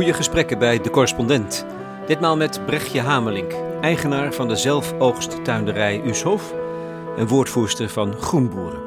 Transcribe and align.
Goede 0.00 0.14
gesprekken 0.14 0.58
bij 0.58 0.80
De 0.80 0.90
Correspondent. 0.90 1.66
Ditmaal 2.06 2.36
met 2.36 2.66
Brechtje 2.66 3.00
Hamelink, 3.00 3.52
eigenaar 3.80 4.32
van 4.32 4.48
de 4.48 4.56
zelfoogsttuinderij 4.56 6.02
Ushof 6.04 6.54
en 7.16 7.26
woordvoerster 7.26 7.88
van 7.88 8.14
Groenboeren. 8.20 8.80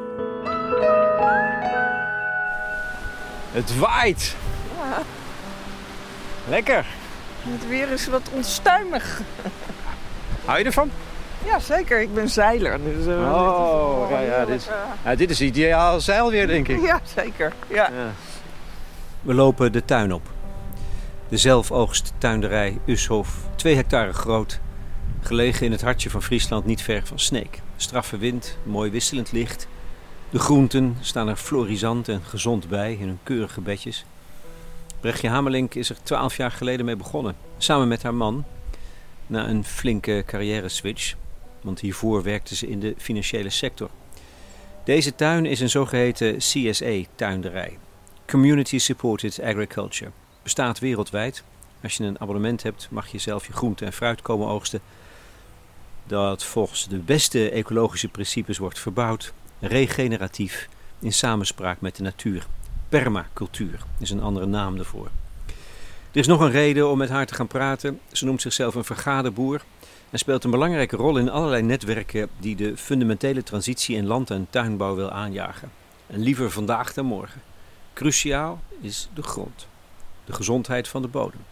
Het 3.51 3.77
waait! 3.79 4.35
Ja, 4.77 5.01
Lekker! 6.49 6.85
het 7.43 7.67
weer 7.67 7.89
is 7.91 8.07
wat 8.07 8.29
onstuimig. 8.33 9.21
Hou 10.45 10.59
je 10.59 10.65
ervan? 10.65 10.89
Ja, 11.45 11.59
zeker. 11.59 12.01
Ik 12.01 12.13
ben 12.13 12.29
zeiler. 12.29 12.79
Dus, 12.83 13.05
eh, 13.05 13.33
Oh, 13.33 14.09
dit 14.09 14.09
is 14.09 14.09
wel 14.09 14.19
ja, 14.19 14.39
ja, 14.39 14.45
dit 14.45 14.55
is- 14.55 14.67
erg, 14.67 14.75
Ja, 15.03 15.15
dit 15.15 15.29
is 15.29 15.41
ideaal 15.41 15.99
zeilweer, 15.99 16.47
denk 16.47 16.67
eh, 16.67 16.75
ik. 16.75 16.81
Ja, 16.85 16.99
zeker. 17.15 17.53
Ja. 17.67 17.89
We 19.21 19.33
lopen 19.33 19.71
de 19.71 19.85
tuin 19.85 20.13
op. 20.13 20.32
De 21.33 21.39
zelfoogsttuinderij 21.39 22.77
Ushof, 22.85 23.37
2 23.55 23.75
hectare 23.75 24.13
groot. 24.13 24.59
Gelegen 25.21 25.65
in 25.65 25.71
het 25.71 25.81
hartje 25.81 26.09
van 26.09 26.21
Friesland, 26.23 26.65
niet 26.65 26.81
ver 26.81 27.05
van 27.05 27.19
Sneek. 27.19 27.61
Straffe 27.77 28.17
wind, 28.17 28.57
mooi 28.63 28.91
wisselend 28.91 29.31
licht. 29.31 29.67
De 30.29 30.39
groenten 30.39 30.97
staan 31.01 31.27
er 31.27 31.35
florisant 31.35 32.07
en 32.07 32.21
gezond 32.23 32.67
bij 32.67 32.93
in 32.93 33.07
hun 33.07 33.19
keurige 33.23 33.61
bedjes. 33.61 34.05
Brechtje 34.99 35.29
Hamelink 35.29 35.73
is 35.73 35.89
er 35.89 35.97
12 36.03 36.37
jaar 36.37 36.51
geleden 36.51 36.85
mee 36.85 36.95
begonnen. 36.95 37.35
Samen 37.57 37.87
met 37.87 38.03
haar 38.03 38.15
man. 38.15 38.45
Na 39.27 39.47
een 39.47 39.63
flinke 39.63 40.23
carrière 40.25 40.69
switch. 40.69 41.15
Want 41.61 41.79
hiervoor 41.79 42.23
werkte 42.23 42.55
ze 42.55 42.67
in 42.67 42.79
de 42.79 42.93
financiële 42.97 43.49
sector. 43.49 43.89
Deze 44.83 45.15
tuin 45.15 45.45
is 45.45 45.59
een 45.59 45.69
zogeheten 45.69 46.37
CSA-tuinderij. 46.37 47.77
Community 48.25 48.77
Supported 48.77 49.41
Agriculture. 49.41 50.11
Bestaat 50.43 50.79
wereldwijd. 50.79 51.43
Als 51.83 51.97
je 51.97 52.03
een 52.03 52.19
abonnement 52.19 52.63
hebt, 52.63 52.87
mag 52.91 53.07
je 53.07 53.17
zelf 53.17 53.47
je 53.47 53.53
groente 53.53 53.85
en 53.85 53.93
fruit 53.93 54.21
komen 54.21 54.47
oogsten. 54.47 54.81
Dat 56.05 56.43
volgens 56.43 56.87
de 56.87 56.97
beste 56.97 57.49
ecologische 57.49 58.07
principes 58.07 58.57
wordt 58.57 58.79
verbouwd. 58.79 59.33
Regeneratief, 59.59 60.69
in 60.99 61.13
samenspraak 61.13 61.81
met 61.81 61.95
de 61.95 62.03
natuur. 62.03 62.45
Permacultuur 62.89 63.83
is 63.99 64.09
een 64.09 64.21
andere 64.21 64.45
naam 64.45 64.75
daarvoor. 64.75 65.09
Er 66.11 66.19
is 66.19 66.27
nog 66.27 66.39
een 66.39 66.51
reden 66.51 66.89
om 66.89 66.97
met 66.97 67.09
haar 67.09 67.25
te 67.25 67.33
gaan 67.33 67.47
praten. 67.47 67.99
Ze 68.11 68.25
noemt 68.25 68.41
zichzelf 68.41 68.75
een 68.75 68.83
vergaderboer 68.83 69.61
en 70.09 70.19
speelt 70.19 70.43
een 70.43 70.51
belangrijke 70.51 70.95
rol 70.95 71.17
in 71.17 71.29
allerlei 71.29 71.61
netwerken 71.61 72.29
die 72.39 72.55
de 72.55 72.77
fundamentele 72.77 73.43
transitie 73.43 73.95
in 73.95 74.05
land- 74.05 74.31
en 74.31 74.47
tuinbouw 74.49 74.95
wil 74.95 75.11
aanjagen. 75.11 75.71
En 76.07 76.19
liever 76.19 76.51
vandaag 76.51 76.93
dan 76.93 77.05
morgen. 77.05 77.41
Cruciaal 77.93 78.61
is 78.81 79.09
de 79.13 79.23
grond, 79.23 79.67
de 80.25 80.33
gezondheid 80.33 80.87
van 80.87 81.01
de 81.01 81.07
bodem. 81.07 81.45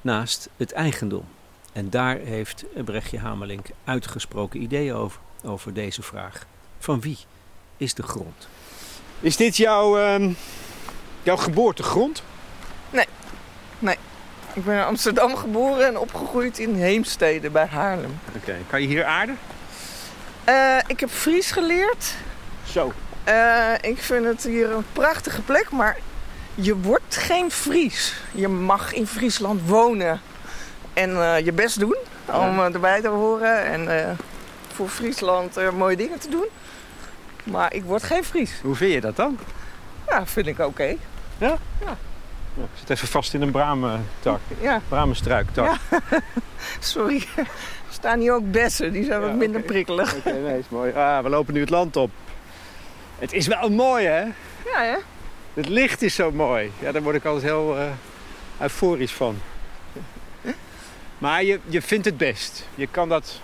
Naast 0.00 0.48
het 0.56 0.72
eigendom. 0.72 1.24
En 1.72 1.90
daar 1.90 2.16
heeft 2.16 2.64
Brechtje 2.84 3.18
Hamelink 3.18 3.66
uitgesproken 3.84 4.62
ideeën 4.62 4.94
over, 4.94 5.20
over 5.44 5.74
deze 5.74 6.02
vraag. 6.02 6.46
Van 6.78 7.00
wie 7.00 7.18
is 7.76 7.94
de 7.94 8.02
grond? 8.02 8.48
Is 9.20 9.36
dit 9.36 9.56
jouw, 9.56 9.98
ehm, 9.98 10.32
jouw 11.22 11.36
geboortegrond? 11.36 12.22
Ik 14.54 14.64
ben 14.64 14.74
in 14.74 14.84
Amsterdam 14.84 15.36
geboren 15.36 15.86
en 15.86 15.98
opgegroeid 15.98 16.58
in 16.58 16.74
Heemstede 16.74 17.50
bij 17.50 17.66
Haarlem. 17.66 18.18
Oké, 18.36 18.56
kan 18.66 18.80
je 18.80 18.86
hier 18.86 19.04
aarden? 19.04 19.38
Eh, 20.44 20.78
ik 20.86 21.00
heb 21.00 21.10
Fries 21.10 21.50
geleerd. 21.50 22.14
Zo. 22.66 22.92
Eh, 23.24 23.72
ik 23.80 23.98
vind 23.98 24.24
het 24.24 24.42
hier 24.42 24.70
een 24.70 24.84
prachtige 24.92 25.42
plek, 25.42 25.70
maar 25.70 25.98
je 26.54 26.76
wordt 26.76 27.16
geen 27.16 27.50
Fries. 27.50 28.14
Je 28.32 28.48
mag 28.48 28.92
in 28.92 29.06
Friesland 29.06 29.68
wonen 29.68 30.20
en 30.92 31.22
eh, 31.22 31.44
je 31.44 31.52
best 31.52 31.78
doen 31.78 31.96
om 32.26 32.58
eh, 32.58 32.74
erbij 32.74 33.00
te 33.00 33.08
horen 33.08 33.64
en 33.64 34.08
eh, 34.08 34.10
voor 34.72 34.88
Friesland 34.88 35.72
mooie 35.72 35.96
dingen 35.96 36.18
te 36.18 36.28
doen. 36.28 36.46
Maar 37.44 37.74
ik 37.74 37.84
word 37.84 38.02
geen 38.02 38.24
Fries. 38.24 38.52
Hoe 38.62 38.74
vind 38.74 38.92
je 38.92 39.00
dat 39.00 39.16
dan? 39.16 39.38
Ja, 40.08 40.26
vind 40.26 40.46
ik 40.46 40.58
oké. 40.58 40.96
Ik 42.54 42.66
zit 42.74 42.90
even 42.90 43.08
vast 43.08 43.34
in 43.34 43.42
een 43.42 43.50
bramentak, 43.50 44.40
Ja, 44.60 44.80
bramenstruiktak. 44.88 45.76
Ja. 45.90 46.00
sorry. 46.80 47.26
Er 47.36 47.46
staan 47.90 48.20
hier 48.20 48.34
ook 48.34 48.50
bessen, 48.50 48.92
die 48.92 49.04
zijn 49.04 49.20
Ja, 49.20 49.26
wat 49.26 49.36
minder 49.36 49.60
prikkelig. 49.60 50.14
Oké, 50.14 50.32
nee, 50.32 50.58
is 50.58 50.68
mooi. 50.68 50.92
Ah, 50.92 51.22
we 51.22 51.28
lopen 51.28 51.54
nu 51.54 51.60
het 51.60 51.70
land 51.70 51.96
op. 51.96 52.10
Het 53.18 53.32
is 53.32 53.46
wel 53.46 53.70
mooi, 53.70 54.06
hè? 54.06 54.20
Ja, 54.64 54.82
hè? 54.82 54.96
Het 55.54 55.68
licht 55.68 56.02
is 56.02 56.14
zo 56.14 56.30
mooi. 56.30 56.72
Ja, 56.78 56.92
daar 56.92 57.02
word 57.02 57.16
ik 57.16 57.24
altijd 57.24 57.44
heel 57.44 57.76
eh, 57.78 57.84
euforisch 58.60 59.12
van. 59.12 59.38
Maar 61.18 61.44
je, 61.44 61.58
je 61.66 61.82
vindt 61.82 62.04
het 62.04 62.16
best. 62.16 62.66
Je 62.74 62.86
kan, 62.86 63.08
dat, 63.08 63.40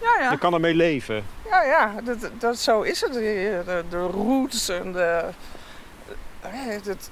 Ja, 0.00 0.16
ja. 0.20 0.30
je 0.30 0.38
kan 0.38 0.54
ermee 0.54 0.74
leven. 0.74 1.24
Ja, 1.50 1.62
ja, 1.62 1.94
dat, 2.04 2.30
dat, 2.38 2.58
zo 2.58 2.82
is 2.82 3.00
het. 3.00 3.12
De, 3.12 4.08
roots 4.12 4.68
en 4.68 4.92
de... 4.92 5.24
eh, 6.40 6.50
het- 6.84 7.10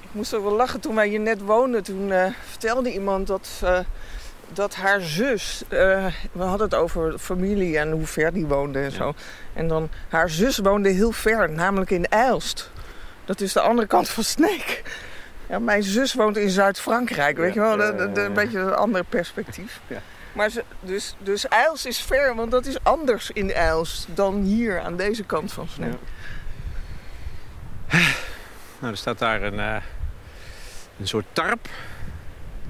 ik 0.00 0.08
moest 0.16 0.34
ook 0.34 0.42
wel 0.42 0.52
lachen 0.56 0.80
toen 0.80 0.94
wij 0.94 1.08
hier 1.08 1.20
net 1.20 1.40
woonden. 1.40 1.82
Toen 1.82 2.12
eh, 2.12 2.26
vertelde 2.48 2.92
iemand 2.92 3.26
dat, 3.26 3.48
eh, 3.62 3.78
dat 4.52 4.74
haar 4.74 5.00
zus... 5.00 5.62
eh, 5.68 6.06
we 6.32 6.42
hadden 6.42 6.66
het 6.68 6.74
over 6.74 7.18
familie 7.18 7.78
en 7.78 7.90
hoe 7.90 8.06
ver 8.06 8.32
die 8.32 8.46
woonde 8.46 8.78
en 8.78 8.84
Ja. 8.84 8.96
zo. 8.96 9.14
En 9.52 9.68
dan, 9.68 9.88
haar 10.08 10.30
zus 10.30 10.58
woonde 10.58 10.88
heel 10.88 11.12
ver, 11.12 11.50
namelijk 11.50 11.90
in 11.90 12.06
Eilst. 12.06 12.70
Dat 13.30 13.40
is 13.40 13.52
de 13.52 13.60
andere 13.60 13.86
kant 13.88 14.08
van 14.08 14.24
Sneek. 14.24 14.82
Ja, 15.48 15.58
mijn 15.58 15.82
zus 15.82 16.14
woont 16.14 16.36
in 16.36 16.50
Zuid-Frankrijk, 16.50 17.36
weet 17.36 17.54
Ja, 17.54 17.62
je 17.70 17.76
wel. 17.76 17.86
ja, 17.86 17.90
De- 17.92 17.96
de- 17.96 18.12
de- 18.12 18.20
ja, 18.20 18.26
een 18.26 18.32
ja. 18.34 18.40
beetje 18.42 18.58
een 18.58 18.74
ander 18.74 19.04
perspectief. 19.04 19.80
Ja. 19.86 20.00
Maar 20.32 20.50
ze, 20.50 20.64
dus, 20.80 21.14
dus 21.18 21.48
Eils 21.48 21.86
is 21.86 22.00
ver, 22.00 22.34
want 22.34 22.50
dat 22.50 22.66
is 22.66 22.76
anders 22.84 23.30
in 23.30 23.52
Eils 23.52 24.06
dan 24.14 24.42
hier 24.42 24.80
aan 24.80 24.96
deze 24.96 25.24
kant 25.24 25.52
van 25.52 25.68
Sneek. 25.68 25.92
Nou, 28.78 28.92
er 28.92 28.96
staat 28.96 29.18
daar 29.18 29.42
een, 29.42 29.58
eh, 29.60 29.76
een 31.00 31.08
soort 31.08 31.26
tarp. 31.32 31.68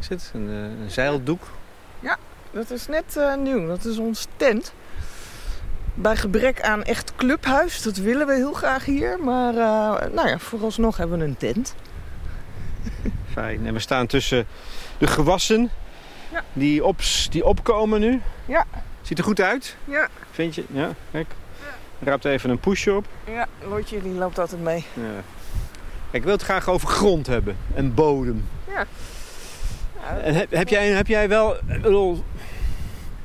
Is 0.01 0.09
het? 0.09 0.31
Een, 0.35 0.49
eh, 0.49 0.83
een 0.85 0.91
zeildoek. 0.91 1.43
Dat 2.53 2.71
is 2.71 2.87
net 2.87 3.17
eh, 3.17 3.35
nieuw, 3.37 3.67
dat 3.67 3.85
is 3.85 3.99
ons 3.99 4.27
tent. 4.37 4.73
Bij 5.95 6.17
gebrek 6.17 6.63
aan 6.63 6.83
echt 6.85 7.13
clubhuis, 7.17 7.83
dat 7.83 7.97
willen 7.97 8.27
we 8.27 8.35
heel 8.35 8.53
graag 8.53 8.85
hier. 8.85 9.19
Maar 9.21 9.55
eh, 9.55 10.13
nou 10.15 10.29
ja, 10.29 10.39
vooralsnog 10.39 10.97
hebben 10.97 11.19
we 11.19 11.25
een 11.25 11.37
tent. 11.37 11.75
Fijn. 13.33 13.67
En 13.67 13.73
we 13.73 13.79
staan 13.79 14.07
tussen 14.07 14.47
de 14.99 15.07
gewassen 15.07 15.71
Ja. 16.33 16.45
die, 16.53 16.85
op, 16.85 17.01
die 17.31 17.45
opkomen 17.45 18.01
nu. 18.01 18.21
Ja. 18.47 18.65
Ziet 19.03 19.19
er 19.19 19.25
goed 19.25 19.41
uit, 19.41 19.77
Ja, 19.85 20.09
vind 20.31 20.55
je? 20.55 20.65
Ja, 20.73 20.91
kijk. 21.11 21.27
Raapt 22.03 22.25
even 22.25 22.51
een 22.51 22.59
pushje 22.59 22.95
op. 22.95 23.07
ja 23.25 23.47
Lotje 23.69 24.03
die 24.03 24.13
loopt 24.13 24.39
altijd 24.39 24.63
mee. 24.63 24.85
Ja. 24.95 25.03
Kijk, 25.03 25.23
ik 26.11 26.23
wil 26.23 26.33
het 26.33 26.43
graag 26.43 26.69
over 26.69 26.89
grond 26.89 27.27
hebben 27.27 27.57
en 27.75 27.95
bodem. 27.95 28.49
Ja. 28.69 28.87
En 30.23 30.35
heb, 30.35 30.51
heb, 30.51 30.69
jij, 30.69 30.89
heb 30.89 31.07
jij 31.07 31.29
wel... 31.29 31.57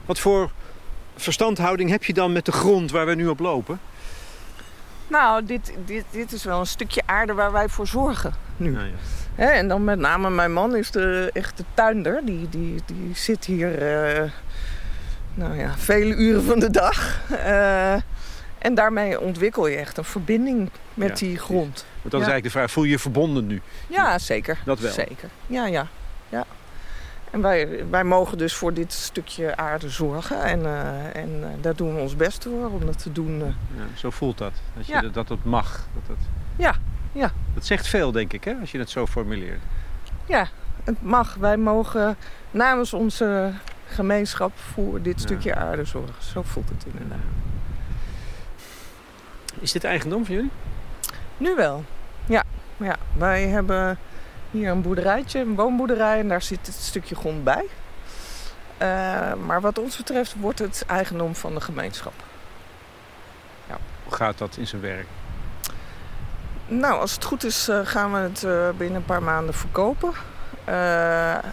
Wat 0.05 0.19
voor 0.19 0.51
verstandhouding 1.15 1.89
heb 1.89 2.03
je 2.03 2.13
dan 2.13 2.31
met 2.31 2.45
de 2.45 2.51
grond 2.51 2.91
waar 2.91 3.05
we 3.05 3.15
nu 3.15 3.27
op 3.27 3.39
lopen? 3.39 3.79
Nou, 5.07 5.45
dit, 5.45 5.73
dit, 5.85 6.05
dit 6.11 6.31
is 6.31 6.43
wel 6.43 6.59
een 6.59 6.65
stukje 6.65 7.01
aarde 7.05 7.33
waar 7.33 7.51
wij 7.51 7.69
voor 7.69 7.87
zorgen 7.87 8.33
nu. 8.57 8.71
Nou 8.71 8.85
ja. 8.85 9.51
En 9.51 9.67
dan 9.67 9.83
met 9.83 9.99
name 9.99 10.29
mijn 10.29 10.53
man 10.53 10.75
is 10.75 10.91
de 10.91 11.29
echte 11.33 11.63
tuinder. 11.73 12.22
Die, 12.25 12.49
die, 12.49 12.81
die 12.85 13.11
zit 13.13 13.45
hier 13.45 13.78
eh, 13.78 14.31
nou 15.34 15.57
ja, 15.57 15.78
vele 15.78 16.16
uren 16.16 16.43
van 16.43 16.59
de 16.59 16.69
dag. 16.69 17.22
Eh, 17.29 17.93
en 18.57 18.75
daarmee 18.75 19.19
ontwikkel 19.19 19.67
je 19.67 19.75
echt 19.75 19.97
een 19.97 20.03
verbinding 20.03 20.69
met 20.93 21.19
Ja, 21.19 21.25
die 21.25 21.37
grond. 21.37 21.85
Want 22.01 22.11
dat 22.11 22.22
is 22.22 22.28
eigenlijk 22.28 22.43
de 22.43 22.49
vraag. 22.49 22.72
Voel 22.72 22.84
je 22.84 22.90
je 22.90 22.99
verbonden 22.99 23.47
nu? 23.47 23.61
Ja, 23.87 24.19
zeker. 24.19 24.57
Dat 24.66 24.79
wel. 24.79 24.91
Zeker. 24.91 25.29
Ja, 25.47 25.66
ja. 25.66 25.87
ja. 26.29 26.45
En 27.35 27.41
wij, 27.41 27.85
wij 27.90 28.03
mogen 28.03 28.37
dus 28.37 28.53
voor 28.53 28.73
dit 28.73 28.93
stukje 28.93 29.55
aarde 29.58 29.90
zorgen. 29.90 30.43
En, 30.43 30.66
eh, 30.66 31.16
en 31.22 31.29
eh, 31.43 31.49
daar 31.61 31.76
doen 31.76 31.96
we 31.96 32.02
ons 32.02 32.16
best 32.16 32.43
voor 32.43 32.70
om 32.72 32.85
dat 32.85 32.99
te 33.03 33.11
doen. 33.11 33.41
eh. 33.41 33.47
Ja, 33.78 33.84
zo 33.97 34.09
voelt 34.09 34.37
dat. 34.37 34.52
Dat, 34.76 34.85
je, 34.87 34.93
Ja. 34.93 35.02
dat, 35.02 35.43
mag. 35.43 35.87
Dat, 35.93 36.03
dat... 36.08 36.17
Ja, 36.55 36.76
ja. 37.11 37.32
Dat 37.53 37.66
zegt 37.66 37.87
veel, 37.87 38.11
denk 38.11 38.34
ik, 38.34 38.43
hè, 38.43 38.53
als 38.59 38.72
je 38.72 38.78
het 38.79 38.90
zo 38.90 39.05
formuleert. 39.05 39.59
Ja, 40.26 40.47
het 40.84 41.02
mag. 41.02 41.35
Wij 41.35 41.58
mogen 41.58 42.17
namens 42.52 42.93
onze 42.93 43.52
gemeenschap 43.88 44.52
voor 44.58 45.02
dit 45.02 45.16
Ja. 45.20 45.26
stukje 45.26 45.55
aarde 45.55 45.85
zorgen. 45.85 46.23
Zo 46.23 46.41
voelt 46.43 46.70
het 46.70 46.85
inderdaad. 46.91 47.26
Is 49.59 49.72
dit 49.72 49.84
eigendom 49.84 50.26
van 50.26 50.35
jullie? 50.35 50.52
Nu 51.38 51.55
wel. 51.55 51.84
Ja, 52.26 52.43
ja. 52.78 52.96
wij 53.17 53.47
hebben 53.47 53.97
hier 54.55 54.72
een 54.72 54.81
boerderijtje, 54.81 55.40
een 55.40 55.55
woonboerderij. 55.55 56.19
En 56.19 56.28
daar 56.28 56.41
zit 56.41 56.67
het 56.67 56.75
stukje 56.75 57.16
grond 57.16 57.43
bij. 57.43 57.66
Eh, 58.78 59.34
maar 59.34 59.61
wat 59.61 59.79
ons 59.79 59.97
betreft 59.97 60.35
wordt 60.40 60.59
het 60.59 60.84
eigendom 60.87 61.35
van 61.35 61.53
de 61.53 61.61
gemeenschap. 61.61 62.13
Hoe 64.03 64.16
gaat 64.16 64.37
dat 64.37 64.57
in 64.57 64.67
zijn 64.67 64.81
werk? 64.81 65.07
Nou, 66.67 66.99
als 66.99 67.13
het 67.13 67.23
goed 67.23 67.43
is 67.43 67.67
eh, 67.67 67.79
gaan 67.84 68.11
we 68.11 68.17
het 68.17 68.43
eh, 68.43 68.69
binnen 68.78 68.97
een 68.97 69.05
paar 69.05 69.23
maanden 69.23 69.53
verkopen. 69.53 70.13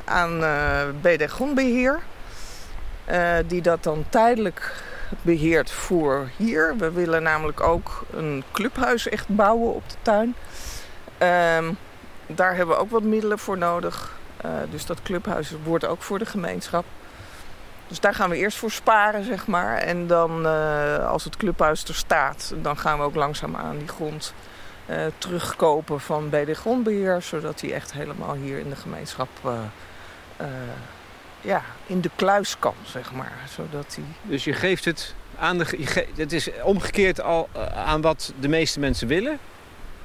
aan 0.05 0.45
BD 1.01 1.31
Grondbeheer. 1.31 2.01
Die 3.47 3.63
dat 3.63 3.83
dan 3.83 4.05
tijdelijk 4.09 4.85
beheert 5.23 5.71
voor 5.71 6.29
hier. 6.37 6.77
We 6.77 6.91
willen 6.91 7.23
namelijk 7.23 7.61
ook 7.61 8.05
een 8.13 8.45
clubhuis 8.53 9.09
echt 9.09 9.29
bouwen 9.29 9.75
op 9.75 9.83
de 9.89 9.97
tuin. 10.03 10.35
Daar 12.27 12.57
hebben 12.57 12.77
we 12.77 12.83
ook 12.83 12.91
wat 12.91 13.03
middelen 13.03 13.39
voor 13.39 13.59
nodig. 13.59 14.13
dus 14.71 14.87
dat 14.87 15.03
clubhuis 15.03 15.53
wordt 15.65 15.85
ook 15.85 16.03
voor 16.03 16.19
de 16.19 16.27
gemeenschap. 16.27 16.85
Dus 17.89 18.01
daar 18.01 18.15
gaan 18.15 18.31
we 18.31 18.37
eerst 18.37 18.59
voor 18.59 18.71
sparen, 18.71 19.25
zeg 19.25 19.47
maar. 19.47 19.77
En 19.77 20.07
dan, 20.07 20.47
als 21.07 21.25
het 21.25 21.37
clubhuis 21.37 21.85
er 21.85 21.95
staat, 21.95 22.55
dan 22.63 22.79
gaan 22.79 22.99
we 22.99 23.05
ook 23.05 23.15
langzaam 23.15 23.57
aan 23.57 23.79
die 23.79 23.89
grond 23.89 24.35
uh, 24.87 24.97
terugkopen 25.19 26.01
van 26.01 26.29
BD 26.29 26.57
Grondbeheer. 26.57 27.23
Zodat 27.23 27.61
hij 27.61 27.73
echt 27.73 27.93
helemaal 27.93 28.35
hier 28.35 28.59
in 28.59 28.69
de 28.69 28.77
gemeenschap 28.77 29.29
ja, 31.43 31.63
in 31.87 32.01
de 32.01 32.11
kluis 32.17 32.57
kan, 32.59 32.75
zeg 32.85 33.13
maar. 33.13 33.33
Zodat 33.49 33.95
hij... 33.95 34.05
Dus 34.23 34.45
je 34.45 34.53
geeft 34.53 34.85
het 34.85 35.15
aan 35.39 35.59
de... 35.59 35.95
Het 36.17 36.33
is 36.33 36.51
omgekeerd 36.63 37.23
al 37.23 37.49
aan 37.75 38.01
wat 38.01 38.33
de 38.41 38.49
meeste 38.49 38.81
mensen 38.81 39.09
willen. 39.09 39.39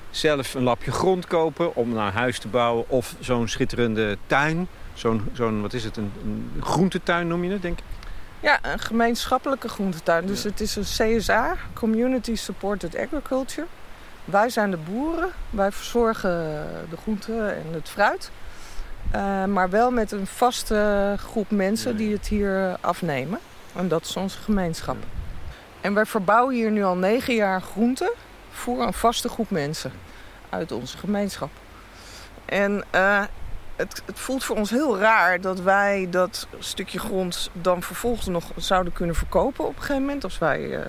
Zelf 0.09 0.53
een 0.53 0.63
lapje 0.63 0.91
grond 0.91 1.27
kopen 1.27 1.75
om 1.75 1.93
naar 1.93 2.13
huis 2.13 2.39
te 2.39 2.47
bouwen. 2.47 2.89
Of 2.89 3.15
zo'n 3.19 3.47
schitterende 3.47 4.17
tuin. 4.27 4.67
Zo'n, 4.93 5.29
zo'n 5.33 5.61
wat 5.61 5.73
is 5.73 5.83
het, 5.83 5.97
een, 5.97 6.11
een 6.23 6.61
groentetuin 6.61 7.27
noem 7.27 7.43
je 7.43 7.51
het, 7.51 7.61
denk 7.61 7.79
ik? 7.79 7.85
Ja, 8.39 8.59
een 8.61 8.79
gemeenschappelijke 8.79 9.69
groentetuin. 9.69 10.25
Dus 10.25 10.43
ja. 10.43 10.49
het 10.49 10.59
is 10.59 10.75
een 10.75 11.17
CSA, 11.17 11.55
Community 11.73 12.35
Supported 12.35 12.97
Agriculture. 12.97 13.67
Wij 14.25 14.49
zijn 14.49 14.71
de 14.71 14.77
boeren, 14.77 15.31
wij 15.49 15.71
verzorgen 15.71 16.29
de 16.89 16.97
groenten 16.97 17.55
en 17.55 17.73
het 17.73 17.89
fruit. 17.89 18.31
Uh, 19.15 19.45
maar 19.45 19.69
wel 19.69 19.91
met 19.91 20.11
een 20.11 20.27
vaste 20.27 21.15
groep 21.17 21.51
mensen 21.51 21.97
die 21.97 22.13
het 22.13 22.27
hier 22.27 22.77
afnemen. 22.81 23.39
En 23.75 23.87
dat 23.87 24.05
is 24.05 24.15
onze 24.15 24.37
gemeenschap. 24.37 24.95
En 25.81 25.93
wij 25.93 26.05
verbouwen 26.05 26.55
hier 26.55 26.71
nu 26.71 26.83
al 26.83 26.95
negen 26.95 27.35
jaar 27.35 27.61
groenten 27.61 28.11
voor 28.57 28.81
een 28.81 28.93
vaste 28.93 29.29
groep 29.29 29.49
mensen 29.49 29.91
uit 30.49 30.71
onze 30.71 30.97
gemeenschap. 30.97 31.49
En 32.45 32.83
uh, 32.95 33.23
het, 33.75 34.01
het, 34.05 34.19
voelt 34.19 34.43
voor 34.43 34.55
ons 34.55 34.69
heel 34.69 34.97
raar 34.97 35.41
dat 35.41 35.59
wij 35.59 36.07
dat 36.09 36.47
stukje 36.59 36.99
grond 36.99 37.49
dan 37.53 37.83
vervolgens 37.83 38.27
nog 38.27 38.51
zouden 38.55 38.93
kunnen 38.93 39.15
verkopen 39.15 39.65
op 39.65 39.75
een 39.75 39.81
gegeven 39.81 40.01
moment. 40.01 40.23
Als 40.23 40.37
wij 40.37 40.61
uh, 40.61 40.79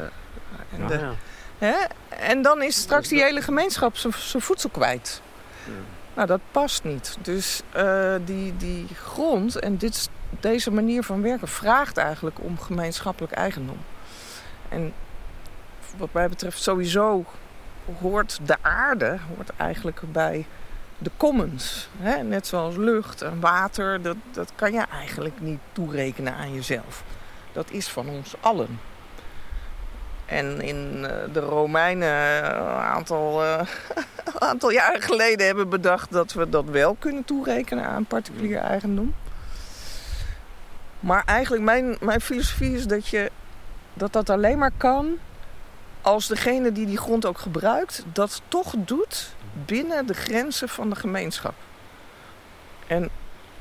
en 0.73 0.87
de, 0.87 0.99
ja. 0.99 1.13
Hè? 1.59 1.75
En 2.09 2.43
dan 2.43 2.63
is 2.63 2.77
straks 2.77 3.09
die 3.09 3.23
hele 3.23 3.43
gemeenschap 3.43 3.97
zijn 3.97 4.43
voedsel 4.43 4.71
kwijt. 4.71 5.23
Ja. 5.65 5.73
Nou, 6.15 6.27
dat 6.27 6.41
past 6.51 6.85
niet. 6.85 7.17
Dus 7.23 7.63
uh, 7.77 8.15
die, 8.25 8.57
die 8.57 8.87
grond 8.95 9.59
en 9.59 9.77
dit, 9.77 10.11
deze 10.41 10.71
manier 10.71 11.03
van 11.03 11.23
werken 11.23 11.49
vraagt 11.49 11.97
eigenlijk 11.97 12.37
om 12.41 12.59
gemeenschappelijk 12.59 13.33
eigendom. 13.33 13.79
En 14.69 14.93
wat 15.97 16.13
mij 16.13 16.29
betreft 16.29 16.63
sowieso 16.63 17.25
hoort 18.01 18.39
de 18.43 18.57
aarde 18.61 19.19
hoort 19.29 19.51
eigenlijk 19.57 20.01
bij 20.13 20.47
de 20.99 21.11
commons. 21.17 21.89
Hè? 21.99 22.23
Net 22.23 22.47
zoals 22.47 22.77
lucht 22.77 23.23
en 23.23 23.41
water, 23.41 24.03
dat, 24.03 24.17
dat 24.33 24.53
kan 24.55 24.73
je 24.73 24.85
eigenlijk 24.93 25.41
niet 25.41 25.61
toerekenen 25.73 26.35
aan 26.35 26.55
jezelf. 26.55 27.03
Dat 27.53 27.71
is 27.71 27.89
van 27.89 28.09
ons 28.09 28.35
allen. 28.41 28.81
En 30.27 30.61
in 30.61 31.05
eh, 31.05 31.33
de 31.33 31.41
Romeinen 31.41 32.45
een 32.45 32.83
aantal, 32.83 33.43
uh, 33.45 33.61
aantal 34.39 34.71
jaren 34.71 35.03
geleden 35.03 35.47
hebben 35.47 35.69
bedacht 35.69 36.13
dat 36.13 36.33
we 36.33 36.49
dat 36.49 36.65
wel 36.65 36.97
kunnen 36.99 37.25
toerekenen 37.25 37.85
aan 37.85 38.05
particulier 38.05 38.59
eigendom. 38.59 39.15
Maar 41.01 41.23
eigenlijk 41.27 41.63
mijn, 41.63 41.97
mijn 42.01 42.21
filosofie 42.21 42.75
is 42.75 42.87
dat, 42.87 43.09
je, 43.09 43.31
dat 43.95 44.13
dat 44.13 44.31
alleen 44.31 44.59
maar 44.59 44.73
kan 44.77 45.19
als 46.03 46.27
degene 46.27 46.73
die 46.73 46.87
die 46.87 46.97
grond 46.97 47.27
ook 47.27 47.39
gebruikt, 47.39 48.05
dat 48.13 48.43
toch 48.49 48.75
doet 48.79 49.35
binnen 49.67 50.07
de 50.07 50.15
grenzen 50.15 50.69
van 50.69 50.91
de 50.91 50.97
gemeenschap. 50.97 51.55
En 52.87 53.11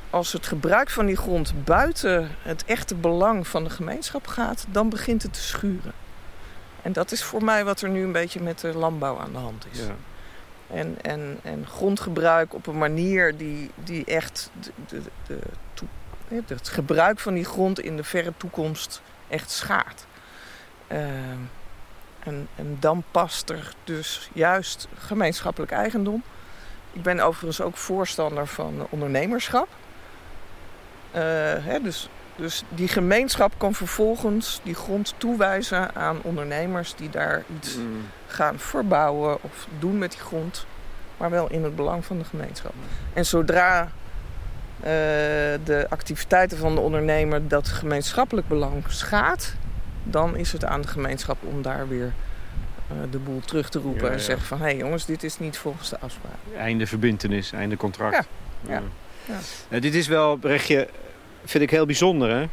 als 0.09 0.33
het 0.33 0.47
gebruik 0.47 0.89
van 0.89 1.05
die 1.05 1.15
grond 1.15 1.63
buiten 1.63 2.31
het 2.41 2.65
echte 2.65 2.95
belang 2.95 3.47
van 3.47 3.63
de 3.63 3.69
gemeenschap 3.69 4.27
gaat, 4.27 4.65
dan 4.69 4.89
begint 4.89 5.23
het 5.23 5.33
te 5.33 5.41
schuren. 5.41 5.93
En 6.81 6.93
dat 6.93 7.11
is 7.11 7.23
voor 7.23 7.43
mij 7.43 7.65
wat 7.65 7.81
er 7.81 7.89
nu 7.89 8.03
een 8.03 8.11
beetje 8.11 8.41
met 8.41 8.59
de 8.59 8.73
landbouw 8.73 9.17
aan 9.19 9.31
de 9.31 9.37
hand 9.37 9.65
is. 9.71 9.79
Ja. 9.79 9.95
En, 10.67 10.97
en, 11.01 11.39
en 11.43 11.65
grondgebruik 11.67 12.53
op 12.53 12.67
een 12.67 12.77
manier 12.77 13.37
die, 13.37 13.71
die 13.75 14.05
echt 14.05 14.51
de, 14.87 15.01
de, 15.27 15.39
de, 15.73 16.43
het 16.47 16.69
gebruik 16.69 17.19
van 17.19 17.33
die 17.33 17.45
grond 17.45 17.79
in 17.79 17.97
de 17.97 18.03
verre 18.03 18.33
toekomst 18.37 19.01
echt 19.27 19.51
schaadt. 19.51 20.07
Uh, 20.91 20.99
en, 22.56 22.79
past 23.12 23.50
er 23.50 23.74
dus 23.83 24.29
juist 24.33 24.88
gemeenschappelijk 24.97 25.71
eigendom. 25.71 26.24
Ik 26.94 27.01
ben 27.01 27.19
overigens 27.19 27.62
ook 27.62 27.77
voorstander 27.77 28.47
van 28.47 28.88
ondernemerschap. 28.89 29.68
Uh, 31.15 31.21
hè, 31.65 31.81
dus 31.81 32.09
dus 32.38 32.63
die 32.69 32.88
gemeenschap 32.88 33.53
kan 33.57 33.74
vervolgens 33.74 34.59
die 34.63 34.75
grond 34.75 35.13
toewijzen 35.18 35.95
aan 35.95 36.19
ondernemers 36.21 36.95
die 36.95 37.09
daar 37.09 37.44
iets 37.56 37.75
mm. 37.75 38.06
gaan 38.27 38.59
verbouwen 38.59 39.38
of 39.44 39.68
doen 39.80 39.97
met 39.97 40.12
die 40.12 40.19
grond, 40.19 40.65
maar 41.18 41.30
wel 41.30 41.50
in 41.50 41.63
het 41.63 41.75
belang 41.75 42.06
van 42.06 42.18
de 42.18 42.23
gemeenschap. 42.23 42.73
En 43.13 43.25
zodra 43.25 43.81
uh, 43.81 44.85
de 45.63 45.85
activiteiten 45.89 46.57
van 46.57 46.75
de 46.75 46.81
ondernemer 46.81 47.47
dat 47.47 47.68
gemeenschappelijk 47.68 48.47
belang 48.47 48.83
schaadt, 48.88 49.56
dan 50.09 50.36
is 50.36 50.51
het 50.51 50.65
aan 50.65 50.81
de 50.81 50.88
gemeenschap 50.88 51.38
om 51.44 51.62
daar 51.62 51.88
weer 51.88 52.13
uh, 52.92 52.98
de 53.12 53.18
boel 53.18 53.42
terug 53.45 53.69
te 53.69 53.80
roepen 53.80 54.06
ja, 54.06 54.12
en 54.12 54.19
zeggen 54.19 54.48
van 54.48 54.57
hé 54.57 54.63
hey 54.63 54.77
jongens, 54.77 55.06
dit 55.06 55.24
is 55.24 55.39
niet 55.39 55.57
volgens 55.57 55.89
de 55.89 56.00
afspraak. 56.00 56.33
Einde 56.57 56.88
verbintenis, 56.88 57.51
einde 57.51 57.77
contract. 57.77 58.27
Ja. 58.68 58.81
ja. 59.25 59.38
Uh, 59.69 59.81
dit 59.81 59.95
is 59.95 60.07
wel, 60.07 60.36
Brechtje, 60.36 60.88
vind 61.45 61.63
ik 61.63 61.69
heel 61.69 61.86
bijzonder, 61.86 62.30
hè? 62.30 62.45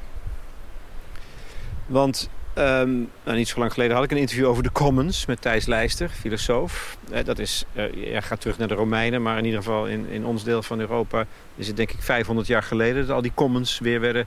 Want 1.87 2.29
um, 2.59 3.11
nou, 3.25 3.37
niet 3.37 3.49
zo 3.49 3.59
lang 3.59 3.73
geleden 3.73 3.95
had 3.95 4.05
ik 4.05 4.11
een 4.11 4.17
interview 4.17 4.47
over 4.47 4.63
de 4.63 4.73
Commons 4.73 5.27
met 5.27 5.41
Thijs 5.41 5.67
Leister, 5.67 6.09
filosoof. 6.09 6.97
Eh, 7.11 7.25
dat 7.25 7.39
is, 7.39 7.65
uh, 7.73 8.13
ja, 8.13 8.21
gaat 8.21 8.41
terug 8.41 8.59
naar 8.59 8.69
de 8.69 8.75
Romeinen, 8.75 9.23
maar 9.23 9.39
in 9.39 9.45
ieder 9.45 9.63
geval 9.63 9.87
in, 9.87 10.09
in 10.09 10.27
ons 10.27 10.45
deel 10.45 10.63
van 10.63 10.81
Europa 10.81 11.27
is 11.57 11.67
het 11.67 11.77
denk 11.77 11.91
ik 11.91 12.03
500 12.03 12.47
jaar 12.47 12.63
geleden 12.63 13.07
dat 13.07 13.17
al 13.17 13.23
die 13.23 13.33
Commons 13.35 13.79
weer 13.79 14.01
werden 14.01 14.27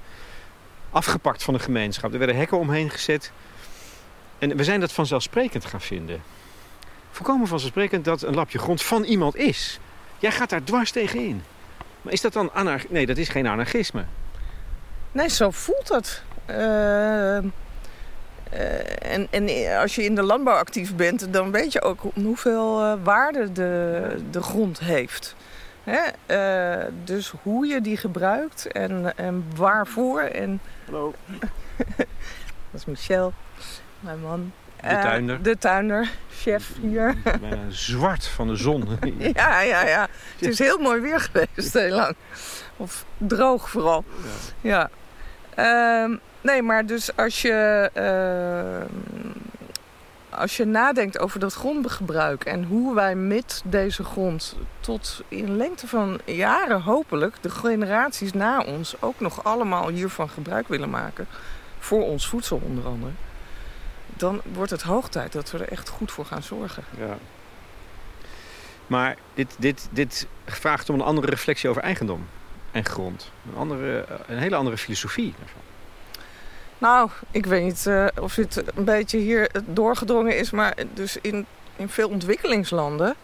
afgepakt 0.92 1.44
van 1.44 1.54
de 1.54 1.60
gemeenschap. 1.60 2.12
Er 2.12 2.18
werden 2.18 2.38
hekken 2.38 2.58
omheen 2.58 2.90
gezet. 2.90 3.32
En 4.40 4.58
we 4.58 4.64
zijn 4.64 4.80
dat 4.80 4.92
vanzelfsprekend 4.92 5.66
gaan 5.66 5.82
vinden. 5.82 6.22
Volkomen 7.12 7.48
vanzelfsprekend 7.48 8.06
dat 8.06 8.22
een 8.22 8.36
lapje 8.36 8.60
grond 8.60 8.82
van 8.84 9.04
iemand 9.04 9.36
is. 9.36 9.80
Jij 10.20 10.32
gaat 10.32 10.50
daar 10.50 10.64
dwars 10.64 10.92
tegenin. 10.92 11.44
Maar 12.02 12.14
is 12.14 12.22
dat 12.22 12.34
dan 12.34 12.52
anarchisme? 12.54 12.94
Nee, 12.94 13.06
dat 13.06 13.18
is 13.18 13.30
geen 13.30 13.48
anarchisme. 13.48 14.06
Nee, 15.12 15.30
zo 15.30 15.52
voelt 15.52 15.90
het. 15.90 16.24
Uh, 16.50 16.56
uh, 16.56 17.42
en, 19.00 19.28
en 19.30 19.78
als 19.80 19.96
je 19.96 20.04
in 20.04 20.16
de 20.16 20.22
landbouw 20.22 20.56
actief 20.56 20.96
bent, 20.96 21.34
dan 21.34 21.52
weet 21.52 21.72
je 21.72 21.82
ook 21.82 22.02
hoeveel 22.14 22.84
uh, 22.84 22.94
waarde 23.04 23.52
de, 23.52 24.22
de 24.32 24.42
grond 24.42 24.80
heeft. 24.80 25.36
Hè? 25.90 26.02
dus 27.04 27.34
hoe 27.44 27.68
je 27.68 27.82
die 27.82 27.98
gebruikt 27.98 28.72
en, 28.72 29.18
en 29.18 29.46
waarvoor. 29.56 30.22
En... 30.22 30.60
Hallo. 30.86 31.14
dat 31.98 32.08
is 32.74 32.86
Michel, 32.86 33.34
mijn 34.00 34.20
man. 34.20 34.52
De 34.82 35.00
tuinder. 35.02 35.42
de 35.42 35.58
tuinder, 35.58 36.10
chef 36.32 36.72
hier. 36.82 37.16
Bijna 37.24 37.70
zwart 37.70 38.28
van 38.28 38.48
de 38.48 38.56
zon. 38.56 38.88
ja, 39.34 39.62
ja, 39.62 39.88
ja. 39.88 40.08
Het 40.38 40.50
is 40.50 40.60
heel 40.60 40.78
mooi 40.78 41.02
weer 41.02 41.20
geweest, 41.20 41.74
heel 41.74 41.96
lang. 41.96 42.16
Of 42.78 43.06
droog 43.18 43.70
vooral. 43.70 44.04
Ja. 44.62 44.90
ja. 45.56 46.06
Uh, 46.08 46.18
nee, 46.42 46.62
maar 46.62 46.86
dus 46.86 47.16
als 47.16 47.42
je, 47.42 47.90
uh, 47.98 48.98
als 50.38 50.58
je 50.58 50.66
nadenkt 50.66 51.20
over 51.20 51.40
dat 51.40 51.54
grondgebruik 51.54 52.46
en 52.46 52.64
hoe 52.64 52.96
wij 52.96 53.16
met 53.16 53.62
deze 53.66 54.04
grond 54.04 54.56
tot 54.80 55.22
in 55.28 55.58
lengte 55.58 55.88
van 55.88 56.20
jaren 56.26 56.82
hopelijk 56.82 57.36
de 57.42 57.50
generaties 57.50 58.34
na 58.34 58.62
ons 58.62 59.02
ook 59.02 59.20
nog 59.20 59.44
allemaal 59.44 59.90
hiervan 59.90 60.30
gebruik 60.30 60.68
willen 60.68 60.90
maken. 60.90 61.28
Voor 61.80 62.04
ons 62.04 62.28
voedsel 62.28 62.62
onder 62.64 62.86
andere. 62.86 63.12
Dan 64.14 64.42
wordt 64.54 64.72
het 64.72 64.82
hoog 64.82 65.10
tijd 65.10 65.32
dat 65.32 65.52
we 65.52 65.58
er 65.58 65.72
echt 65.72 65.90
goed 65.90 66.12
voor 66.12 66.26
gaan 66.26 66.44
zorgen. 66.44 66.84
Ja. 66.98 67.18
Maar 68.88 69.18
dit, 69.34 69.56
dit, 69.60 69.88
dit 69.92 70.28
vraagt 70.46 70.90
om 70.90 70.96
een 70.96 71.06
andere 71.06 71.28
reflectie 71.28 71.70
over 71.70 71.82
eigendom 71.82 72.28
en 72.72 72.86
grond. 72.86 73.32
Een, 73.50 73.58
andere, 73.58 74.06
een 74.28 74.38
hele 74.38 74.56
andere 74.56 74.78
filosofie 74.78 75.34
daarvan. 75.40 75.67
Nou, 76.78 77.10
ik 77.32 77.46
weet 77.46 77.64
niet 77.64 77.86
uh, 77.88 78.06
of 78.22 78.36
het 78.36 78.64
een 78.76 78.84
beetje 78.84 79.18
hier 79.18 79.50
doorgedrongen 79.66 80.38
is, 80.38 80.52
maar 80.52 80.76
dus 80.94 81.18
in, 81.22 81.46
in 81.76 81.90
veel 81.90 82.10
ontwikkelingslanden 82.10 83.16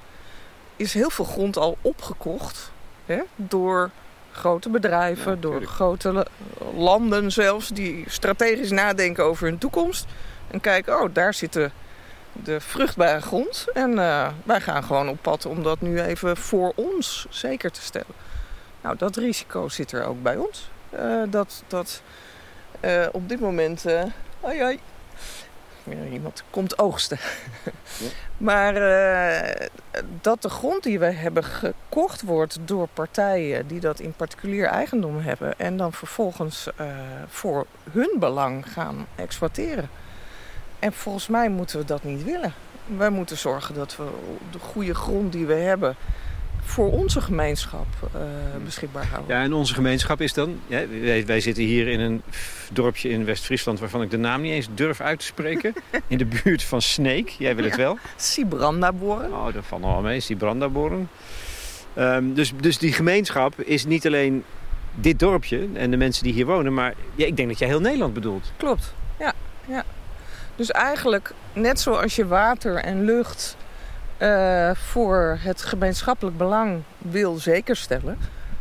is 0.76 0.94
heel 0.94 1.10
veel 1.10 1.26
grond 1.26 1.58
al 1.58 1.78
opgekocht 1.82 2.72
hè, 3.06 3.20
door 3.36 3.90
grote 4.32 4.70
bedrijven, 4.70 5.32
Ja, 5.32 5.38
door 5.42 5.62
grote 5.64 6.12
la- 6.12 6.26
landen 6.76 7.32
zelfs, 7.32 7.68
die 7.68 8.04
strategisch 8.08 8.72
nadenken 8.72 9.24
over 9.24 9.48
hun 9.48 9.58
toekomst. 9.58 10.06
En 10.48 10.62
kijken, 10.62 11.02
oh, 11.02 11.10
daar 11.14 11.34
zit 11.34 11.54
de, 11.54 11.70
de 12.32 12.60
vruchtbare 12.62 13.22
grond. 13.22 13.66
En 13.74 14.00
eh, 14.00 14.28
wij 14.44 14.62
gaan 14.62 14.84
gewoon 14.84 15.10
op 15.10 15.18
pad 15.22 15.46
om 15.46 15.64
dat 15.64 15.82
nu 15.82 16.02
even 16.02 16.38
voor 16.38 16.72
ons 16.76 17.26
zeker 17.30 17.72
te 17.72 17.82
stellen. 17.82 18.16
Nou, 18.82 18.98
dat 18.98 19.16
risico 19.16 19.70
zit 19.70 19.92
er 19.92 20.06
ook 20.06 20.22
bij 20.24 20.36
ons. 20.38 20.70
Eh, 20.90 21.22
dat 21.28 21.64
dat 21.68 22.02
eh, 22.84 23.08
op 23.12 23.30
dit 23.30 23.40
moment. 23.40 23.86
eh 23.86 24.04
ai, 24.42 24.80
iemand 26.12 26.44
komt 26.50 26.80
oogsten. 26.80 27.18
Ja. 28.00 28.08
Maar 28.38 28.76
eh, 28.76 29.68
dat 30.22 30.42
de 30.42 30.50
grond 30.50 30.84
die 30.84 31.00
we 31.00 31.06
hebben 31.06 31.44
gekocht 31.44 32.22
wordt 32.22 32.58
door 32.66 32.88
partijen 32.94 33.68
die 33.68 33.80
dat 33.80 34.00
in 34.00 34.14
particulier 34.14 34.66
eigendom 34.66 35.20
hebben. 35.20 35.60
en 35.60 35.78
dan 35.78 35.94
vervolgens 35.94 36.68
voor 37.28 37.66
hun 37.92 38.16
belang 38.20 38.72
gaan 38.72 39.08
exploiteren. 39.16 39.90
En 40.80 40.94
volgens 40.94 41.28
mij 41.28 41.50
moeten 41.50 41.80
we 41.80 41.86
dat 41.86 42.04
niet 42.04 42.24
willen. 42.24 42.54
Wij 42.86 43.10
moeten 43.10 43.38
zorgen 43.38 43.76
dat 43.76 43.96
we 43.96 44.06
de 44.52 44.60
goede 44.60 44.96
grond 44.96 45.32
die 45.32 45.46
we 45.46 45.54
hebben. 45.54 45.96
Voor 46.64 46.92
onze 46.92 47.22
gemeenschap 47.22 47.86
eh, 48.14 48.22
beschikbaar 48.64 49.06
houden. 49.06 49.36
Ja, 49.36 49.44
en 49.44 49.54
onze 49.54 49.74
gemeenschap 49.74 50.22
is 50.22 50.34
dan... 50.34 50.60
Ja, 50.68 50.88
wij, 50.88 51.26
wij 51.26 51.40
zitten 51.40 51.64
hier 51.64 51.88
in 51.88 52.00
een 52.00 52.22
dorpje 52.72 53.10
in 53.10 53.26
West-Friesland... 53.26 53.80
waarvan 53.80 54.02
ik 54.02 54.12
de 54.12 54.18
naam 54.18 54.42
niet 54.42 54.52
eens 54.52 54.68
durf 54.74 55.02
uit 55.02 55.20
te 55.20 55.26
spreken. 55.26 55.74
in 56.08 56.18
de 56.18 56.26
buurt 56.26 56.64
van 56.64 56.82
Sneek. 56.82 57.30
Jij 57.30 57.56
wil 57.56 57.66
het 57.66 57.76
wel? 57.76 57.98
Sibrandaboren. 58.16 59.32
Oh, 59.32 59.54
dat 59.54 59.66
valt 59.66 59.82
nog 59.82 59.92
wel 59.92 60.02
mee. 60.02 60.36
Brandaborn. 60.38 61.10
Ehm 61.94 62.34
dus, 62.34 62.52
dus 62.62 62.78
die 62.78 62.94
gemeenschap 62.94 63.62
is 63.62 63.86
niet 63.86 64.06
alleen 64.06 64.44
dit 64.96 65.20
dorpje 65.20 65.68
en 65.74 65.92
de 65.92 65.98
mensen 65.98 66.24
die 66.24 66.34
hier 66.34 66.46
wonen... 66.46 66.74
maar 66.74 66.94
ja, 67.16 67.26
ik 67.26 67.38
denk 67.38 67.50
dat 67.50 67.60
jij 67.60 67.68
heel 67.68 67.80
Nederland 67.80 68.14
bedoelt. 68.14 68.52
Klopt, 68.58 68.94
ja. 69.20 69.34
ja. 69.68 69.84
Dus 70.56 70.72
eigenlijk, 70.72 71.34
net 71.54 71.80
zoals 71.80 72.16
je 72.16 72.28
water 72.28 72.76
en 72.76 73.06
lucht 73.06 73.58
eh, 74.24 74.76
voor 74.76 75.38
het 75.42 75.62
gemeenschappelijk 75.62 76.38
belang 76.38 76.82
wil 76.98 77.36
zekerstellen, 77.38 78.18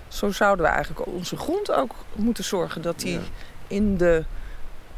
zo 0.09 0.31
zouden 0.31 0.64
we 0.66 0.71
eigenlijk 0.71 1.07
onze 1.07 1.37
grond 1.37 1.73
ook 1.73 1.95
moeten 2.12 2.45
zorgen 2.45 2.83
dat 2.83 2.99
die 3.00 3.12
Ja. 3.12 3.21
in, 3.66 3.97
de, 3.97 4.25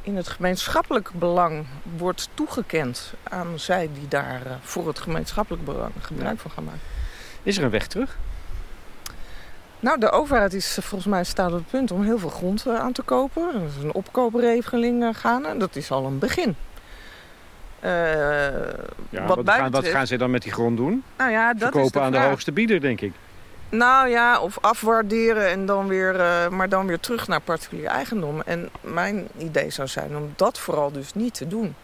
in 0.02 0.16
het 0.16 0.28
gemeenschappelijk 0.28 1.10
belang 1.14 1.66
wordt 1.96 2.28
toegekend 2.34 3.14
aan 3.22 3.58
zij 3.58 3.90
die 3.92 4.08
daar 4.08 4.46
eh, 4.46 4.52
voor 4.62 4.86
het 4.86 4.98
gemeenschappelijk 4.98 5.64
belang 5.64 5.92
gebruik 6.00 6.38
van 6.38 6.50
gaan 6.50 6.64
maken. 6.64 6.80
Is 7.42 7.56
er 7.58 7.64
een 7.64 7.70
weg 7.70 7.86
terug? 7.86 8.16
Nou, 9.80 10.00
de 10.00 10.10
overheid 10.10 10.54
is 10.54 10.78
eh, 10.78 10.84
volgens 10.84 11.10
mij 11.10 11.24
staat 11.24 11.50
op 11.52 11.58
het 11.58 11.70
punt 11.70 11.90
om 11.90 12.02
heel 12.02 12.18
veel 12.18 12.28
grond 12.30 12.66
aan 12.68 12.92
te 12.92 13.02
kopen. 13.02 13.54
Er 13.54 13.62
is 13.76 13.82
een 13.82 13.94
opkoopregeling 13.94 15.18
gaande. 15.18 15.56
Dat 15.56 15.76
is 15.76 15.90
al 15.90 16.06
een 16.06 16.18
begin. 16.18 16.56
Eh, 17.84 17.90
Ja, 19.10 19.26
wat 19.26 19.40
gaan, 19.44 19.70
wat 19.70 19.86
gaan 19.86 20.06
ze 20.06 20.16
dan 20.16 20.30
met 20.30 20.42
die 20.42 20.52
grond 20.52 20.76
doen? 20.76 21.04
nou 21.16 21.30
ja, 21.30 21.54
dat 21.54 21.74
is 21.74 21.90
de 21.90 22.00
aan 22.00 22.12
de 22.12 22.18
hoogste 22.18 22.52
bieder, 22.52 22.80
denk 22.80 23.00
ik. 23.00 23.12
Nou 23.68 24.08
ja, 24.08 24.40
of 24.40 24.58
afwaarderen 24.60 25.48
en 25.48 25.66
dan 25.66 25.88
weer, 25.88 26.20
eh, 26.20 26.48
maar 26.48 26.68
dan 26.68 26.86
weer 26.86 27.00
terug 27.00 27.28
naar 27.28 27.40
particulier 27.40 27.86
eigendom. 27.86 28.40
En 28.40 28.68
mijn 28.80 29.28
idee 29.38 29.70
zou 29.70 29.88
zijn 29.88 30.16
om 30.16 30.32
dat 30.36 30.58
vooral 30.58 30.92
dus 30.92 31.14
niet 31.14 31.34
te 31.34 31.48
doen. 31.48 31.74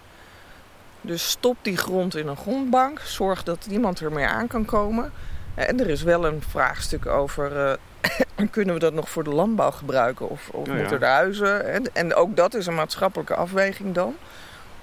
Dus 1.00 1.30
stop 1.30 1.56
die 1.62 1.76
grond 1.76 2.16
in 2.16 2.26
een 2.28 2.36
grondbank. 2.36 3.00
Zorg 3.00 3.42
dat 3.42 3.66
niemand 3.70 4.00
er 4.00 4.12
meer 4.12 4.28
aan 4.28 4.46
kan 4.46 4.64
komen. 4.64 5.12
En 5.54 5.80
er 5.80 5.88
is 5.88 6.02
wel 6.02 6.26
een 6.26 6.42
vraagstuk 6.48 7.06
over... 7.06 7.56
eh, 8.00 8.46
kunnen 8.50 8.74
we 8.74 8.80
dat 8.80 8.92
nog 8.92 9.10
voor 9.10 9.24
de 9.24 9.30
landbouw 9.30 9.70
gebruiken? 9.70 10.28
Of, 10.28 10.48
of 10.48 10.66
Nou 10.66 10.78
ja. 10.78 10.82
moeten 10.82 11.00
er 11.08 11.14
huizen? 11.14 11.66
En, 11.72 11.84
en 11.92 12.14
ook 12.14 12.36
dat 12.36 12.54
is 12.54 12.66
een 12.66 12.74
maatschappelijke 12.74 13.34
afweging 13.34 13.94
dan. 13.94 14.14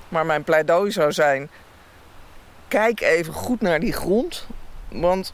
Maar 0.09 0.25
mijn 0.25 0.43
pleidooi 0.43 0.91
zou 0.91 1.11
zijn... 1.11 1.49
Kijk 2.67 3.01
even 3.01 3.33
goed 3.33 3.61
naar 3.61 3.79
die 3.79 3.93
grond. 3.93 4.47
Want 4.89 5.33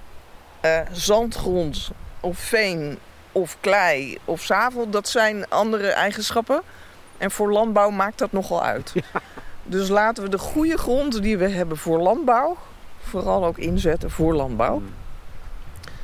eh, 0.59 0.79
zandgrond 0.91 1.91
of 2.19 2.37
veen 2.37 2.99
of 3.31 3.57
klei 3.59 4.17
of 4.25 4.41
zavel, 4.41 4.89
dat 4.89 5.07
zijn 5.07 5.49
andere 5.49 5.87
eigenschappen. 5.87 6.61
En 7.17 7.31
voor 7.31 7.51
landbouw 7.51 7.89
maakt 7.89 8.17
dat 8.17 8.31
nogal 8.31 8.63
uit. 8.63 8.93
Dus 9.63 9.89
laten 9.89 10.23
we 10.23 10.29
de 10.29 10.37
goede 10.37 10.77
grond 10.77 11.21
die 11.21 11.37
we 11.37 11.49
hebben 11.49 11.77
voor 11.77 11.99
landbouw, 11.99 12.57
vooral 13.01 13.45
ook 13.45 13.57
inzetten 13.57 14.11
voor 14.11 14.33
landbouw. 14.33 14.75
Hmm. 14.77 14.93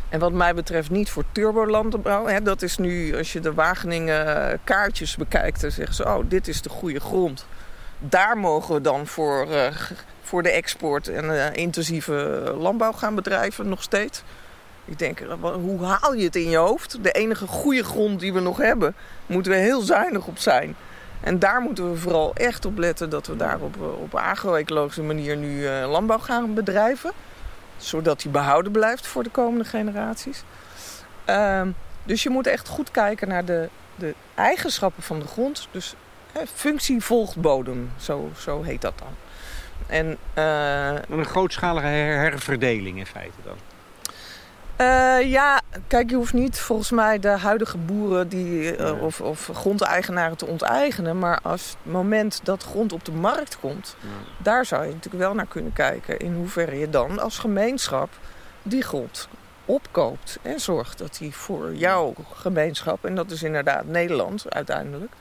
En 0.09 0.19
wat 0.19 0.31
mij 0.31 0.55
betreft 0.55 0.89
niet 0.89 1.09
voor 1.09 1.23
turbolandbouw. 1.31 2.25
Hè, 2.25 2.41
dat 2.41 2.61
is 2.61 2.77
nu, 2.77 3.17
als 3.17 3.33
je 3.33 3.39
de 3.39 3.53
Wageningen 3.53 4.49
eh, 4.51 4.57
kaartjes 4.63 5.15
bekijkt, 5.15 5.61
dan 5.61 5.71
zeggen 5.71 5.95
ze, 5.95 6.05
oh, 6.05 6.19
dit 6.27 6.47
is 6.47 6.61
de 6.61 6.69
goede 6.69 6.99
grond. 6.99 7.45
Daar 8.00 8.38
mogen 8.38 8.74
we 8.74 8.82
dan 8.82 9.08
voor, 9.08 9.51
eh, 9.51 9.75
voor 10.22 10.44
de 10.44 10.50
export 10.50 11.08
en 11.08 11.46
eh, 11.46 11.56
intensieve 11.56 12.13
landbouw 12.58 12.91
gaan 12.91 13.15
bedrijven 13.15 13.70
nog 13.70 13.84
steeds. 13.84 14.24
Ik 14.86 15.00
denk, 15.00 15.20
eh, 15.20 15.53
hoe 15.53 15.84
haal 15.84 16.13
je 16.13 16.24
het 16.24 16.36
in 16.36 16.50
je 16.50 16.58
hoofd? 16.58 17.03
De 17.03 17.12
enige 17.12 17.48
goede 17.48 17.84
grond 17.84 18.20
die 18.20 18.34
we 18.34 18.39
nog 18.39 18.58
hebben, 18.58 18.96
moeten 19.25 19.51
we 19.51 19.58
heel 19.58 19.82
zuinig 19.82 20.27
op 20.27 20.38
zijn. 20.38 20.75
En 21.22 21.39
daar 21.39 21.62
moeten 21.62 21.91
we 21.91 21.98
vooral 21.98 22.34
echt 22.34 22.65
op 22.65 22.77
letten 22.77 23.10
dat 23.10 23.27
we 23.27 23.36
daar 23.36 23.60
op, 23.60 23.75
op 24.01 24.15
agro-ecologische 24.15 25.03
manier 25.03 25.38
nu 25.38 25.68
landbouw 25.68 26.20
gaan 26.20 26.53
bedrijven. 26.53 27.12
Zodat 27.77 28.22
die 28.22 28.32
behouden 28.32 28.72
blijft 28.72 29.08
voor 29.08 29.24
de 29.24 29.29
komende 29.29 29.65
generaties. 29.65 30.44
Ehm, 31.25 31.70
dus 32.03 32.24
je 32.24 32.29
moet 32.29 32.48
echt 32.48 32.68
goed 32.68 32.91
kijken 32.91 33.27
naar 33.27 33.46
de, 33.46 33.70
de 33.96 34.13
eigenschappen 34.36 35.03
van 35.03 35.20
de 35.20 35.27
grond. 35.27 35.68
Dus 35.72 35.96
functie 36.53 37.01
volgt 37.03 37.38
bodem, 37.41 37.91
zo, 38.00 38.29
zo 38.38 38.62
heet 38.63 38.81
dat 38.81 38.93
dan. 39.00 39.13
En 39.88 40.17
eh, 40.33 40.93
Een 41.09 41.25
grootschalige 41.25 41.88
her- 41.88 42.19
herverdeling 42.19 42.98
in 42.98 43.05
feite 43.05 43.38
dan. 43.43 43.55
Eh, 44.75 45.21
ja, 45.31 45.62
kijk, 45.88 46.09
je 46.09 46.15
hoeft 46.15 46.33
niet 46.33 46.59
volgens 46.59 46.91
mij 46.91 47.19
de 47.19 47.27
huidige 47.27 47.77
boeren 47.77 48.27
die, 48.27 48.75
eh, 48.75 49.01
of, 49.03 49.21
of 49.21 49.50
grondeigenaren 49.53 50.38
te 50.38 50.45
onteigenen. 50.45 51.19
Maar 51.19 51.39
als 51.43 51.62
het 51.69 51.91
moment 51.91 52.39
dat 52.43 52.63
grond 52.63 52.93
op 52.93 53.05
de 53.05 53.12
markt 53.12 53.59
komt, 53.59 53.95
daar 54.38 54.65
zou 54.65 54.86
je 54.86 54.93
natuurlijk 54.93 55.24
wel 55.24 55.33
naar 55.33 55.48
kunnen 55.48 55.74
kijken. 55.74 56.19
In 56.19 56.33
hoeverre 56.33 56.79
je 56.79 56.89
dan 56.89 57.19
als 57.19 57.38
gemeenschap 57.39 58.09
die 58.63 58.81
grond 58.83 59.27
opkoopt. 59.65 60.39
En 60.41 60.59
zorgt 60.59 60.98
dat 60.98 61.17
die 61.19 61.36
voor 61.36 61.75
jouw 61.75 62.13
gemeenschap, 62.33 63.05
en 63.05 63.15
dat 63.15 63.31
is 63.31 63.43
inderdaad 63.43 63.86
Nederland 63.86 64.53
uiteindelijk, 64.53 65.12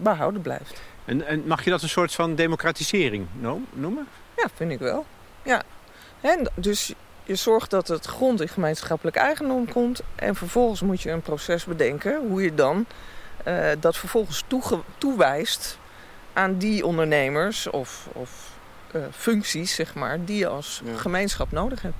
behouden 0.00 0.42
blijft. 0.42 0.80
En, 1.04 1.26
en 1.26 1.42
mag 1.46 1.64
je 1.64 1.70
dat 1.70 1.82
een 1.82 1.88
soort 1.88 2.14
van 2.14 2.34
democratisering 2.34 3.26
no- 3.32 3.60
noemen? 3.72 4.06
Ja, 4.36 4.46
vind 4.54 4.72
ik 4.72 4.78
wel. 4.78 5.06
Ja. 5.42 5.62
En 6.20 6.50
dus 6.54 6.92
je 7.24 7.34
zorgt 7.34 7.70
dat 7.70 7.88
het 7.88 8.06
grond 8.06 8.40
in 8.40 8.48
gemeenschappelijk 8.48 9.16
eigendom 9.16 9.68
komt. 9.72 10.00
En 10.14 10.34
vervolgens 10.34 10.80
moet 10.80 11.02
je 11.02 11.10
een 11.10 11.22
proces 11.22 11.64
bedenken 11.64 12.28
hoe 12.28 12.42
je 12.42 12.54
dan 12.54 12.86
eh, 13.44 13.68
dat 13.80 13.96
vervolgens 13.96 14.44
toewijst 14.98 15.78
aan 16.32 16.56
die 16.58 16.86
ondernemers 16.86 17.66
of, 17.70 18.08
of 18.12 18.50
eh, 18.92 19.00
functies, 19.12 19.74
zeg 19.74 19.94
maar, 19.94 20.24
die 20.24 20.38
je 20.38 20.46
als 20.46 20.82
Ja. 20.84 20.96
gemeenschap 20.96 21.52
nodig 21.52 21.82
hebt. 21.82 21.94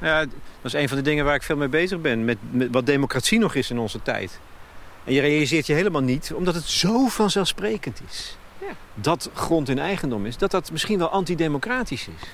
Ja, 0.00 0.18
dat 0.20 0.28
is 0.62 0.72
een 0.72 0.88
van 0.88 0.96
de 0.96 1.02
dingen 1.02 1.24
waar 1.24 1.34
ik 1.34 1.42
veel 1.42 1.56
mee 1.56 1.68
bezig 1.68 2.00
ben. 2.00 2.24
Met, 2.24 2.38
met 2.50 2.68
wat 2.70 2.86
democratie 2.86 3.38
nog 3.38 3.54
is 3.54 3.70
in 3.70 3.78
onze 3.78 4.02
tijd. 4.02 4.38
En 5.08 5.14
je 5.14 5.20
realiseert 5.20 5.66
je 5.66 5.72
helemaal 5.72 6.02
niet, 6.02 6.32
omdat 6.34 6.54
het 6.54 6.64
zo 6.64 7.06
vanzelfsprekend 7.06 8.00
is. 8.08 8.36
Ja. 8.58 8.66
Dat 8.94 9.30
grond 9.34 9.68
in 9.68 9.78
eigendom 9.78 10.26
is, 10.26 10.36
dat 10.36 10.50
dat 10.50 10.70
misschien 10.70 10.98
wel 10.98 11.08
antidemocratisch 11.10 12.08
is. 12.08 12.28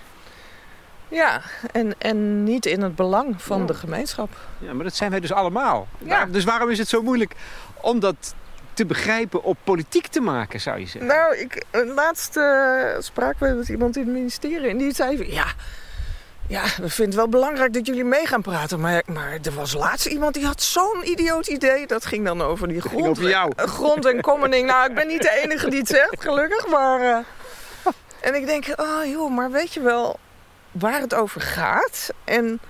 Ja, 1.09 1.43
en, 1.73 1.95
en 1.99 2.45
niet 2.45 2.67
in 2.67 2.83
het 2.83 2.95
belang 2.97 3.43
van 3.43 3.61
Ja. 3.61 3.67
de 3.67 3.75
gemeenschap. 3.75 4.31
Ja, 4.59 4.73
maar 4.73 4.85
dat 4.85 4.95
zijn 4.95 5.11
wij 5.11 5.21
dus 5.21 5.33
allemaal. 5.33 5.89
Ja. 5.99 6.27
Dus 6.27 6.45
waarom 6.45 6.71
is 6.71 6.79
het 6.79 6.89
zo 6.89 7.03
moeilijk 7.03 7.33
om 7.81 8.01
dat 8.01 8.35
te 8.73 8.87
begrijpen 8.87 9.43
op 9.43 9.57
politiek 9.65 10.07
te 10.07 10.21
maken, 10.21 10.61
zou 10.61 10.79
je 10.79 10.87
zeggen? 10.87 11.07
Nou, 11.07 11.37
ik, 11.37 11.65
eh, 11.71 11.95
laatst 11.95 12.37
eh, 12.37 12.83
spraken 12.99 13.51
we 13.51 13.55
met 13.57 13.69
iemand 13.69 13.97
in 13.97 14.03
het 14.05 14.13
ministerie 14.15 14.69
en 14.69 14.79
die 14.79 14.95
zei... 14.95 15.17
van, 15.17 15.27
Ja, 15.31 15.47
ja, 16.49 16.63
we 16.63 16.89
vinden 16.91 17.05
het 17.05 17.15
wel 17.15 17.29
belangrijk 17.29 17.73
dat 17.73 17.87
jullie 17.87 18.05
mee 18.05 18.27
gaan 18.27 18.43
praten. 18.43 18.81
Maar, 18.81 19.03
maar 19.07 19.39
er 19.43 19.55
was 19.55 19.73
laatst 19.75 20.07
iemand 20.07 20.35
die 20.35 20.47
had 20.47 20.63
zo'n 20.63 21.01
idioot 21.11 21.47
idee. 21.47 21.87
Dat 21.87 22.07
ging 22.07 22.25
dan 22.25 22.43
over 22.43 22.69
die 22.69 22.81
grond, 22.81 23.07
over 23.07 23.29
jou. 23.29 23.53
eh, 23.57 23.65
grond 23.67 24.05
en 24.05 24.21
commoning. 24.21 24.67
Nou, 24.67 24.89
ik 24.89 24.95
ben 24.95 25.07
niet 25.07 25.23
de 25.23 25.41
enige 25.45 25.71
die 25.71 25.79
het 25.79 25.89
zegt, 25.89 26.17
gelukkig. 26.23 26.67
Maar, 26.69 27.01
eh, 27.01 27.19
en 28.21 28.35
ik 28.35 28.47
denk, 28.47 28.65
oh 28.77 29.05
joh, 29.05 29.31
maar 29.35 29.51
weet 29.51 29.75
je 29.75 29.81
wel 29.81 30.19
waar 30.71 31.01
het 31.01 31.15
over 31.15 31.41
gaat? 31.41 32.11
En 32.25 32.61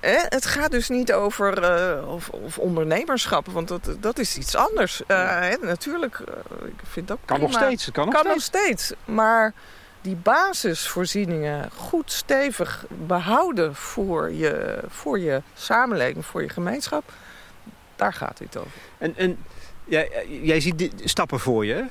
Ja. 0.00 0.16
Het 0.28 0.46
gaat 0.46 0.70
dus 0.70 0.88
niet 0.88 1.12
over 1.12 1.62
eh, 1.62 2.08
of, 2.12 2.28
of 2.28 2.58
ondernemerschap, 2.58 3.46
want 3.46 3.68
dat, 3.68 3.96
dat 4.00 4.18
is 4.18 4.36
iets 4.36 4.54
anders. 4.56 5.02
Hè, 5.06 5.54
natuurlijk, 5.60 6.18
ik 6.66 6.80
vind 6.90 7.08
dat 7.08 7.18
Kan 7.24 7.40
nog 7.40 7.52
steeds, 7.52 7.84
het 7.84 7.94
kan 7.94 8.04
nog 8.06 8.14
Kan 8.14 8.40
steeds. 8.40 8.50
nog 8.50 8.62
steeds. 8.62 8.92
Maar 9.04 9.52
die 10.00 10.16
basisvoorzieningen 10.16 11.70
goed 11.76 12.12
stevig 12.12 12.84
behouden 13.06 13.74
voor 13.74 14.32
je, 14.32 14.78
voor 14.88 15.18
je 15.18 15.42
samenleving, 15.54 16.26
voor 16.26 16.42
je 16.42 16.48
gemeenschap. 16.48 17.12
Daar 17.96 18.12
gaat 18.12 18.38
dit 18.38 18.56
over. 18.56 18.70
En, 18.98 19.16
en 19.16 19.38
jij, 19.84 20.26
jij 20.42 20.60
ziet 20.60 20.92
stappen 21.04 21.40
voor 21.40 21.66
je. 21.66 21.84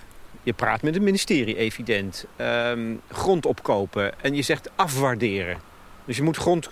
Je 0.43 0.53
praat 0.53 0.81
met 0.81 0.93
het 0.93 1.03
ministerie, 1.03 1.55
evident. 1.55 2.25
Ehm, 2.35 2.95
grond 3.11 3.45
opkopen. 3.45 4.21
En 4.21 4.35
je 4.35 4.41
zegt 4.41 4.69
afwaarderen. 4.75 5.57
Dus 6.05 6.17
je 6.17 6.23
moet 6.23 6.37
grond... 6.37 6.69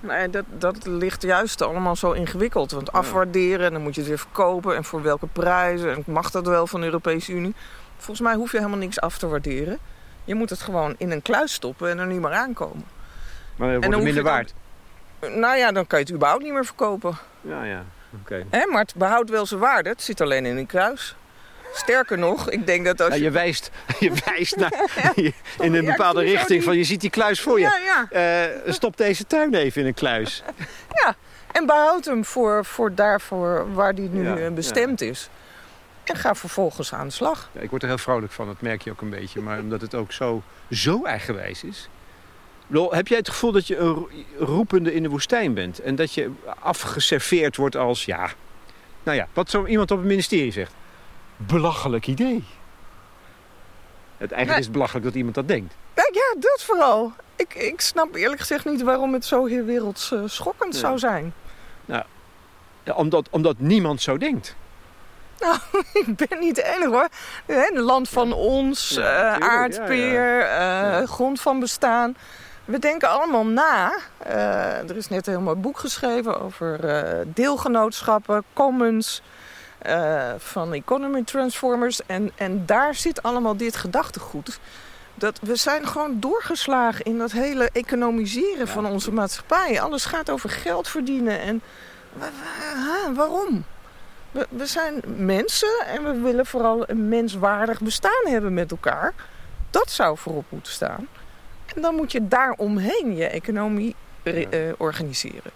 Nee, 0.00 0.30
dat, 0.30 0.44
dat 0.58 0.86
ligt 0.86 1.22
juist 1.22 1.62
allemaal 1.62 1.96
zo 1.96 2.12
ingewikkeld. 2.12 2.70
Want 2.70 2.92
afwaarderen, 2.92 3.72
dan 3.72 3.82
moet 3.82 3.94
je 3.94 4.00
het 4.00 4.08
weer 4.08 4.18
verkopen. 4.18 4.76
En 4.76 4.84
voor 4.84 5.02
welke 5.02 5.26
prijzen? 5.26 5.94
En 5.94 6.02
mag 6.06 6.30
dat 6.30 6.46
wel 6.46 6.66
van 6.66 6.80
de 6.80 6.86
Europese 6.86 7.32
Unie? 7.32 7.54
Volgens 7.96 8.20
mij 8.20 8.34
hoef 8.34 8.52
je 8.52 8.56
helemaal 8.56 8.78
niks 8.78 9.00
af 9.00 9.18
te 9.18 9.26
waarderen. 9.26 9.78
Je 10.24 10.34
moet 10.34 10.50
het 10.50 10.60
gewoon 10.60 10.94
in 10.98 11.10
een 11.10 11.22
kluis 11.22 11.52
stoppen 11.52 11.90
en 11.90 11.98
er 11.98 12.06
niet 12.06 12.20
meer 12.20 12.32
aankomen. 12.32 12.84
Maar 13.56 13.70
het 13.70 13.84
wordt 13.84 14.02
minder 14.02 14.22
waard? 14.22 14.54
nou 15.20 15.56
ja, 15.56 15.72
dan 15.72 15.86
kan 15.86 15.98
je 15.98 16.04
het 16.04 16.14
überhaupt 16.14 16.42
niet 16.42 16.52
meer 16.52 16.64
verkopen. 16.64 17.18
Ja, 17.40 17.64
ja. 17.64 17.84
Oké. 18.20 18.44
Maar 18.50 18.80
het 18.80 18.94
behoudt 18.94 19.30
wel 19.30 19.46
zijn 19.46 19.60
waarde. 19.60 19.88
Het 19.88 20.02
zit 20.02 20.20
alleen 20.20 20.46
in 20.46 20.56
een 20.56 20.66
kruis. 20.66 21.16
Sterker 21.72 22.18
nog, 22.18 22.50
ik 22.50 22.66
denk 22.66 22.84
dat 22.84 23.00
als 23.00 23.14
je... 23.14 23.20
Ja, 23.20 23.26
je 23.26 23.30
wijst, 23.30 23.70
je 24.00 24.12
wijst 24.24 24.56
naar, 24.56 24.72
in 25.66 25.74
een 25.74 25.84
bepaalde 25.84 26.22
richting 26.22 26.64
van 26.64 26.76
je 26.76 26.84
ziet 26.84 27.00
die 27.00 27.10
kluis 27.10 27.40
voor 27.40 27.60
je. 27.60 27.64
Ja, 27.84 28.08
ja. 28.10 28.48
Uh, 28.66 28.72
stop 28.72 28.96
deze 28.96 29.26
tuin 29.26 29.54
even 29.54 29.80
in 29.80 29.86
een 29.86 29.94
kluis. 29.94 30.42
Ja, 31.04 31.14
en 31.52 31.66
behoud 31.66 32.04
hem 32.04 32.24
voor, 32.24 32.64
voor 32.64 32.94
daarvoor 32.94 33.74
waar 33.74 33.94
die 33.94 34.08
nu 34.08 34.44
eh, 34.44 34.52
bestemd 34.52 35.00
is. 35.00 35.28
En 36.06 36.16
ga 36.16 36.34
vervolgens 36.34 36.94
aan 36.94 37.06
de 37.06 37.12
slag. 37.12 37.50
Ja, 37.52 37.60
ik 37.60 37.70
word 37.70 37.82
er 37.82 37.88
heel 37.88 37.98
vrolijk 37.98 38.32
van, 38.32 38.46
dat 38.46 38.60
merk 38.60 38.82
je 38.82 38.90
ook 38.90 39.00
een 39.00 39.10
beetje. 39.10 39.40
Maar 39.40 39.58
omdat 39.58 39.80
het 39.80 39.94
ook 39.94 40.12
zo, 40.12 40.42
zo 40.70 41.04
eigenwijs 41.04 41.64
is. 41.64 41.88
Heb 42.90 43.08
jij 43.08 43.18
het 43.18 43.28
gevoel 43.28 43.52
dat 43.52 43.66
je 43.66 43.76
een 43.76 44.06
roepende 44.38 44.94
in 44.94 45.02
de 45.02 45.08
woestijn 45.08 45.54
bent? 45.54 45.78
En 45.78 45.94
dat 45.94 46.14
je 46.14 46.30
afgeserveerd 46.58 47.56
wordt 47.56 47.76
als, 47.76 48.04
ja... 48.04 48.30
Nou 49.02 49.18
ja, 49.18 49.28
wat 49.32 49.50
zo 49.50 49.66
iemand 49.66 49.90
op 49.90 49.98
het 49.98 50.06
ministerie 50.06 50.52
zegt. 50.52 50.72
Belachelijk 51.36 52.06
idee. 52.06 52.44
Het, 54.16 54.32
eigenlijk 54.32 54.58
is 54.58 54.64
het 54.64 54.74
belachelijk 54.74 55.04
dat 55.04 55.14
iemand 55.14 55.34
dat 55.34 55.48
denkt. 55.48 55.74
Ja, 55.94 56.34
dat 56.40 56.62
vooral. 56.62 57.12
Ik, 57.36 57.54
ik 57.54 57.80
snap 57.80 58.14
eerlijk 58.14 58.40
gezegd 58.40 58.64
niet 58.64 58.82
waarom 58.82 59.12
het 59.12 59.24
zo 59.24 59.44
heel 59.44 59.64
werelds 59.64 60.10
uh, 60.10 60.22
schokkend 60.26 60.76
zou 60.76 60.98
zijn. 60.98 61.34
Nou, 61.84 62.04
omdat, 62.94 63.28
omdat 63.30 63.58
niemand 63.58 64.02
zo 64.02 64.18
denkt. 64.18 64.56
Nou, 65.40 65.58
ik 65.92 66.16
ben 66.16 66.38
niet 66.38 66.54
de 66.54 66.62
enige 66.62 66.88
hoor. 66.90 67.08
Het 67.46 67.76
land 67.76 68.08
van 68.08 68.32
ons, 68.32 68.88
ja, 68.88 69.38
uh, 69.38 69.48
aardpeer, 69.48 70.40
uh, 70.40 71.02
grond 71.08 71.40
van 71.40 71.60
bestaan. 71.60 72.16
We 72.64 72.78
denken 72.78 73.08
allemaal 73.08 73.46
na. 73.46 73.98
Uh, 74.26 74.90
er 74.90 74.96
is 74.96 75.08
net 75.08 75.26
een 75.26 75.32
heel 75.32 75.42
mooi 75.42 75.56
boek 75.56 75.78
geschreven 75.78 76.40
over 76.40 76.80
deelgenootschappen, 77.34 78.44
commons, 78.52 79.22
van 80.38 80.72
economy 80.72 81.22
transformers. 81.24 82.06
En, 82.06 82.30
en 82.34 82.66
daar 82.66 82.94
zit 82.94 83.22
allemaal 83.22 83.56
dit 83.56 83.76
gedachtegoed. 83.76 84.58
Dat 85.14 85.38
we 85.42 85.56
zijn 85.56 85.86
gewoon 85.86 86.20
doorgeslagen 86.20 87.04
in 87.04 87.18
dat 87.18 87.32
hele 87.32 87.70
economiseren 87.72 88.68
van 88.68 88.86
onze 88.86 89.12
maatschappij. 89.12 89.80
Alles 89.80 90.04
gaat 90.04 90.30
over 90.30 90.50
geld 90.50 90.88
verdienen. 90.88 91.40
En 91.40 91.62
waarom? 93.14 93.64
We, 94.36 94.46
we 94.48 94.66
zijn 94.66 95.02
mensen 95.16 95.84
en 95.86 96.04
we 96.04 96.20
willen 96.20 96.46
vooral 96.46 96.90
een 96.90 97.08
menswaardig 97.08 97.80
bestaan 97.80 98.24
hebben 98.24 98.54
met 98.54 98.70
elkaar. 98.70 99.14
Dat 99.70 99.90
zou 99.90 100.18
voorop 100.18 100.44
moeten 100.48 100.72
staan. 100.72 101.08
En 101.74 101.82
dan 101.82 101.94
moet 101.94 102.12
je 102.12 102.28
daaromheen 102.28 103.16
je 103.16 103.26
economie 103.26 103.94
uh, 104.24 104.72
organiseren. 104.76 105.50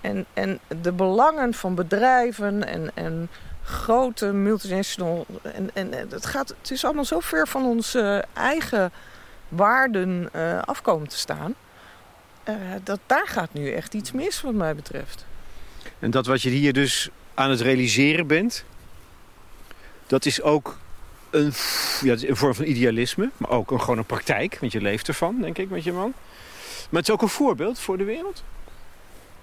En, 0.00 0.26
en 0.34 0.58
de 0.82 0.92
belangen 0.92 1.54
van 1.54 1.74
bedrijven 1.74 2.66
en, 2.66 2.90
en 2.94 3.28
grote 3.62 4.32
multinational. 4.32 5.26
En, 5.42 5.70
en 5.72 5.92
het, 5.92 6.26
gaat, 6.26 6.48
het 6.48 6.70
is 6.70 6.84
allemaal 6.84 7.04
zo 7.04 7.20
ver 7.20 7.48
van 7.48 7.64
onze 7.64 8.24
eigen 8.32 8.92
waarden 9.48 10.28
uh, 10.36 10.62
afkomen 10.62 11.08
te 11.08 11.18
staan. 11.18 11.54
Uh, 12.48 12.54
dat 12.84 13.00
daar 13.06 13.26
gaat 13.26 13.52
nu 13.52 13.72
echt 13.72 13.94
iets 13.94 14.12
mis, 14.12 14.40
wat 14.40 14.54
mij 14.54 14.74
betreft. 14.74 15.24
En 15.98 16.10
dat 16.10 16.26
wat 16.26 16.42
je 16.42 16.50
hier 16.50 16.72
dus 16.72 17.10
aan 17.38 17.50
het 17.50 17.60
realiseren 17.60 18.26
bent, 18.26 18.64
dat 20.06 20.26
is 20.26 20.42
ook 20.42 20.76
een, 21.30 21.52
ja, 22.00 22.16
een 22.28 22.36
vorm 22.36 22.54
van 22.54 22.64
idealisme, 22.64 23.30
maar 23.36 23.50
ook 23.50 23.70
een, 23.70 23.80
gewoon 23.80 23.98
een 23.98 24.04
praktijk, 24.04 24.56
want 24.60 24.72
je 24.72 24.80
leeft 24.80 25.08
ervan, 25.08 25.40
denk 25.40 25.58
ik, 25.58 25.70
met 25.70 25.84
je 25.84 25.92
man. 25.92 26.12
Maar 26.90 27.00
het 27.00 27.08
is 27.08 27.14
ook 27.14 27.22
een 27.22 27.28
voorbeeld 27.28 27.78
voor 27.78 27.98
de 27.98 28.04
wereld. 28.04 28.42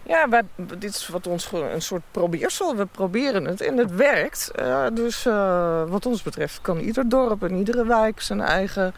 Ja, 0.04 0.30
wij, 0.30 0.42
dit 0.56 0.96
is 0.96 1.08
wat 1.08 1.28
ons 1.28 1.52
een 1.52 1.82
soort 1.82 2.02
probeersel. 2.12 2.76
We 2.76 2.86
proberen 2.86 3.46
het 3.46 3.62
en 3.62 3.78
het 3.78 3.96
werkt. 3.96 4.52
Uh, 4.60 4.86
dus 4.94 5.26
uh, 5.26 5.84
wat 5.90 6.06
ons 6.06 6.22
betreft 6.22 6.62
kan 6.62 6.80
ieder 6.80 7.10
dorp 7.10 7.44
en 7.44 7.56
iedere 7.56 7.86
wijk 7.86 8.22
zijn 8.22 8.42
eigen 8.42 8.94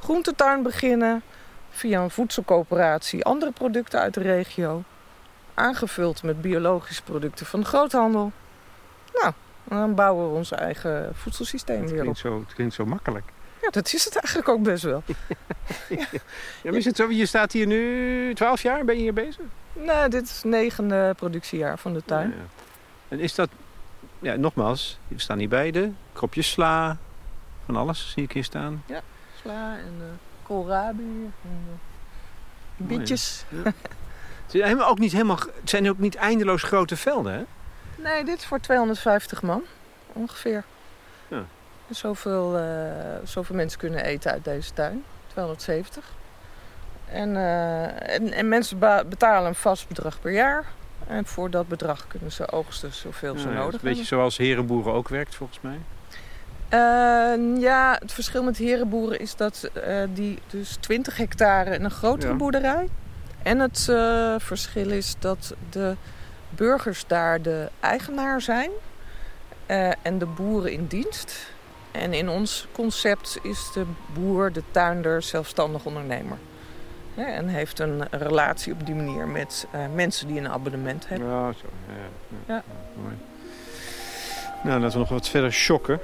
groentetuin 0.00 0.62
beginnen. 0.62 1.22
Via 1.70 2.02
een 2.02 2.10
voedselcoöperatie 2.10 3.24
andere 3.24 3.50
producten 3.50 4.00
uit 4.00 4.14
de 4.14 4.20
regio. 4.20 4.82
Aangevuld 5.54 6.22
met 6.22 6.40
biologische 6.40 7.02
producten 7.02 7.46
van 7.46 7.60
de 7.60 7.66
groothandel. 7.66 8.32
Nou, 9.14 9.32
dan 9.64 9.94
bouwen 9.94 10.30
we 10.30 10.36
ons 10.36 10.52
eigen 10.52 11.10
voedselsysteem 11.14 11.86
weer 11.86 12.08
op. 12.08 12.16
Zo, 12.16 12.40
het 12.40 12.54
klinkt 12.54 12.74
zo 12.74 12.84
makkelijk. 12.84 13.24
Ja, 13.62 13.70
dat 13.70 13.92
is 13.92 14.04
het 14.04 14.16
eigenlijk 14.16 14.48
ook 14.48 14.62
best 14.62 14.82
wel. 14.82 15.02
ja. 15.88 16.06
ja, 16.62 16.72
is 16.72 16.84
het 16.84 16.96
zo? 16.96 17.10
Je 17.10 17.26
staat 17.26 17.52
hier 17.52 17.66
nu 17.66 18.34
12 18.34 18.62
jaar, 18.62 18.84
ben 18.84 18.96
je 18.96 19.02
hier 19.02 19.12
bezig? 19.12 19.44
Nee, 19.72 20.08
dit 20.08 20.22
is 20.24 20.34
het 20.34 20.44
negende 20.44 21.14
productiejaar 21.16 21.78
van 21.78 21.92
de 21.92 22.02
tuin. 22.04 22.28
Ja, 22.28 22.36
ja. 22.36 22.42
En 23.08 23.20
is 23.20 23.34
dat, 23.34 23.48
ja, 24.18 24.34
nogmaals, 24.34 24.98
we 25.08 25.18
staan 25.18 25.38
hier 25.38 25.48
beide. 25.48 25.92
Kropjes 26.12 26.50
sla, 26.50 26.96
van 27.64 27.76
alles 27.76 28.10
zie 28.10 28.22
ik 28.22 28.32
hier 28.32 28.44
staan. 28.44 28.82
Ja, 28.86 29.00
sla 29.42 29.76
en 29.76 29.94
uh, 29.98 30.04
koolrabi 30.42 31.30
en 31.42 31.66
uh, 31.68 32.86
bietjes. 32.86 33.44
Het, 34.52 34.62
zijn 34.62 34.82
ook 34.82 34.98
niet 34.98 35.12
helemaal, 35.12 35.38
het 35.60 35.70
zijn 35.70 35.88
ook 35.88 35.98
niet 35.98 36.14
eindeloos 36.14 36.62
grote 36.62 36.96
velden, 36.96 37.32
hè? 37.32 37.44
Nee, 38.02 38.24
dit 38.24 38.38
is 38.38 38.44
voor 38.44 38.60
250 38.60 39.42
man, 39.42 39.62
ongeveer. 40.12 40.64
Ja. 41.28 41.44
Zoveel, 41.90 42.58
uh, 42.58 42.64
zoveel 43.24 43.56
mensen 43.56 43.78
kunnen 43.78 44.04
eten 44.04 44.30
uit 44.30 44.44
deze 44.44 44.72
tuin. 44.72 45.04
270. 45.26 46.04
En, 47.06 47.28
uh, 47.28 48.14
en, 48.14 48.32
en, 48.32 48.48
mensen 48.48 48.78
betalen 49.08 49.48
een 49.48 49.54
vast 49.54 49.88
bedrag 49.88 50.20
per 50.20 50.32
jaar. 50.32 50.64
En 51.06 51.26
voor 51.26 51.50
dat 51.50 51.68
bedrag 51.68 52.06
kunnen 52.06 52.32
ze 52.32 52.52
oogsten 52.52 52.92
zoveel 52.92 53.38
ze 53.38 53.46
nodig 53.46 53.56
hebben. 53.56 53.74
Een 53.74 53.80
beetje 53.88 54.04
zoals 54.04 54.36
herenboeren 54.36 54.92
ook 54.92 55.08
werkt 55.08 55.34
volgens 55.34 55.60
mij. 55.60 55.78
Uh, 56.74 57.60
ja, 57.60 57.96
het 57.98 58.12
verschil 58.12 58.42
met 58.42 58.56
herenboeren 58.56 59.18
is 59.18 59.36
dat 59.36 59.70
uh, 59.86 60.02
die 60.14 60.38
dus 60.46 60.76
20 60.80 61.16
hectare 61.16 61.70
en 61.70 61.84
een 61.84 61.90
grotere 61.90 62.32
ja. 62.32 62.38
boerderij. 62.38 62.88
En 63.42 63.58
het 63.58 63.86
uh, 63.90 64.34
verschil 64.38 64.90
is 64.90 65.14
dat 65.18 65.54
de 65.70 65.96
burgers 66.50 67.04
daar 67.06 67.42
de 67.42 67.68
eigenaar 67.80 68.40
zijn 68.40 68.70
en 70.02 70.18
de 70.18 70.26
boeren 70.26 70.72
in 70.72 70.86
dienst. 70.86 71.50
En 71.90 72.12
in 72.12 72.28
ons 72.28 72.66
concept 72.72 73.38
is 73.42 73.70
de 73.74 73.84
boer, 74.14 74.52
de 74.52 74.62
tuinder, 74.70 75.22
zelfstandig 75.22 75.84
ondernemer. 75.84 76.38
en 77.14 77.48
heeft 77.48 77.78
een 77.78 78.02
relatie 78.10 78.72
op 78.72 78.86
die 78.86 78.94
manier 78.94 79.26
met 79.26 79.66
mensen 79.94 80.26
die 80.26 80.38
een 80.38 80.48
abonnement 80.48 81.08
hebben. 81.08 81.28
Ja, 81.28 81.52
zo. 81.52 81.66
Ja, 81.88 81.94
ja. 82.46 82.54
ja. 82.54 82.62
mooi. 83.02 83.14
Nou, 84.62 84.80
laten 84.80 84.92
we 84.92 84.98
nog 84.98 85.08
wat 85.08 85.28
verder 85.28 85.52
shocken. 85.52 86.00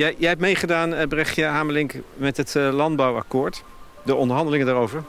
Jij, 0.00 0.14
jij 0.18 0.28
hebt 0.28 0.40
meegedaan, 0.40 0.94
eh, 0.94 1.08
Brechtje 1.08 1.44
Hamelink, 1.44 1.92
met 2.14 2.36
het 2.36 2.54
uh, 2.54 2.72
landbouwakkoord. 2.72 3.62
De 4.02 4.14
onderhandelingen 4.14 4.66
daarover. 4.66 5.02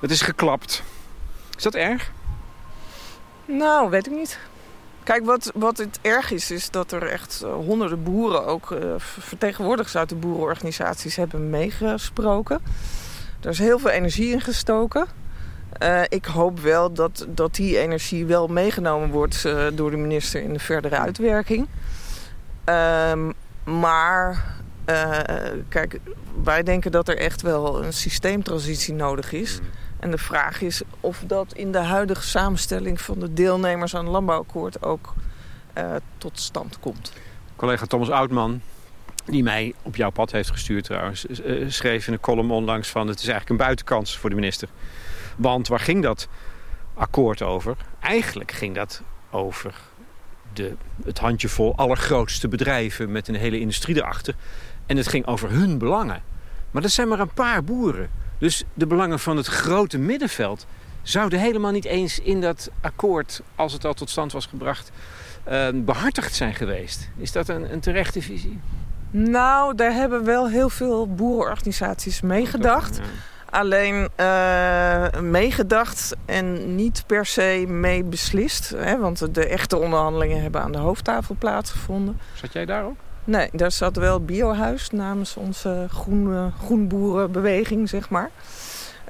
Dat 0.00 0.10
is 0.10 0.22
geklapt. 0.22 0.82
Is 1.56 1.62
dat 1.62 1.74
erg? 1.74 2.12
Nou, 3.44 3.90
weet 3.90 4.06
ik 4.06 4.12
niet. 4.12 4.38
Kijk, 5.02 5.24
wat, 5.24 5.50
wat 5.54 5.78
het 5.78 5.98
erg 6.02 6.30
is, 6.30 6.50
is 6.50 6.70
dat 6.70 6.92
er 6.92 7.02
echt 7.02 7.42
uh, 7.44 7.54
honderden 7.54 8.02
boeren, 8.02 8.46
ook 8.46 8.70
uh, 8.70 8.94
vertegenwoordigers 8.98 9.96
uit 9.96 10.08
de 10.08 10.14
boerenorganisaties, 10.14 11.16
hebben 11.16 11.50
meegesproken. 11.50 12.60
Er 13.40 13.50
is 13.50 13.58
heel 13.58 13.78
veel 13.78 13.90
energie 13.90 14.32
in 14.32 14.40
gestoken. 14.40 15.06
Ik 16.08 16.24
hoop 16.24 16.60
wel 16.60 16.92
dat, 16.92 17.26
dat 17.28 17.54
die 17.54 17.78
energie 17.78 18.26
wel 18.26 18.46
meegenomen 18.46 19.10
wordt 19.10 19.48
door 19.74 19.90
de 19.90 19.96
minister 19.96 20.42
in 20.42 20.52
de 20.52 20.58
verdere 20.58 20.98
uitwerking. 20.98 21.66
Um, 22.64 23.34
maar 23.64 24.54
uh, 24.86 25.18
kijk, 25.68 26.00
wij 26.42 26.62
denken 26.62 26.92
dat 26.92 27.08
er 27.08 27.18
echt 27.18 27.42
wel 27.42 27.84
een 27.84 27.92
systeemtransitie 27.92 28.94
nodig 28.94 29.32
is. 29.32 29.60
Mm. 29.60 29.66
En 29.98 30.10
de 30.10 30.18
vraag 30.18 30.60
is 30.60 30.82
of 31.00 31.22
dat 31.26 31.52
in 31.52 31.72
de 31.72 31.78
huidige 31.78 32.22
samenstelling 32.22 33.00
van 33.00 33.18
de 33.18 33.32
deelnemers 33.32 33.94
aan 33.94 34.04
het 34.04 34.12
landbouwakkoord 34.12 34.82
ook 34.82 35.14
uh, 35.78 35.94
tot 36.18 36.40
stand 36.40 36.78
komt. 36.80 37.12
Collega 37.56 37.86
Thomas 37.86 38.10
Oudman, 38.10 38.60
die 39.24 39.42
mij 39.42 39.74
op 39.82 39.96
jouw 39.96 40.10
pad 40.10 40.32
heeft 40.32 40.50
gestuurd 40.50 40.84
trouwens, 40.84 41.26
schreef 41.66 42.06
in 42.06 42.12
een 42.12 42.20
column 42.20 42.50
onlangs 42.50 42.88
van 42.88 43.06
het 43.06 43.16
is 43.18 43.28
eigenlijk 43.28 43.50
een 43.50 43.66
buitenkans 43.66 44.18
voor 44.18 44.30
de 44.30 44.36
minister. 44.36 44.68
Want 45.36 45.68
waar 45.68 45.80
ging 45.80 46.02
dat 46.02 46.28
akkoord 46.94 47.42
over? 47.42 47.76
Eigenlijk 48.00 48.52
ging 48.52 48.74
dat 48.74 49.02
over 49.30 49.74
de, 50.56 50.74
het 51.04 51.18
handjevol 51.18 51.76
allergrootste 51.76 52.48
bedrijven 52.48 53.12
met 53.12 53.28
een 53.28 53.34
hele 53.34 53.60
industrie 53.60 53.96
erachter. 53.96 54.34
En 54.86 54.96
het 54.96 55.08
ging 55.08 55.26
over 55.26 55.50
hun 55.50 55.78
belangen. 55.78 56.22
Maar 56.70 56.82
dat 56.82 56.90
zijn 56.90 57.08
maar 57.08 57.20
een 57.20 57.34
paar 57.34 57.64
boeren. 57.64 58.10
Dus 58.38 58.64
de 58.74 58.86
belangen 58.86 59.18
van 59.18 59.36
het 59.36 59.46
grote 59.46 59.98
middenveld 59.98 60.66
zouden 61.02 61.38
helemaal 61.38 61.70
niet 61.70 61.84
eens 61.84 62.18
in 62.18 62.40
dat 62.40 62.70
akkoord, 62.80 63.42
als 63.54 63.72
het 63.72 63.84
al 63.84 63.94
tot 63.94 64.10
stand 64.10 64.32
was 64.32 64.46
gebracht, 64.46 64.90
uh, 65.48 65.68
behartigd 65.74 66.34
zijn 66.34 66.54
geweest. 66.54 67.08
Is 67.16 67.32
dat 67.32 67.48
een, 67.48 67.72
een 67.72 67.80
terechte 67.80 68.22
visie? 68.22 68.60
Nou, 69.10 69.74
daar 69.74 69.92
hebben 69.92 70.24
wel 70.24 70.48
heel 70.48 70.68
veel 70.68 71.14
boerenorganisaties 71.14 72.20
meegedacht. 72.20 73.00
Alleen 73.54 74.08
uh, 74.20 75.20
meegedacht 75.20 76.16
en 76.24 76.74
niet 76.74 77.04
per 77.06 77.26
se 77.26 77.64
mee 77.68 78.04
beslist. 78.04 78.74
Hè, 78.76 78.98
want 78.98 79.34
de 79.34 79.46
echte 79.46 79.76
onderhandelingen 79.76 80.42
hebben 80.42 80.60
aan 80.60 80.72
de 80.72 80.78
hoofdtafel 80.78 81.36
plaatsgevonden. 81.38 82.20
Zat 82.34 82.52
jij 82.52 82.64
daar 82.64 82.84
ook? 82.84 82.96
Nee, 83.24 83.48
daar 83.52 83.72
zat 83.72 83.96
wel 83.96 84.20
biohuis 84.20 84.90
namens 84.90 85.36
onze 85.36 85.86
groen, 85.90 86.52
groenboerenbeweging, 86.52 87.88
zeg 87.88 88.08
maar. 88.08 88.30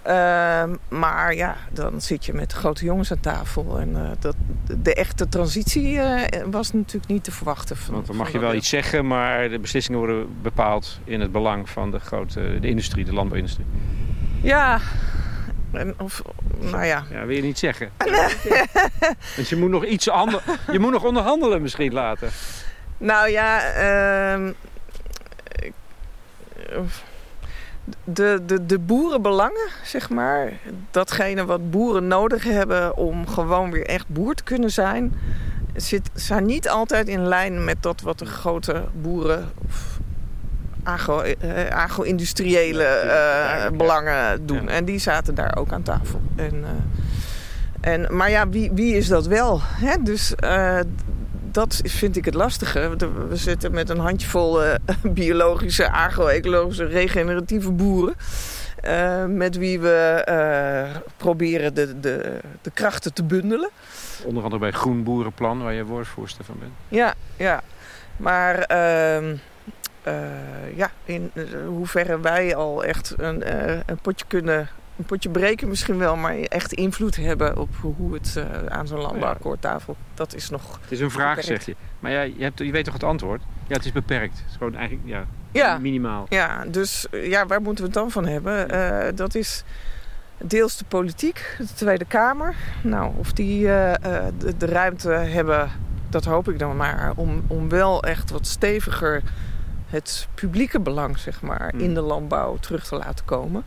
Uh, 0.07 0.77
maar 0.89 1.35
ja, 1.35 1.57
dan 1.73 2.01
zit 2.01 2.25
je 2.25 2.33
met 2.33 2.53
grote 2.53 2.85
jongens 2.85 3.11
aan 3.11 3.21
tafel. 3.21 3.79
En 3.79 3.89
uh, 3.89 4.11
dat, 4.19 4.37
de 4.79 4.95
echte 4.95 5.29
transitie 5.29 5.93
uh, 5.95 6.21
was 6.51 6.73
natuurlijk 6.73 7.13
niet 7.13 7.25
te 7.25 7.33
verwachten. 7.33 7.77
Van, 7.77 7.95
Want 7.95 8.07
dan 8.07 8.17
mag 8.17 8.33
je 8.33 8.39
wel 8.39 8.55
iets 8.55 8.69
zeggen, 8.69 9.07
maar 9.07 9.49
de 9.49 9.59
beslissingen 9.59 9.99
worden 9.99 10.27
bepaald 10.43 11.01
in 11.05 11.21
het 11.21 11.33
belang 11.33 11.71
van 11.71 11.91
de 11.91 11.99
grote 11.99 12.59
de 12.61 12.69
industrie, 12.69 13.05
de 13.05 13.13
landbouwindustrie. 13.13 13.67
Ja, 14.45 14.81
en 15.73 15.95
of, 15.99 16.23
nou 16.61 16.85
ja. 16.85 17.05
ja. 17.11 17.27
Wil 17.27 17.37
je 17.37 17.43
niet 17.43 17.59
zeggen? 17.59 17.91
Want 19.37 19.49
je 19.49 19.57
moet 19.57 19.71
nog 19.71 19.85
iets 19.85 20.05
je 20.05 20.79
moet 20.79 20.93
nog 20.93 21.05
onderhandelen 21.05 21.63
misschien 21.63 21.93
later. 21.93 22.33
Nou 22.99 23.31
ja, 23.31 23.77
uh, 24.37 24.49
de, 28.05 28.43
de, 28.47 28.67
de 28.67 28.79
boerenbelangen, 28.79 29.69
zeg 29.85 30.11
maar. 30.11 30.53
Datgene 30.91 31.45
wat 31.45 31.71
boeren 31.71 32.07
nodig 32.07 32.45
hebben 32.45 32.97
om 32.97 33.29
gewoon 33.29 33.71
weer 33.71 33.87
echt 33.87 34.09
boer 34.09 34.35
te 34.35 34.43
kunnen 34.43 34.71
zijn... 34.71 35.13
Zit, 35.77 36.11
zijn 36.15 36.47
niet 36.47 36.69
altijd 36.69 37.09
in 37.09 37.27
lijn 37.27 37.65
met 37.65 37.83
dat 37.83 38.01
wat 38.01 38.19
de 38.19 38.27
grote 38.27 38.85
boeren... 38.93 39.53
Of 39.67 39.94
eh, 40.85 41.71
agro-industriële 41.71 43.03
uh, 43.05 43.77
belangen 43.79 44.47
doen. 44.47 44.69
En 44.69 44.85
die 44.85 44.99
zaten 44.99 45.35
daar 45.35 45.57
ook 45.57 45.73
aan 45.73 45.83
tafel. 45.83 46.21
En, 46.37 46.55
uh, 46.55 46.69
en, 47.93 48.17
maar 48.17 48.31
ja, 48.31 48.49
wie, 48.49 48.71
wie 48.73 48.97
is 48.97 49.09
dat 49.09 49.27
wel? 49.27 49.61
Hè? 49.63 49.97
Dus 50.03 50.35
dat 51.51 51.81
vind 51.85 52.17
ik 52.17 52.25
het 52.25 52.35
lastige. 52.35 52.97
We 53.29 53.37
zitten 53.37 53.73
met 53.73 53.89
een 53.89 53.99
handjevol 53.99 54.61
biologische, 55.03 55.91
agro-ecologische, 55.91 56.85
regeneratieve 56.85 57.71
boeren. 57.71 58.15
Uh, 58.89 59.25
met 59.25 59.57
wie 59.57 59.81
we 59.81 60.27
uh, 60.29 60.97
proberen 61.17 61.75
de, 61.75 62.01
de, 62.01 62.39
de 62.63 62.71
krachten 62.71 63.13
te 63.13 63.23
bundelen. 63.23 63.71
Onder 64.25 64.43
andere 64.43 64.61
bij 64.61 64.71
Groen 64.71 65.03
Boerenplan, 65.03 65.63
waar 65.63 65.73
je 65.73 65.85
woordvoerster 65.85 66.45
van 66.45 66.57
bent. 66.59 66.73
Ja, 66.89 67.15
ja. 67.37 67.63
Maar 68.17 68.57
uh, 68.57 69.31
ja, 70.75 70.91
in 71.05 71.33
hoeverre 71.67 72.21
wij 72.21 72.57
al 72.57 72.85
echt 72.85 73.15
een, 73.17 73.43
een 73.87 73.99
potje 74.03 74.25
kunnen 74.29 74.69
een 74.99 75.05
potje 75.05 75.29
breken 75.29 75.69
misschien 75.69 75.99
wel, 75.99 76.17
maar 76.17 76.37
echt 76.37 76.73
invloed 76.73 77.17
hebben 77.17 77.59
op 77.59 77.69
hoe 77.81 78.15
het 78.15 78.35
uh, 78.39 78.45
aan 78.67 78.87
zo'n 78.87 79.01
landbouwakkoordtafel, 79.01 79.97
dat 80.15 80.35
is 80.35 80.51
nog. 80.51 80.79
Het 80.81 80.93
is 80.93 81.01
een 81.01 81.11
vraag, 81.11 81.43
zeg 81.43 81.67
je. 81.67 81.77
Maar 82.01 82.11
ja, 82.11 82.21
je, 82.21 82.43
hebt, 82.43 82.59
je 82.59 82.71
weet 82.71 82.85
toch 82.85 82.95
het 82.95 83.03
antwoord? 83.03 83.43
Ja, 83.67 83.75
het 83.77 83.85
is 83.85 83.93
beperkt. 83.93 84.39
Het 84.39 84.47
is 84.49 84.57
gewoon 84.57 84.75
eigenlijk 84.75 85.09
ja, 85.09 85.27
ja. 85.51 85.79
minimaal. 85.79 86.27
Ja, 86.29 86.65
dus 86.65 87.07
ja, 87.11 87.47
waar 87.47 87.63
moeten 87.63 87.85
we 87.85 87.91
het 87.91 87.99
dan 87.99 88.11
van 88.11 88.27
hebben? 88.27 88.75
Uh, 88.75 89.17
dat 89.17 89.35
is 89.35 89.65
deels 90.39 90.77
de 90.77 90.85
politiek, 90.85 91.57
de 91.59 91.75
Tweede 91.75 92.05
Kamer. 92.05 92.55
Nou, 92.83 93.13
of 93.17 93.33
die 93.33 93.61
uh, 93.61 93.93
de, 94.39 94.57
de, 94.57 94.67
ruimte 94.67 95.09
hebben, 95.09 95.71
dat 96.09 96.25
hoop 96.25 96.49
ik 96.49 96.59
dan 96.59 96.77
maar, 96.77 97.13
om, 97.17 97.45
om 97.47 97.69
wel 97.69 98.03
echt 98.03 98.31
wat 98.31 98.47
steviger 98.47 99.23
het 99.87 100.29
publieke 100.35 100.81
belang, 100.81 101.19
zeg 101.19 101.43
maar, 101.43 101.75
in 101.77 101.95
de 101.95 102.01
landbouw 102.01 102.57
terug 102.57 102.87
te 102.87 102.97
laten 102.97 103.25
komen. 103.25 103.65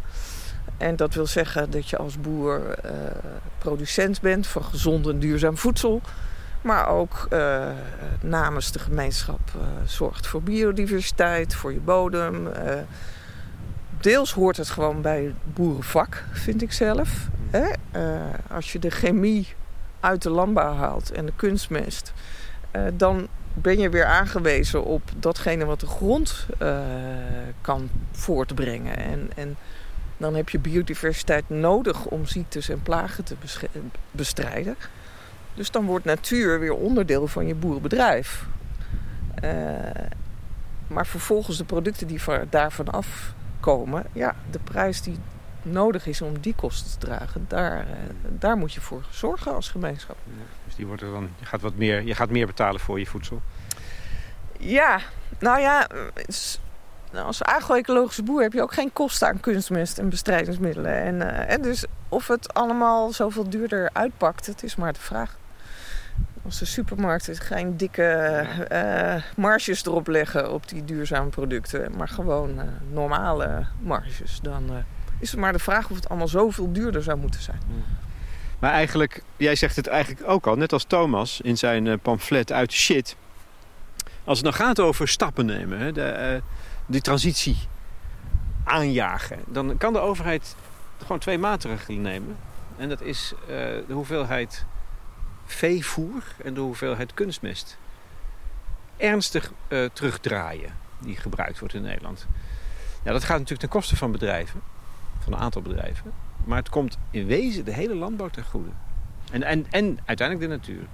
En 0.77 0.95
dat 0.95 1.13
wil 1.13 1.27
zeggen 1.27 1.71
dat 1.71 1.89
je 1.89 1.97
als 1.97 2.19
boer 2.19 2.61
uh, 2.85 2.91
producent 3.57 4.21
bent 4.21 4.47
van 4.47 4.63
gezond 4.63 5.07
en 5.07 5.19
duurzaam 5.19 5.57
voedsel. 5.57 6.01
Maar 6.61 6.87
ook 6.87 7.27
uh, 7.33 7.67
namens 8.21 8.71
de 8.71 8.79
gemeenschap 8.79 9.39
uh, 9.55 9.61
zorgt 9.85 10.27
voor 10.27 10.41
biodiversiteit, 10.41 11.55
voor 11.55 11.73
je 11.73 11.79
bodem. 11.79 12.47
deels 13.99 14.33
hoort 14.33 14.57
het 14.57 14.69
gewoon 14.69 15.01
bij 15.01 15.23
het 15.23 15.53
boerenvak, 15.53 16.23
vind 16.31 16.61
ik 16.61 16.71
zelf. 16.71 17.27
Hè? 17.49 17.67
als 18.49 18.71
je 18.71 18.79
de 18.79 18.89
chemie 18.89 19.47
uit 19.99 20.21
de 20.21 20.29
landbouw 20.29 20.73
haalt 20.73 21.11
en 21.11 21.25
de 21.25 21.33
kunstmest, 21.35 22.13
dan 22.93 23.27
ben 23.61 23.79
je 23.79 23.89
weer 23.89 24.05
aangewezen 24.05 24.83
op 24.83 25.01
datgene 25.17 25.65
wat 25.65 25.79
de 25.79 25.87
grond 25.87 26.45
kan 27.61 27.89
voortbrengen. 28.11 28.97
En, 28.97 29.31
en 29.35 29.57
dan 30.17 30.35
heb 30.35 30.49
je 30.49 30.59
biodiversiteit 30.59 31.49
nodig 31.49 32.05
om 32.05 32.25
ziektes 32.25 32.69
en 32.69 32.81
plagen 32.81 33.23
te 33.23 33.35
bestrijden. 34.11 34.75
Dus 35.53 35.71
dan 35.71 35.85
wordt 35.85 36.05
natuur 36.05 36.59
weer 36.59 36.73
onderdeel 36.73 37.27
van 37.27 37.47
je 37.47 37.55
boerenbedrijf. 37.55 38.45
Uh, 39.43 39.51
maar 40.87 41.05
vervolgens 41.05 41.57
de 41.57 41.63
producten 41.63 42.07
die 42.07 42.21
daarvan 42.49 42.89
afkomen, 42.89 44.05
ja, 44.11 44.35
de 44.51 44.59
prijs 44.59 45.01
die 45.01 45.17
nodig 45.61 46.07
is 46.07 46.21
om 46.21 46.39
die 46.39 46.55
kosten 46.55 46.99
te 46.99 47.05
dragen, 47.05 47.45
daar, 47.47 47.77
uh, 47.79 47.91
daar 48.29 48.57
moet 48.57 48.73
je 48.73 48.81
voor 48.81 49.03
zorgen 49.09 49.55
als 49.55 49.69
gemeenschap. 49.69 50.17
Die 50.77 50.85
wordt 50.85 51.01
er 51.01 51.11
dan, 51.11 51.29
je 51.39 51.45
gaat 51.45 51.61
wat 51.61 51.75
meer, 51.75 52.03
je 52.03 52.15
gaat 52.15 52.29
meer 52.29 52.45
betalen 52.45 52.79
voor 52.79 52.99
je 52.99 53.05
voedsel. 53.05 53.41
Ja, 54.59 54.99
nou 55.39 55.59
ja, 55.59 55.87
als 57.13 57.43
agro-ecologische 57.43 58.23
boer 58.23 58.41
heb 58.41 58.53
je 58.53 58.61
ook 58.61 58.73
geen 58.73 58.93
kosten 58.93 59.27
aan 59.27 59.39
kunstmest 59.39 59.97
en 59.97 60.09
bestrijdingsmiddelen. 60.09 60.93
En, 60.93 61.15
uh, 61.15 61.51
en 61.51 61.61
dus 61.61 61.85
of 62.09 62.27
het 62.27 62.53
allemaal 62.53 63.11
zoveel 63.11 63.49
duurder 63.49 63.89
uitpakt, 63.93 64.45
het 64.45 64.63
is 64.63 64.75
maar 64.75 64.93
de 64.93 64.99
vraag. 64.99 65.37
Als 66.45 66.59
de 66.59 66.65
supermarkten 66.65 67.35
geen 67.35 67.77
dikke 67.77 68.45
uh, 68.71 69.23
marges 69.35 69.85
erop 69.85 70.07
leggen 70.07 70.53
op 70.53 70.69
die 70.69 70.85
duurzame 70.85 71.29
producten, 71.29 71.91
maar 71.97 72.07
gewoon 72.07 72.57
uh, 72.57 72.63
normale 72.91 73.65
marges, 73.79 74.39
dan 74.41 74.69
is 75.19 75.31
het 75.31 75.39
maar 75.39 75.53
de 75.53 75.59
vraag 75.59 75.89
of 75.89 75.95
het 75.95 76.09
allemaal 76.09 76.27
zoveel 76.27 76.71
duurder 76.71 77.03
zou 77.03 77.17
moeten 77.17 77.41
zijn. 77.41 77.59
Maar 78.59 78.71
eigenlijk, 78.71 79.23
jij 79.37 79.55
zegt 79.55 79.75
het 79.75 79.87
eigenlijk 79.87 80.29
ook 80.29 80.47
al, 80.47 80.55
net 80.55 80.73
als 80.73 80.83
Thomas 80.83 81.41
in 81.41 81.57
zijn 81.57 81.99
pamflet 81.99 82.51
uit 82.51 82.71
shit. 82.71 83.15
Als 84.23 84.37
het 84.37 84.47
nou 84.47 84.63
gaat 84.63 84.79
over 84.79 85.07
stappen 85.07 85.45
nemen, 85.45 85.93
de, 85.93 86.41
die 86.85 87.01
transitie 87.01 87.57
aanjagen. 88.63 89.39
Dan 89.45 89.77
kan 89.77 89.93
de 89.93 89.99
overheid 89.99 90.55
gewoon 90.97 91.19
twee 91.19 91.37
maatregelen 91.37 92.01
nemen. 92.01 92.37
En 92.77 92.89
dat 92.89 93.01
is 93.01 93.33
uh, 93.41 93.47
de 93.87 93.93
hoeveelheid 93.93 94.65
veevoer 95.45 96.23
en 96.43 96.53
de 96.53 96.59
hoeveelheid 96.59 97.13
kunstmest. 97.13 97.77
Ernstig 98.97 99.51
uh, 99.67 99.89
terugdraaien 99.93 100.71
die 100.99 101.15
gebruikt 101.15 101.59
wordt 101.59 101.73
in 101.73 101.81
Nederland. 101.81 102.27
Ja, 103.03 103.11
dat 103.11 103.23
gaat 103.23 103.37
natuurlijk 103.37 103.59
ten 103.59 103.69
koste 103.69 103.95
van 103.95 104.11
bedrijven, 104.11 104.61
van 105.19 105.33
een 105.33 105.39
aantal 105.39 105.61
bedrijven. 105.61 106.13
Maar 106.45 106.57
het 106.57 106.69
komt 106.69 106.97
in 107.11 107.25
wezen 107.25 107.65
de 107.65 107.73
hele 107.73 107.95
landbouw 107.95 108.27
ten 108.27 108.43
goede. 108.43 108.69
En, 109.31 109.43
en, 109.43 109.65
en 109.69 109.99
uiteindelijk 110.05 110.49
de 110.49 110.55
natuur. 110.55 110.87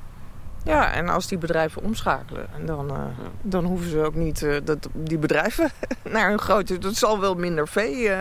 Ja, 0.64 0.94
en 0.94 1.10
als 1.10 1.28
die 1.28 1.38
bedrijven 1.38 1.84
omschakelen, 1.84 2.48
dan, 2.66 2.92
uh, 2.92 3.06
dan 3.42 3.66
hoeven 3.66 3.90
ze 3.90 4.00
ook 4.00 4.16
niet 4.16 4.42
uh, 4.42 4.58
dat, 4.64 4.90
die 4.94 5.18
bedrijven 5.18 5.72
naar 6.12 6.32
een 6.32 6.40
grote. 6.40 6.78
Dat 6.78 6.96
zal 6.96 7.20
wel 7.20 7.36
minder 7.36 7.68
vee 7.68 7.96
uh, 7.96 8.18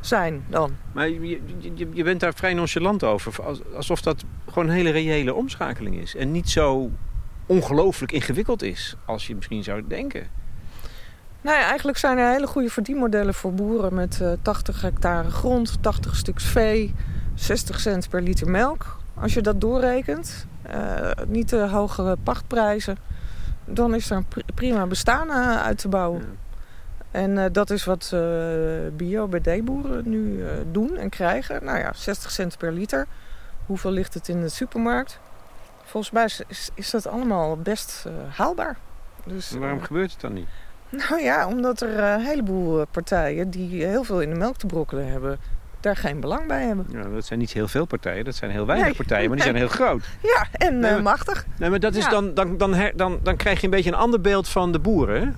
zijn 0.00 0.44
dan. 0.48 0.76
Maar 0.92 1.08
je, 1.08 1.28
je, 1.58 1.88
je, 1.92 2.04
bent 2.04 2.20
daar 2.20 2.34
vrij 2.34 2.54
nonchalant 2.54 3.04
over. 3.04 3.34
Alsof 3.74 4.00
dat 4.00 4.24
gewoon 4.48 4.68
een 4.68 4.74
hele 4.74 4.90
reële 4.90 5.34
omschakeling 5.34 5.96
is. 5.96 6.14
En 6.14 6.32
niet 6.32 6.50
zo 6.50 6.90
ongelooflijk 7.46 8.12
ingewikkeld 8.12 8.62
is 8.62 8.96
als 9.04 9.26
je 9.26 9.34
misschien 9.34 9.64
zou 9.64 9.86
denken. 9.88 10.26
Nou 11.40 11.58
ja, 11.58 11.64
eigenlijk 11.64 11.98
zijn 11.98 12.18
er 12.18 12.30
hele 12.30 12.46
goede 12.46 12.70
verdienmodellen 12.70 13.34
voor 13.34 13.52
boeren 13.52 13.94
met 13.94 14.18
uh, 14.22 14.32
80 14.42 14.80
hectare 14.80 15.30
grond, 15.30 15.82
80 15.82 16.16
stuks 16.16 16.44
vee, 16.44 16.94
60 17.34 17.80
cent 17.80 18.08
per 18.08 18.22
liter 18.22 18.50
melk. 18.50 18.96
Als 19.14 19.34
je 19.34 19.42
dat 19.42 19.60
doorrekent, 19.60 20.46
uh, 20.70 21.10
niet 21.26 21.48
te 21.48 21.56
hoge 21.56 22.16
pachtprijzen, 22.22 22.96
dan 23.64 23.94
is 23.94 24.10
er 24.10 24.16
een 24.16 24.26
prima 24.54 24.86
bestaan 24.86 25.28
uh, 25.28 25.62
uit 25.62 25.78
te 25.78 25.88
bouwen. 25.88 26.20
Ja. 26.20 26.26
En 27.10 27.30
uh, 27.30 27.44
dat 27.52 27.70
is 27.70 27.84
wat 27.84 28.14
bio-BD-boeren 28.96 30.08
nu 30.08 30.44
doen 30.70 30.96
en 30.96 31.08
krijgen. 31.08 31.64
Nou 31.64 31.78
ja, 31.78 31.92
60 31.94 32.30
cent 32.30 32.58
per 32.58 32.72
liter. 32.72 33.06
Hoeveel 33.66 33.90
ligt 33.90 34.14
het 34.14 34.28
in 34.28 34.40
de 34.40 34.48
supermarkt? 34.48 35.18
Volgens 35.84 36.12
mij 36.12 36.24
is, 36.48 36.70
is 36.74 36.90
dat 36.90 37.06
allemaal 37.06 37.56
best 37.56 38.04
haalbaar. 38.28 38.76
Dus, 39.24 39.50
waarom 39.50 39.82
gebeurt 39.82 40.10
het 40.12 40.20
dan 40.20 40.32
niet? 40.32 40.48
Nou 40.90 41.22
ja, 41.22 41.46
omdat 41.46 41.80
er 41.80 41.98
een 41.98 42.20
heleboel 42.20 42.86
partijen 42.90 43.50
die 43.50 43.84
heel 43.84 44.04
veel 44.04 44.20
in 44.20 44.30
de 44.30 44.36
melk 44.36 44.56
te 44.56 44.66
brokkelen 44.66 45.08
hebben 45.08 45.38
daar 45.80 45.96
geen 45.96 46.20
belang 46.20 46.46
bij 46.46 46.64
hebben. 46.66 46.86
Ja, 46.90 47.02
dat 47.02 47.24
zijn 47.24 47.38
niet 47.38 47.52
heel 47.52 47.68
veel 47.68 47.84
partijen, 47.84 48.24
dat 48.24 48.34
zijn 48.34 48.50
heel 48.50 48.66
weinig 48.66 48.96
partijen, 48.96 49.26
maar 49.26 49.36
die 49.36 49.44
zijn 49.44 49.56
heel 49.56 49.68
groot. 49.68 50.04
Ja, 50.22 50.46
en 50.52 50.78
nee, 50.78 50.92
maar, 50.92 51.02
machtig. 51.02 51.46
Nee, 51.58 51.70
maar 51.70 51.80
dat 51.80 51.94
is 51.94 52.08
dan, 52.08 52.34
dan, 52.34 52.56
dan, 52.56 52.90
dan, 52.94 53.18
dan 53.22 53.36
krijg 53.36 53.58
je 53.58 53.64
een 53.64 53.70
beetje 53.70 53.90
een 53.90 53.96
ander 53.96 54.20
beeld 54.20 54.48
van 54.48 54.72
de 54.72 54.78
boeren. 54.78 55.36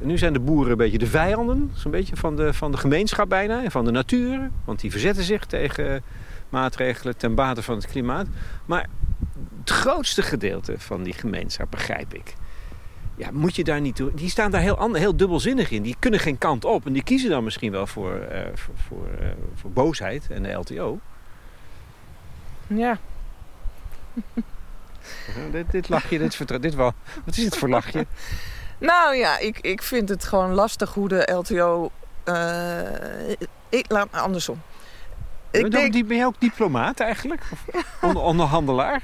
Nu 0.00 0.18
zijn 0.18 0.32
de 0.32 0.40
boeren 0.40 0.70
een 0.70 0.76
beetje 0.76 0.98
de 0.98 1.06
vijanden, 1.06 1.70
zo'n 1.74 1.90
beetje 1.90 2.16
van 2.16 2.36
de, 2.36 2.54
van 2.54 2.70
de 2.70 2.76
gemeenschap 2.76 3.28
bijna 3.28 3.64
en 3.64 3.70
van 3.70 3.84
de 3.84 3.90
natuur. 3.90 4.50
Want 4.64 4.80
die 4.80 4.90
verzetten 4.90 5.24
zich 5.24 5.46
tegen 5.46 6.02
maatregelen 6.48 7.16
ten 7.16 7.34
bate 7.34 7.62
van 7.62 7.74
het 7.74 7.86
klimaat. 7.86 8.26
Maar 8.66 8.86
het 9.60 9.70
grootste 9.70 10.22
gedeelte 10.22 10.74
van 10.78 11.02
die 11.02 11.12
gemeenschap, 11.12 11.70
begrijp 11.70 12.14
ik, 12.14 12.34
ja, 13.18 13.28
moet 13.32 13.56
je 13.56 13.64
daar 13.64 13.80
niet 13.80 13.96
toe. 13.96 14.14
Die 14.14 14.30
staan 14.30 14.50
daar 14.50 14.60
heel, 14.60 14.94
heel 14.94 15.16
dubbelzinnig 15.16 15.70
in. 15.70 15.82
Die 15.82 15.96
kunnen 15.98 16.20
geen 16.20 16.38
kant 16.38 16.64
op. 16.64 16.86
En 16.86 16.92
die 16.92 17.02
kiezen 17.02 17.30
dan 17.30 17.44
misschien 17.44 17.72
wel 17.72 17.86
voor, 17.86 18.12
uh, 18.32 18.40
voor, 18.54 18.74
voor, 18.88 19.06
uh, 19.20 19.28
voor, 19.54 19.70
boosheid 19.70 20.26
en 20.30 20.42
de 20.42 20.52
LTO. 20.52 20.98
Ja. 22.66 22.98
dit, 25.50 25.70
dit 25.70 25.88
lachje, 25.88 26.18
dit, 26.18 26.34
vertrouwt. 26.34 26.62
dit 26.62 26.74
wel. 26.74 26.92
Wat 27.24 27.36
is 27.36 27.44
het 27.44 27.56
voor 27.56 27.68
lachje? 27.68 28.06
nou 28.78 29.14
ja, 29.14 29.38
ik, 29.38 29.58
ik 29.60 29.82
vind 29.82 30.08
het 30.08 30.24
gewoon 30.24 30.54
lastig 30.54 30.94
hoe 30.94 31.08
de 31.08 31.32
LTO. 31.32 31.90
Uh, 32.24 33.30
ik, 33.68 33.84
laat 33.88 34.12
andersom. 34.12 34.60
Ik 35.50 35.62
ben, 35.62 35.70
denk... 35.70 36.06
ben 36.06 36.16
je 36.16 36.24
ook 36.24 36.40
diplomaat 36.40 37.00
eigenlijk? 37.00 37.42
Of 37.52 37.64
onder, 38.02 38.22
onderhandelaar? 38.22 39.02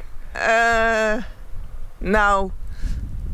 nou, 1.98 2.50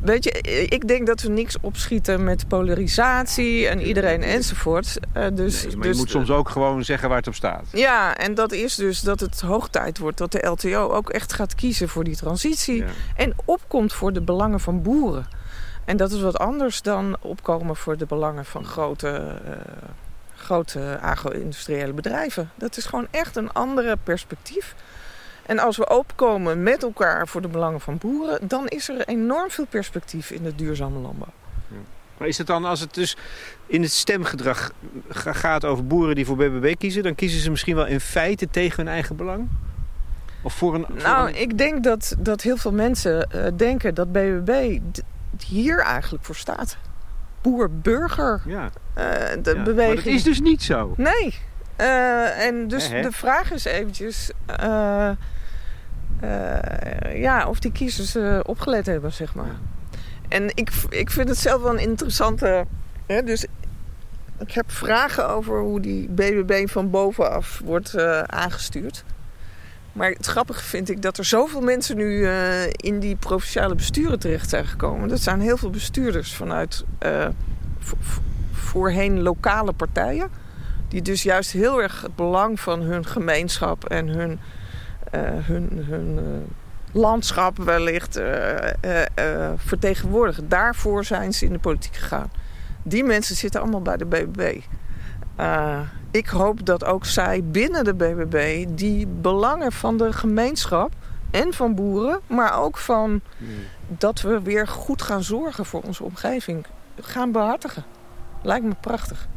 Weet 0.02 0.24
je, 0.24 0.30
ik 0.68 0.88
denk 0.88 1.06
dat 1.06 1.22
we 1.22 1.28
niks 1.28 1.56
opschieten 1.60 2.24
met 2.24 2.48
polarisatie 2.48 3.68
en 3.68 3.80
iedereen 3.80 4.22
enzovoort. 4.22 4.98
Uh, 5.16 5.26
dus, 5.32 5.64
nee, 5.64 5.76
maar 5.76 5.86
dus, 5.86 5.92
je 5.92 6.02
moet 6.02 6.10
soms 6.10 6.30
ook 6.30 6.48
gewoon 6.48 6.84
zeggen 6.84 7.08
waar 7.08 7.18
het 7.18 7.26
op 7.26 7.34
staat. 7.34 7.66
Ja, 7.72 8.16
en 8.16 8.34
dat 8.34 8.52
is 8.52 8.74
dus 8.74 9.00
dat 9.00 9.20
het 9.20 9.40
hoog 9.40 9.68
tijd 9.68 9.98
wordt 9.98 10.18
dat 10.18 10.32
de 10.32 10.46
LTO 10.46 10.88
ook 10.88 11.10
echt 11.10 11.32
gaat 11.32 11.54
kiezen 11.54 11.88
voor 11.88 12.04
die 12.04 12.16
transitie. 12.16 12.84
En 13.16 13.34
opkomt 13.44 13.92
voor 13.92 14.12
de 14.12 14.20
belangen 14.22 14.60
van 14.60 14.82
boeren. 14.82 15.26
En 15.84 15.96
dat 15.96 16.12
is 16.12 16.20
wat 16.20 16.38
anders 16.38 16.82
dan 16.82 17.16
opkomen 17.20 17.76
voor 17.76 17.96
de 17.96 18.06
belangen 18.06 18.44
van 18.44 18.64
grote, 18.64 19.40
uh, 19.44 19.52
grote 20.36 20.98
agro-industriële 21.00 21.92
bedrijven. 21.92 22.50
Dat 22.54 22.76
is 22.76 22.86
gewoon 22.86 23.06
echt 23.10 23.36
een 23.36 23.52
andere 23.52 23.96
perspectief. 24.02 24.74
En 25.50 25.58
als 25.58 25.76
we 25.76 25.88
opkomen 25.88 26.62
met 26.62 26.82
elkaar 26.82 27.28
voor 27.28 27.42
de 27.42 27.48
belangen 27.48 27.80
van 27.80 27.98
boeren, 27.98 28.48
dan 28.48 28.68
is 28.68 28.88
er 28.88 29.08
enorm 29.08 29.50
veel 29.50 29.66
perspectief 29.66 30.30
in 30.30 30.42
de 30.42 30.54
duurzame 30.54 30.98
landbouw. 30.98 31.32
Maar 32.16 32.28
is 32.28 32.38
het 32.38 32.46
dan, 32.46 32.64
als 32.64 32.80
het 32.80 32.94
dus 32.94 33.16
in 33.66 33.82
het 33.82 33.92
stemgedrag 33.92 34.72
gaat 35.08 35.64
over 35.64 35.86
boeren 35.86 36.14
die 36.14 36.26
voor 36.26 36.36
BBB 36.36 36.74
kiezen, 36.78 37.02
dan 37.02 37.14
kiezen 37.14 37.40
ze 37.40 37.50
misschien 37.50 37.74
wel 37.74 37.86
in 37.86 38.00
feite 38.00 38.48
tegen 38.50 38.76
hun 38.84 38.92
eigen 38.92 39.16
belang? 39.16 39.48
Of 40.42 40.54
voor 40.54 40.74
een, 40.74 40.86
nou, 41.02 41.30
ik 41.30 41.58
denk 41.58 41.84
dat, 41.84 42.14
dat 42.18 42.42
heel 42.42 42.56
veel 42.56 42.72
mensen 42.72 43.28
uh, 43.34 43.46
denken 43.56 43.94
dat 43.94 44.12
BBB 44.12 44.78
hier 45.46 45.78
eigenlijk 45.78 46.24
voor 46.24 46.36
staat. 46.36 46.76
Boer-burger. 47.40 48.42
Ja. 48.46 48.64
Uh, 48.64 49.04
de 49.42 49.54
ja. 49.54 49.62
beweging. 49.62 49.94
Maar 49.94 50.04
dat 50.04 50.14
is 50.14 50.22
dus 50.22 50.40
niet 50.40 50.62
zo. 50.62 50.94
Nee. 50.96 51.38
Uh, 51.80 52.46
en 52.46 52.68
dus 52.68 52.88
de 52.88 53.12
vraag 53.12 53.52
is 53.52 53.64
eventjes... 53.64 54.30
Uh, 56.24 57.20
ja, 57.20 57.48
of 57.48 57.58
die 57.58 57.72
kiezers 57.72 58.16
uh, 58.16 58.40
opgelet 58.42 58.86
hebben, 58.86 59.12
zeg 59.12 59.34
maar. 59.34 59.54
En 60.28 60.48
ik, 60.54 60.70
ik 60.88 61.10
vind 61.10 61.28
het 61.28 61.38
zelf 61.38 61.62
wel 61.62 61.72
een 61.72 61.78
interessante... 61.78 62.66
Hè, 63.06 63.22
dus 63.22 63.46
ik 64.38 64.52
heb 64.52 64.72
vragen 64.72 65.28
over 65.28 65.60
hoe 65.60 65.80
die 65.80 66.08
BBB 66.08 66.68
van 66.68 66.90
bovenaf 66.90 67.60
wordt 67.64 67.94
uh, 67.94 68.20
aangestuurd. 68.20 69.04
Maar 69.92 70.10
het 70.10 70.26
grappige 70.26 70.62
vind 70.62 70.90
ik 70.90 71.02
dat 71.02 71.18
er 71.18 71.24
zoveel 71.24 71.60
mensen 71.60 71.96
nu 71.96 72.28
in 72.70 73.00
die 73.00 73.16
provinciale 73.16 73.74
besturen 73.74 74.18
terecht 74.18 74.50
zijn 74.50 74.66
gekomen. 74.66 75.08
Dat 75.08 75.20
zijn 75.20 75.40
heel 75.40 75.56
veel 75.56 75.70
bestuurders 75.70 76.34
vanuit 76.34 76.84
voorheen 78.52 79.22
lokale 79.22 79.72
partijen. 79.72 80.30
Die 80.88 81.02
dus 81.02 81.22
juist 81.22 81.52
heel 81.52 81.82
erg 81.82 82.02
het 82.02 82.16
belang 82.16 82.60
van 82.60 82.80
hun 82.80 83.06
gemeenschap 83.06 83.84
en 83.84 84.08
hun 84.08 84.40
hun, 85.18 85.84
hun 85.88 86.14
uh, 86.14 86.22
landschap 86.92 87.58
wellicht 87.58 88.18
uh, 88.18 88.26
vertegenwoordigen. 89.56 90.48
Daarvoor 90.48 91.04
zijn 91.04 91.34
ze 91.34 91.44
in 91.44 91.52
de 91.52 91.58
politiek 91.58 91.96
gegaan. 91.96 92.30
Die 92.82 93.04
mensen 93.04 93.36
zitten 93.36 93.60
allemaal 93.60 93.82
bij 93.82 93.96
de 93.96 94.06
BBB. 94.06 94.60
ik 96.10 96.26
hoop 96.26 96.66
dat 96.66 96.84
ook 96.84 97.06
zij 97.06 97.44
binnen 97.44 97.84
de 97.84 97.94
BBB 97.94 98.66
die 98.68 99.06
belangen 99.06 99.72
van 99.72 99.96
de 99.96 100.12
gemeenschap 100.12 100.92
en 101.30 101.52
van 101.52 101.74
boeren, 101.74 102.20
maar 102.26 102.58
ook 102.58 102.78
van 102.78 103.20
dat 103.86 104.20
we 104.20 104.42
weer 104.42 104.68
goed 104.68 105.02
gaan 105.02 105.22
zorgen 105.22 105.66
voor 105.66 105.82
onze 105.82 106.04
omgeving, 106.04 106.66
gaan 107.00 107.32
behartigen. 107.32 107.84
Lijkt 108.42 108.64
me 108.64 108.74
prachtig. 108.80 109.28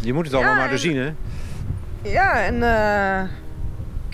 Je 0.00 0.12
moet 0.12 0.24
het 0.24 0.34
allemaal 0.34 0.52
ja, 0.52 0.58
maar 0.58 0.70
en, 0.70 0.78
zien, 0.78 0.96
hè? 0.96 1.14
Ja, 2.02 2.44
en 2.44 2.62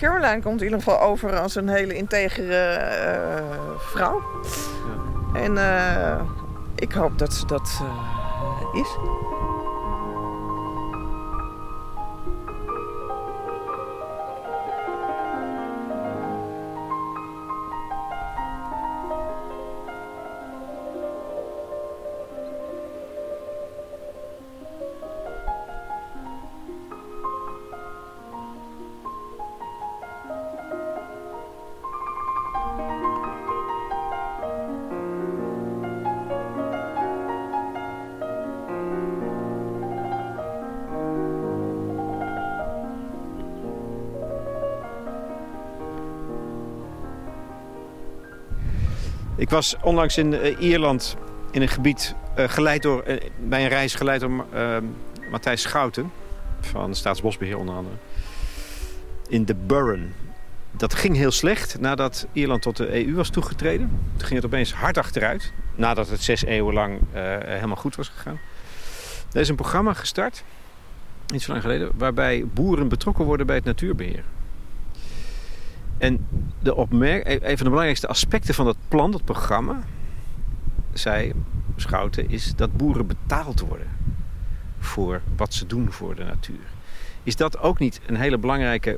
Caroline 0.01 0.41
komt 0.41 0.59
in 0.59 0.63
ieder 0.63 0.79
geval 0.79 1.01
over 1.01 1.39
als 1.39 1.55
een 1.55 1.69
hele 1.69 1.93
integere 1.93 2.77
uh, 3.35 3.79
vrouw. 3.79 4.21
Ja. 5.33 5.39
En 5.39 5.55
uh, 5.55 6.21
ik 6.75 6.91
hoop 6.91 7.17
dat 7.17 7.33
ze 7.33 7.45
dat 7.45 7.81
uh, 7.81 8.81
is. 8.81 8.97
Was 49.51 49.75
onlangs 49.81 50.17
in 50.17 50.33
uh, 50.33 50.59
Ierland 50.59 51.15
in 51.51 51.61
een 51.61 51.67
gebied 51.67 52.15
uh, 52.37 52.49
geleid 52.49 52.81
door, 52.81 53.03
uh, 53.07 53.15
bij 53.39 53.63
een 53.63 53.69
reis 53.69 53.95
geleid 53.95 54.21
door 54.21 54.45
Matthijs 55.31 55.61
Schouten 55.61 56.11
van 56.59 56.95
Staatsbosbeheer 56.95 57.57
onder 57.57 57.75
andere. 57.75 57.95
In 59.27 59.45
de 59.45 59.55
Burren. 59.55 60.13
Dat 60.71 60.93
ging 60.93 61.15
heel 61.15 61.31
slecht 61.31 61.79
nadat 61.79 62.27
Ierland 62.33 62.61
tot 62.61 62.77
de 62.77 63.05
EU 63.05 63.15
was 63.15 63.29
toegetreden. 63.29 63.99
Toen 64.17 64.27
ging 64.27 64.35
het 64.35 64.45
opeens 64.45 64.73
hard 64.73 64.97
achteruit. 64.97 65.53
Nadat 65.75 66.09
het 66.09 66.23
zes 66.23 66.43
eeuwen 66.43 66.73
lang 66.73 66.99
helemaal 67.45 67.75
goed 67.75 67.95
was 67.95 68.09
gegaan. 68.09 68.39
Er 69.31 69.41
is 69.41 69.49
een 69.49 69.55
programma 69.55 69.93
gestart, 69.93 70.43
iets 71.33 71.45
zo 71.45 71.51
lang 71.51 71.63
geleden, 71.63 71.91
waarbij 71.97 72.45
boeren 72.53 72.87
betrokken 72.87 73.25
worden 73.25 73.45
bij 73.45 73.55
het 73.55 73.65
natuurbeheer. 73.65 74.23
En 76.01 76.27
de 76.59 76.75
opmerk, 76.75 77.27
e- 77.27 77.33
een 77.33 77.39
van 77.57 77.57
de 77.57 77.63
belangrijkste 77.63 78.07
aspecten 78.07 78.53
van 78.53 78.65
dat 78.65 78.77
plan, 78.87 79.11
dat 79.11 79.23
programma, 79.25 79.79
zei 80.93 81.33
Schouten, 81.75 82.29
is 82.29 82.55
dat 82.55 82.77
boeren 82.77 83.07
betaald 83.07 83.59
worden 83.59 83.87
voor 84.79 85.21
wat 85.35 85.53
ze 85.53 85.65
doen 85.67 85.91
voor 85.91 86.15
de 86.15 86.23
natuur. 86.23 86.59
Is 87.23 87.35
dat 87.35 87.59
ook 87.59 87.79
niet 87.79 88.01
een 88.05 88.15
hele 88.15 88.37
belangrijke 88.37 88.97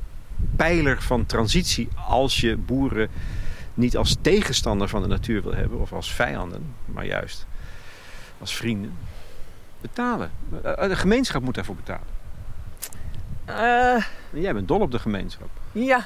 pijler 0.56 1.02
van 1.02 1.26
transitie 1.26 1.88
als 2.06 2.40
je 2.40 2.56
boeren 2.56 3.08
niet 3.74 3.96
als 3.96 4.16
tegenstander 4.20 4.88
van 4.88 5.02
de 5.02 5.08
natuur 5.08 5.42
wil 5.42 5.54
hebben 5.54 5.80
of 5.80 5.92
als 5.92 6.12
vijanden, 6.12 6.74
maar 6.86 7.06
juist 7.06 7.46
als 8.40 8.56
vrienden. 8.56 8.92
Betalen. 9.80 10.30
Eh, 10.62 10.88
De 10.88 10.96
gemeenschap 10.96 11.42
moet 11.42 11.54
daarvoor 11.54 11.74
betalen. 11.76 12.06
Eh, 13.44 14.04
jij 14.42 14.52
bent 14.54 14.68
dol 14.68 14.80
op 14.80 14.90
de 14.90 14.98
gemeenschap. 14.98 15.48
ja. 15.72 16.04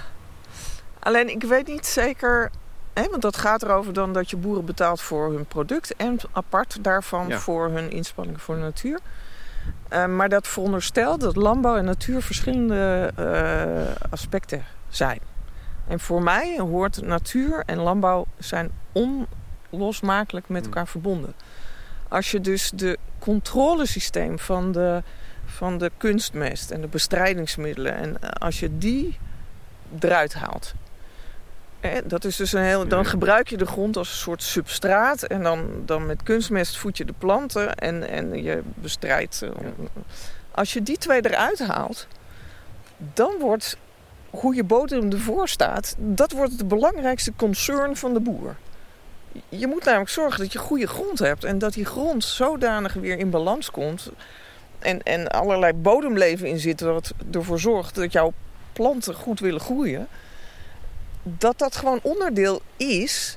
Alleen 1.08 1.28
ik 1.30 1.42
weet 1.42 1.66
niet 1.66 1.86
zeker. 1.86 2.50
Hè, 2.92 3.08
want 3.10 3.22
dat 3.22 3.36
gaat 3.36 3.62
erover 3.62 3.92
dan 3.92 4.12
dat 4.12 4.30
je 4.30 4.36
boeren 4.36 4.64
betaalt 4.64 5.00
voor 5.00 5.32
hun 5.32 5.46
product. 5.46 5.96
En 5.96 6.18
apart 6.32 6.84
daarvan 6.84 7.28
Ja. 7.28 7.38
voor 7.38 7.68
hun 7.70 7.90
inspanningen 7.90 8.40
voor 8.40 8.54
de 8.54 8.60
natuur. 8.60 8.98
Eh, 9.88 10.06
maar 10.06 10.28
dat 10.28 10.46
veronderstelt 10.48 11.20
dat 11.20 11.36
landbouw 11.36 11.76
en 11.76 11.84
natuur 11.84 12.22
verschillende 12.22 13.12
eh, 13.16 14.10
aspecten 14.12 14.64
zijn. 14.88 15.20
En 15.86 16.00
voor 16.00 16.22
mij 16.22 16.58
hoort 16.58 17.02
natuur 17.02 17.62
en 17.66 17.78
landbouw 17.78 18.26
zijn 18.38 18.70
onlosmakelijk 19.70 20.48
met 20.48 20.58
Hmm. 20.64 20.72
elkaar 20.72 20.88
verbonden. 20.88 21.34
Als 22.08 22.30
je 22.30 22.40
dus 22.40 22.70
de 22.74 22.98
controlesysteem 23.18 24.38
van 24.38 24.72
de, 24.72 25.02
van 25.46 25.78
de 25.78 25.90
kunstmest 25.96 26.70
en 26.70 26.80
de 26.80 26.86
bestrijdingsmiddelen... 26.86 27.94
en 27.94 28.22
eh, 28.22 28.28
als 28.30 28.60
je 28.60 28.78
die 28.78 29.18
eruit 30.00 30.34
haalt... 30.34 30.74
Hè, 31.80 32.00
dat 32.06 32.24
is 32.24 32.36
dus 32.36 32.52
een 32.52 32.62
heel, 32.62 32.88
dan 32.88 33.06
gebruik 33.06 33.48
je 33.48 33.56
de 33.56 33.66
grond 33.66 33.96
als 33.96 34.08
een 34.08 34.16
soort 34.16 34.42
substraat... 34.42 35.22
en 35.22 35.42
dan, 35.42 35.82
dan 35.84 36.06
met 36.06 36.22
kunstmest 36.22 36.76
voed 36.76 36.96
je 36.96 37.04
de 37.04 37.14
planten 37.18 37.74
en, 37.74 38.08
en 38.08 38.42
je 38.42 38.62
bestrijdt... 38.74 39.42
eh, 39.42 39.50
Als 40.50 40.72
je 40.72 40.82
die 40.82 40.98
twee 40.98 41.26
eruit 41.26 41.58
haalt... 41.58 42.06
dan 42.96 43.32
wordt 43.40 43.76
hoe 44.30 44.54
je 44.54 44.64
bodem 44.64 45.12
ervoor 45.12 45.48
staat... 45.48 45.94
dat 45.98 46.32
wordt 46.32 46.52
het 46.52 46.68
belangrijkste 46.68 47.32
concern 47.36 47.96
van 47.96 48.12
de 48.12 48.20
boer. 48.20 48.56
Je 49.48 49.66
moet 49.66 49.84
namelijk 49.84 50.10
zorgen 50.10 50.40
dat 50.40 50.52
je 50.52 50.58
goede 50.58 50.86
grond 50.86 51.18
hebt... 51.18 51.44
en 51.44 51.58
dat 51.58 51.72
die 51.72 51.84
grond 51.84 52.24
zodanig 52.24 52.92
weer 52.92 53.18
in 53.18 53.30
balans 53.30 53.70
komt... 53.70 54.10
en, 54.78 55.02
en 55.02 55.28
allerlei 55.28 55.72
bodemleven 55.72 56.48
in 56.48 56.58
zit... 56.58 56.80
wat 56.80 57.12
ervoor 57.32 57.60
zorgt 57.60 57.94
dat 57.94 58.12
jouw 58.12 58.32
planten 58.72 59.14
goed 59.14 59.40
willen 59.40 59.60
groeien... 59.60 60.08
dat 61.22 61.58
dat 61.58 61.76
gewoon 61.76 61.98
onderdeel 62.02 62.62
is 62.76 63.36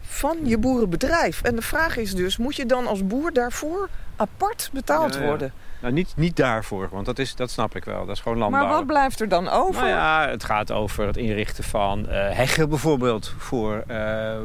van 0.00 0.36
je 0.42 0.58
boerenbedrijf. 0.58 1.42
En 1.42 1.54
de 1.56 1.62
vraag 1.62 1.96
is 1.96 2.14
dus, 2.14 2.36
moet 2.36 2.56
je 2.56 2.66
dan 2.66 2.86
als 2.86 3.06
boer 3.06 3.32
daarvoor 3.32 3.88
apart 4.16 4.70
betaald 4.72 5.14
Ja, 5.14 5.20
ja. 5.20 5.26
worden? 5.26 5.52
Nou, 5.80 5.92
niet, 5.94 6.12
niet 6.16 6.36
daarvoor, 6.36 6.88
want 6.92 7.06
dat, 7.06 7.18
is, 7.18 7.34
dat 7.34 7.50
snap 7.50 7.76
ik 7.76 7.84
wel. 7.84 8.06
Dat 8.06 8.14
is 8.16 8.22
gewoon 8.22 8.38
landbouw. 8.38 8.62
Maar 8.62 8.72
wat 8.72 8.86
blijft 8.86 9.20
er 9.20 9.28
dan 9.28 9.48
over? 9.48 9.82
Nou 9.82 9.88
ja, 9.94 10.28
het 10.28 10.44
gaat 10.44 10.72
over 10.72 11.06
het 11.06 11.16
inrichten 11.16 11.64
van 11.64 12.08
eh, 12.08 12.30
heggen 12.36 12.68
bijvoorbeeld 12.68 13.34
voor, 13.38 13.84
eh, 13.86 14.36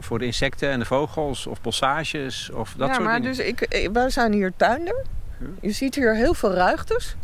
voor 0.00 0.18
de 0.18 0.24
insecten 0.24 0.70
en 0.70 0.78
de 0.78 0.84
vogels 0.84 1.46
of 1.46 1.60
bossages 1.60 2.50
of 2.50 2.74
dat 2.76 2.88
ja, 2.88 2.94
soort 2.94 3.06
maar 3.06 3.20
dingen. 3.20 3.36
dus 3.36 3.46
ik, 3.46 3.60
ik- 3.60 3.90
wij 3.92 4.10
zijn 4.10 4.32
hier 4.32 4.52
tuinder. 4.56 5.04
Je 5.60 5.70
ziet 5.72 5.94
hier 5.94 6.14
heel 6.14 6.34
veel 6.34 6.52
ruigtes. 6.52 7.16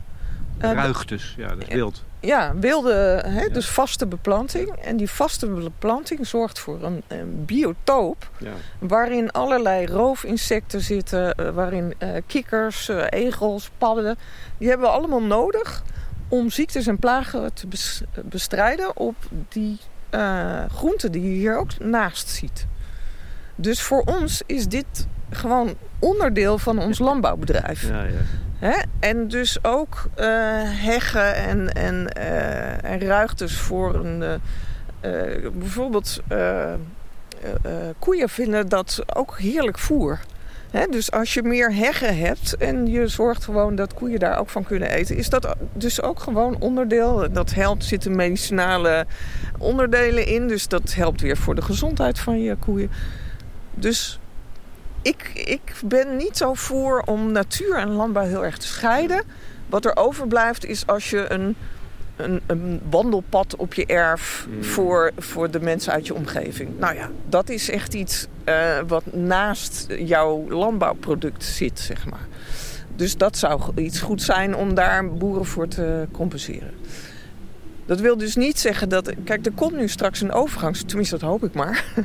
Eh, 0.59 0.73
Ruigtes, 0.73 1.35
ja, 1.37 1.49
dat 1.49 1.59
is 1.69 1.75
wild. 1.75 2.05
Ja, 2.21 2.53
wilde, 2.57 3.23
hè, 3.27 3.43
Ja. 3.43 3.49
dus 3.49 3.69
vaste 3.69 4.07
beplanting. 4.07 4.71
En 4.77 4.97
die 4.97 5.11
vaste 5.11 5.47
beplanting 5.47 6.27
zorgt 6.27 6.59
voor 6.59 6.83
een, 6.83 7.03
een 7.09 7.45
biotoop 7.45 8.31
Ja. 8.39 8.51
waarin 8.79 9.31
allerlei 9.31 9.87
roofinsecten 9.87 10.81
zitten, 10.81 11.35
eh, 11.35 11.49
waarin 11.51 11.95
eh, 11.99 12.09
kikkers, 12.27 12.89
eh, 12.89 13.05
egels, 13.11 13.71
padden. 13.79 14.19
Die 14.59 14.69
hebben 14.69 14.87
we 14.87 14.93
allemaal 14.93 15.23
nodig 15.23 15.83
om 16.29 16.51
ziektes 16.51 16.87
en 16.87 16.99
plagen 16.99 17.55
te 17.55 17.67
bes- 17.67 18.03
bestrijden 18.25 18.97
op 18.97 19.15
die 19.49 19.79
eh, 20.11 20.65
groenten 20.75 21.13
die 21.13 21.23
je 21.23 21.29
hier 21.29 21.59
ook 21.59 21.79
naast 21.79 22.29
ziet. 22.29 22.67
Dus 23.55 23.83
voor 23.83 24.03
ons 24.05 24.43
is 24.47 24.67
dit 24.67 25.07
gewoon 25.31 25.75
onderdeel 25.99 26.59
van 26.59 26.79
ons 26.79 26.99
landbouwbedrijf. 26.99 27.89
Ja, 27.89 28.03
ja. 28.03 28.11
Hè? 28.61 28.81
En 28.99 29.29
dus 29.29 29.65
ook 29.65 30.09
eh, 30.15 30.27
heggen 30.65 31.35
en, 31.35 31.73
en, 31.73 32.13
eh, 32.13 32.93
en 32.93 33.01
ruigtes 33.01 33.57
voor 33.59 33.95
een. 33.95 34.23
eh, 35.01 35.51
bijvoorbeeld, 35.53 36.23
koeien 37.99 38.29
vinden 38.29 38.69
dat 38.69 39.03
ook 39.15 39.39
heerlijk 39.39 39.79
voer. 39.79 40.21
Dus 40.91 41.11
als 41.11 41.35
je 41.35 41.43
meer 41.43 41.75
heggen 41.75 42.19
hebt 42.19 42.57
en 42.57 42.87
je 42.87 43.07
zorgt 43.07 43.45
gewoon 43.45 43.75
dat 43.75 43.95
koeien 43.95 44.19
daar 44.19 44.39
ook 44.39 44.49
van 44.49 44.65
kunnen 44.65 44.91
eten, 44.91 45.17
is 45.17 45.29
dat 45.29 45.57
dus 45.73 46.03
ook 46.03 46.21
gewoon 46.21 46.57
onderdeel. 46.61 47.33
Dat 47.33 47.55
helpt, 47.55 47.85
zitten 47.85 48.17
medicinale 48.17 49.07
onderdelen 49.59 50.27
in, 50.27 50.49
dus 50.49 50.69
dat 50.69 50.95
helpt 50.95 51.21
weer 51.21 51.37
voor 51.37 51.55
de 51.55 51.63
gezondheid 51.63 52.19
van 52.19 52.43
je 52.43 52.57
koeien. 52.57 52.91
Dus 53.75 54.20
ik, 55.03 55.31
ik 55.35 55.75
ben 55.85 56.17
niet 56.17 56.37
zo 56.37 56.55
voor 56.55 57.03
om 57.07 57.33
natuur 57.33 57.77
en 57.77 57.89
landbouw 57.89 58.25
heel 58.25 58.45
erg 58.45 58.59
te 58.59 58.67
scheiden. 58.67 59.23
Wat 59.69 59.85
er 59.85 59.97
overblijft 59.97 60.65
is 60.65 60.87
als 60.87 61.11
je 61.11 61.33
een, 61.33 61.57
een, 62.17 62.41
een 62.47 62.81
wandelpad 62.91 63.57
op 63.57 63.75
je 63.75 63.87
erf 63.87 64.47
Mm. 64.49 64.65
voor, 64.65 65.11
voor 65.19 65.51
de 65.51 65.61
mensen 65.61 65.93
uit 65.93 66.07
je 66.07 66.15
omgeving. 66.15 66.79
Nou 66.79 66.95
ja, 66.95 67.11
dat 67.29 67.49
is 67.49 67.71
echt 67.71 67.95
iets 67.95 68.27
eh, 68.45 68.79
wat 68.87 69.13
naast 69.13 69.87
jouw 69.99 70.51
landbouwproduct 70.51 71.45
zit, 71.45 71.79
zeg 71.79 72.07
maar. 72.07 72.27
Dus 72.97 73.17
dat 73.17 73.37
zou 73.37 73.61
iets 73.77 74.01
goed 74.01 74.23
zijn 74.23 74.57
om 74.57 74.75
daar 74.75 75.13
boeren 75.13 75.47
voor 75.47 75.69
te 75.69 76.07
compenseren. 76.13 76.71
Dat 77.87 78.01
wil 78.01 78.17
dus 78.17 78.37
niet 78.37 78.59
zeggen 78.59 78.89
dat. 78.89 79.13
Kijk, 79.25 79.47
er 79.47 79.53
komt 79.53 79.77
nu 79.77 79.89
straks 79.89 80.21
een 80.21 80.33
overgang, 80.33 80.77
tenminste 80.77 81.19
dat 81.19 81.29
hoop 81.29 81.45
ik 81.45 81.55
maar. 81.55 81.85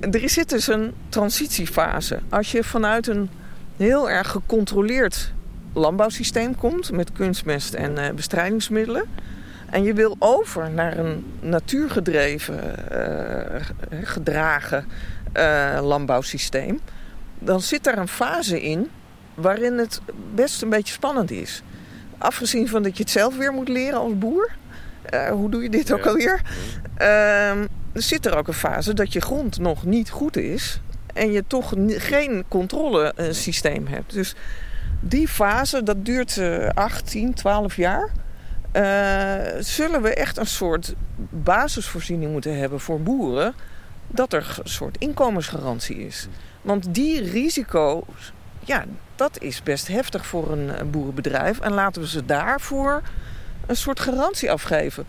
er 0.00 0.28
zit 0.28 0.48
dus 0.48 0.66
een 0.66 0.92
transitiefase. 1.08 2.18
Als 2.28 2.52
je 2.52 2.64
vanuit 2.64 3.06
een 3.06 3.30
heel 3.76 4.10
erg 4.10 4.28
gecontroleerd 4.30 5.32
landbouwsysteem 5.72 6.56
komt 6.56 6.92
met 6.92 7.12
kunstmest 7.12 7.74
en 7.74 7.98
eh, 7.98 8.12
bestrijdingsmiddelen. 8.14 9.04
En 9.70 9.82
je 9.82 9.94
wil 9.94 10.16
over 10.18 10.70
naar 10.70 10.98
een 10.98 11.24
natuurgedreven, 11.40 12.90
eh, 12.90 13.60
gedragen 14.02 14.86
eh, 15.32 15.78
landbouwsysteem. 15.82 16.80
Dan 17.38 17.60
zit 17.60 17.84
daar 17.84 17.98
een 17.98 18.08
fase 18.08 18.62
in 18.62 18.88
waarin 19.34 19.78
het 19.78 20.00
best 20.34 20.62
een 20.62 20.68
beetje 20.68 20.92
spannend 20.92 21.30
is. 21.30 21.62
Afgezien 22.18 22.68
van 22.68 22.82
dat 22.82 22.96
je 22.96 23.02
het 23.02 23.12
zelf 23.12 23.36
weer 23.36 23.52
moet 23.52 23.68
leren 23.68 23.98
als 23.98 24.18
boer. 24.18 24.50
Hoe 25.30 25.50
doe 25.50 25.62
je 25.62 25.70
dit 25.70 25.92
ook 25.92 26.06
alweer? 26.06 26.40
Er 27.92 28.02
zit 28.02 28.26
er 28.26 28.36
ook 28.36 28.48
een 28.48 28.54
fase 28.54 28.94
dat 28.94 29.12
je 29.12 29.20
grond 29.20 29.58
nog 29.58 29.84
niet 29.84 30.10
goed 30.10 30.36
is. 30.36 30.80
En 31.14 31.32
je 31.32 31.44
toch 31.46 31.74
geen 31.86 32.44
controlesysteem 32.48 33.86
hebt. 33.86 34.12
Dus 34.12 34.34
die 35.00 35.28
fase, 35.28 35.82
dat 35.82 36.04
duurt 36.04 36.38
eh 36.38 36.68
8, 36.74 37.10
10, 37.10 37.34
12 37.34 37.76
jaar. 37.76 38.10
Eh, 38.72 39.60
zullen 39.60 40.02
we 40.02 40.14
echt 40.14 40.36
een 40.36 40.46
soort 40.46 40.94
basisvoorziening 41.30 42.32
moeten 42.32 42.58
hebben 42.58 42.80
voor 42.80 43.02
boeren. 43.02 43.54
Dat 44.06 44.32
er 44.32 44.58
een 44.62 44.70
soort 44.70 44.96
inkomensgarantie 44.98 46.06
is. 46.06 46.28
Want 46.62 46.94
die 46.94 47.30
risico's, 47.30 48.32
ja, 48.60 48.84
dat 49.16 49.40
is 49.40 49.62
best 49.62 49.88
heftig 49.88 50.26
voor 50.26 50.52
een, 50.52 50.70
eh, 50.70 50.84
boerenbedrijf. 50.84 51.60
En 51.60 51.72
laten 51.72 52.02
we 52.02 52.08
ze 52.08 52.24
daarvoor 52.24 53.02
een 53.66 53.76
soort 53.76 54.00
garantie 54.00 54.50
afgeven. 54.50 55.06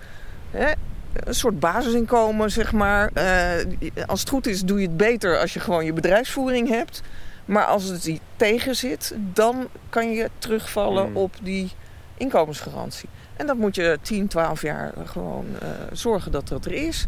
Hè? 0.52 0.72
Een 1.14 1.34
soort 1.36 1.60
basisinkomen, 1.60 2.52
zeg 2.52 2.72
maar. 2.72 3.10
Eh, 3.14 3.66
als 4.06 4.20
het 4.20 4.30
goed 4.30 4.48
is, 4.48 4.62
doe 4.62 4.80
je 4.82 4.88
het 4.88 4.98
beter 4.98 5.40
als 5.40 5.54
je 5.54 5.60
gewoon 5.60 5.86
je 5.86 5.94
bedrijfsvoering 5.94 6.68
hebt. 6.68 7.02
Maar 7.46 7.66
als 7.66 7.84
het 7.84 8.04
die 8.04 8.22
tegen 8.36 8.76
zit, 8.76 9.16
dan 9.34 9.68
kan 9.90 10.12
je 10.12 10.30
terugvallen 10.38 11.10
Mm. 11.10 11.18
op 11.18 11.36
die 11.44 11.72
inkomensgarantie. 12.18 13.10
En 13.38 13.48
dat 13.48 13.58
moet 13.58 13.76
je 13.76 13.98
10, 14.02 14.28
12 14.28 14.62
jaar 14.62 14.94
gewoon 15.06 15.46
eh, 15.62 15.68
zorgen 15.92 16.32
dat 16.32 16.48
dat 16.48 16.66
er 16.66 16.72
is. 16.74 17.08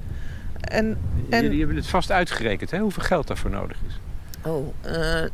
En, 0.61 0.97
en 1.29 1.43
Jullie 1.43 1.57
hebben 1.59 1.75
het 1.77 1.87
vast 1.87 2.11
uitgerekend, 2.11 2.71
hè? 2.71 2.79
hoeveel 2.79 3.03
geld 3.03 3.27
daarvoor 3.27 3.49
nodig 3.49 3.77
is. 3.87 3.99
oh, 4.41 4.73
eh, 4.81 5.29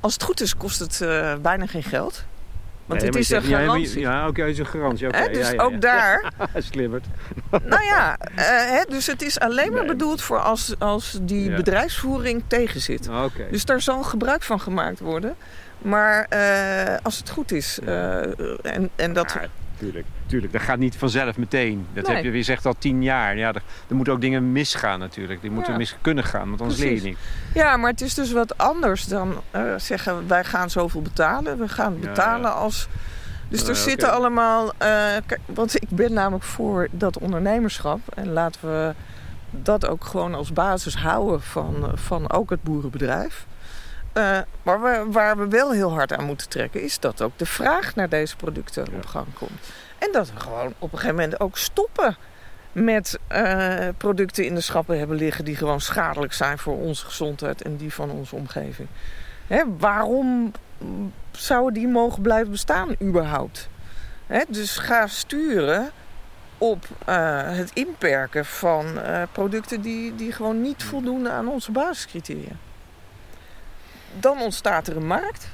als 0.00 0.12
het 0.12 0.22
goed 0.22 0.40
is, 0.40 0.56
kost 0.56 0.78
het 0.78 0.98
bijna 1.42 1.66
geen 1.66 1.82
geld. 1.82 2.24
Want 2.86 3.00
Nee, 3.00 3.10
het 3.10 3.18
is 3.18 3.30
een 3.30 3.48
ja, 3.48 3.58
garantie. 3.58 4.00
Ja, 4.00 4.28
oké, 4.28 4.40
het 4.40 4.50
is 4.50 4.58
een 4.58 4.66
garantie. 4.66 5.08
dus 5.08 5.48
ja, 5.48 5.52
ja, 5.54 5.62
ook 5.62 5.80
daar 5.80 6.32
Slimmerd. 6.70 7.04
Nou 7.64 7.82
ja, 7.82 8.16
eh, 8.34 8.80
dus 8.88 9.06
het 9.06 9.22
is 9.22 9.40
alleen 9.40 9.72
maar 9.72 9.80
Nee. 9.84 9.90
bedoeld 9.90 10.22
voor 10.22 10.40
als, 10.40 10.74
als 10.78 11.18
die 11.22 11.54
bedrijfsvoering 11.54 12.42
tegenzit. 12.46 13.08
Oké. 13.08 13.46
Dus 13.50 13.64
daar 13.64 13.80
zal 13.80 14.02
gebruik 14.02 14.42
van 14.42 14.60
gemaakt 14.60 15.00
worden. 15.00 15.34
Maar 15.78 16.26
eh, 16.28 16.96
als 17.02 17.18
het 17.18 17.30
goed 17.30 17.52
is, 17.52 17.78
eh, 17.84 18.22
en, 18.62 18.90
en 18.96 19.12
dat... 19.12 19.36
Tuurlijk, 19.84 20.06
tuurlijk. 20.26 20.52
Dat 20.52 20.62
gaat 20.62 20.78
niet 20.78 20.96
vanzelf 20.96 21.36
meteen. 21.36 21.86
Dat 21.94 22.06
Nee. 22.06 22.14
heb 22.16 22.24
je, 22.24 22.32
je 22.32 22.42
zegt 22.42 22.66
al 22.66 22.74
tien 22.78 23.02
jaar. 23.02 23.36
Ja, 23.36 23.48
er, 23.48 23.62
er 23.88 23.94
moeten 23.94 24.12
ook 24.12 24.20
dingen 24.20 24.52
misgaan 24.52 24.98
natuurlijk. 24.98 25.40
Die 25.40 25.50
moeten 25.50 25.72
Ja. 25.72 25.78
mis 25.78 25.96
kunnen 26.00 26.24
gaan, 26.24 26.48
want 26.48 26.60
anders 26.60 26.80
leer 26.80 26.92
je 26.92 27.00
Precies. 27.00 27.16
niet. 27.18 27.54
Ja, 27.54 27.76
maar 27.76 27.90
het 27.90 28.00
is 28.00 28.14
dus 28.14 28.32
wat 28.32 28.58
anders 28.58 29.04
dan 29.06 29.40
eh, 29.50 29.62
zeggen 29.76 30.28
wij 30.28 30.44
gaan 30.44 30.70
zoveel 30.70 31.02
betalen. 31.02 31.58
We 31.58 31.68
gaan 31.68 32.00
betalen 32.00 32.50
ja. 32.50 32.56
als... 32.56 32.88
Dus 33.48 33.62
er 33.62 33.68
oké. 33.68 33.78
zitten 33.78 34.12
allemaal... 34.12 34.68
eh, 34.78 34.88
kijk, 35.26 35.40
want 35.46 35.74
ik 35.82 35.88
ben 35.88 36.12
namelijk 36.12 36.44
voor 36.44 36.88
dat 36.90 37.18
ondernemerschap. 37.18 38.00
En 38.14 38.32
laten 38.32 38.60
we 38.60 38.94
dat 39.50 39.86
ook 39.86 40.04
gewoon 40.04 40.34
als 40.34 40.52
basis 40.52 40.96
houden 40.96 41.42
van, 41.42 41.90
van 41.94 42.30
ook 42.30 42.50
het 42.50 42.62
boerenbedrijf. 42.62 43.46
Uh, 44.14 44.38
maar 44.62 44.82
we, 44.82 45.04
waar 45.10 45.38
we 45.38 45.48
wel 45.48 45.72
heel 45.72 45.92
hard 45.92 46.12
aan 46.12 46.24
moeten 46.24 46.48
trekken, 46.48 46.82
is 46.82 47.00
dat 47.00 47.22
ook 47.22 47.38
de 47.38 47.46
vraag 47.46 47.94
naar 47.94 48.08
deze 48.08 48.36
producten 48.36 48.86
op 48.94 49.06
gang 49.06 49.26
komt. 49.34 49.60
En 49.98 50.08
dat 50.12 50.32
we 50.32 50.40
gewoon 50.40 50.74
op 50.78 50.92
een 50.92 50.98
gegeven 50.98 51.14
moment 51.14 51.40
ook 51.40 51.58
stoppen 51.58 52.16
met 52.72 53.18
uh, 53.32 53.88
producten 53.96 54.44
in 54.44 54.54
de 54.54 54.60
schappen 54.60 54.98
hebben 54.98 55.16
liggen 55.16 55.44
die 55.44 55.56
gewoon 55.56 55.80
schadelijk 55.80 56.32
zijn 56.32 56.58
voor 56.58 56.76
onze 56.76 57.04
gezondheid 57.04 57.62
en 57.62 57.76
die 57.76 57.92
van 57.92 58.10
onze 58.10 58.36
omgeving. 58.36 58.88
Hè, 59.46 59.62
waarom 59.78 60.52
zouden 61.30 61.74
die 61.74 61.88
mogen 61.88 62.22
blijven 62.22 62.50
bestaan 62.50 62.96
überhaupt? 63.02 63.68
Hè, 64.26 64.40
dus 64.48 64.76
ga 64.76 65.06
sturen 65.06 65.90
op 66.58 66.84
uh, 67.08 67.40
het 67.42 67.70
inperken 67.72 68.44
van 68.44 68.86
producten 69.32 69.80
die, 69.80 70.14
die 70.14 70.32
gewoon 70.32 70.62
niet 70.62 70.82
voldoen 70.82 71.28
aan 71.28 71.48
onze 71.48 71.72
basiscriteria. 71.72 72.52
Dan 74.20 74.40
ontstaat 74.40 74.86
er 74.86 74.96
een 74.96 75.06
markt 75.06 75.48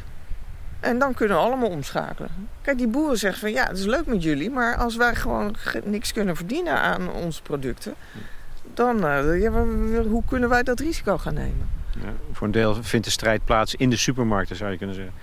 en 0.81 0.99
dan 0.99 1.15
kunnen 1.15 1.37
we 1.37 1.43
allemaal 1.43 1.69
omschakelen. 1.69 2.31
Kijk, 2.63 2.79
die 2.79 2.89
boeren 2.89 3.19
zeggen 3.19 3.41
van 3.41 3.51
ja, 3.51 3.67
het 3.67 3.79
is 3.79 3.85
leuk 3.85 4.07
met 4.07 4.23
jullie, 4.23 4.51
maar 4.51 4.77
als 4.77 4.97
wij 4.97 5.15
gewoon 5.15 5.57
niks 5.85 6.13
kunnen 6.13 6.37
verdienen 6.37 6.81
aan 6.81 7.13
onze 7.13 7.43
producten, 7.43 7.95
dan 8.75 8.99
ja, 9.39 9.51
hoe 10.03 10.23
kunnen 10.27 10.49
wij 10.49 10.63
dat 10.63 10.81
risico 10.81 11.19
gaan 11.19 11.35
nemen? 11.35 11.69
Ja, 12.03 12.13
voor 12.33 12.47
een 12.47 12.53
deel 12.53 12.83
vindt 12.83 13.07
de 13.07 13.13
strijd 13.13 13.45
plaats 13.45 13.75
in 13.75 13.91
de 13.91 13.97
supermarkten, 13.97 14.57
zou 14.57 14.71
je 14.71 14.77
kunnen 14.77 14.97
zeggen. 14.97 15.15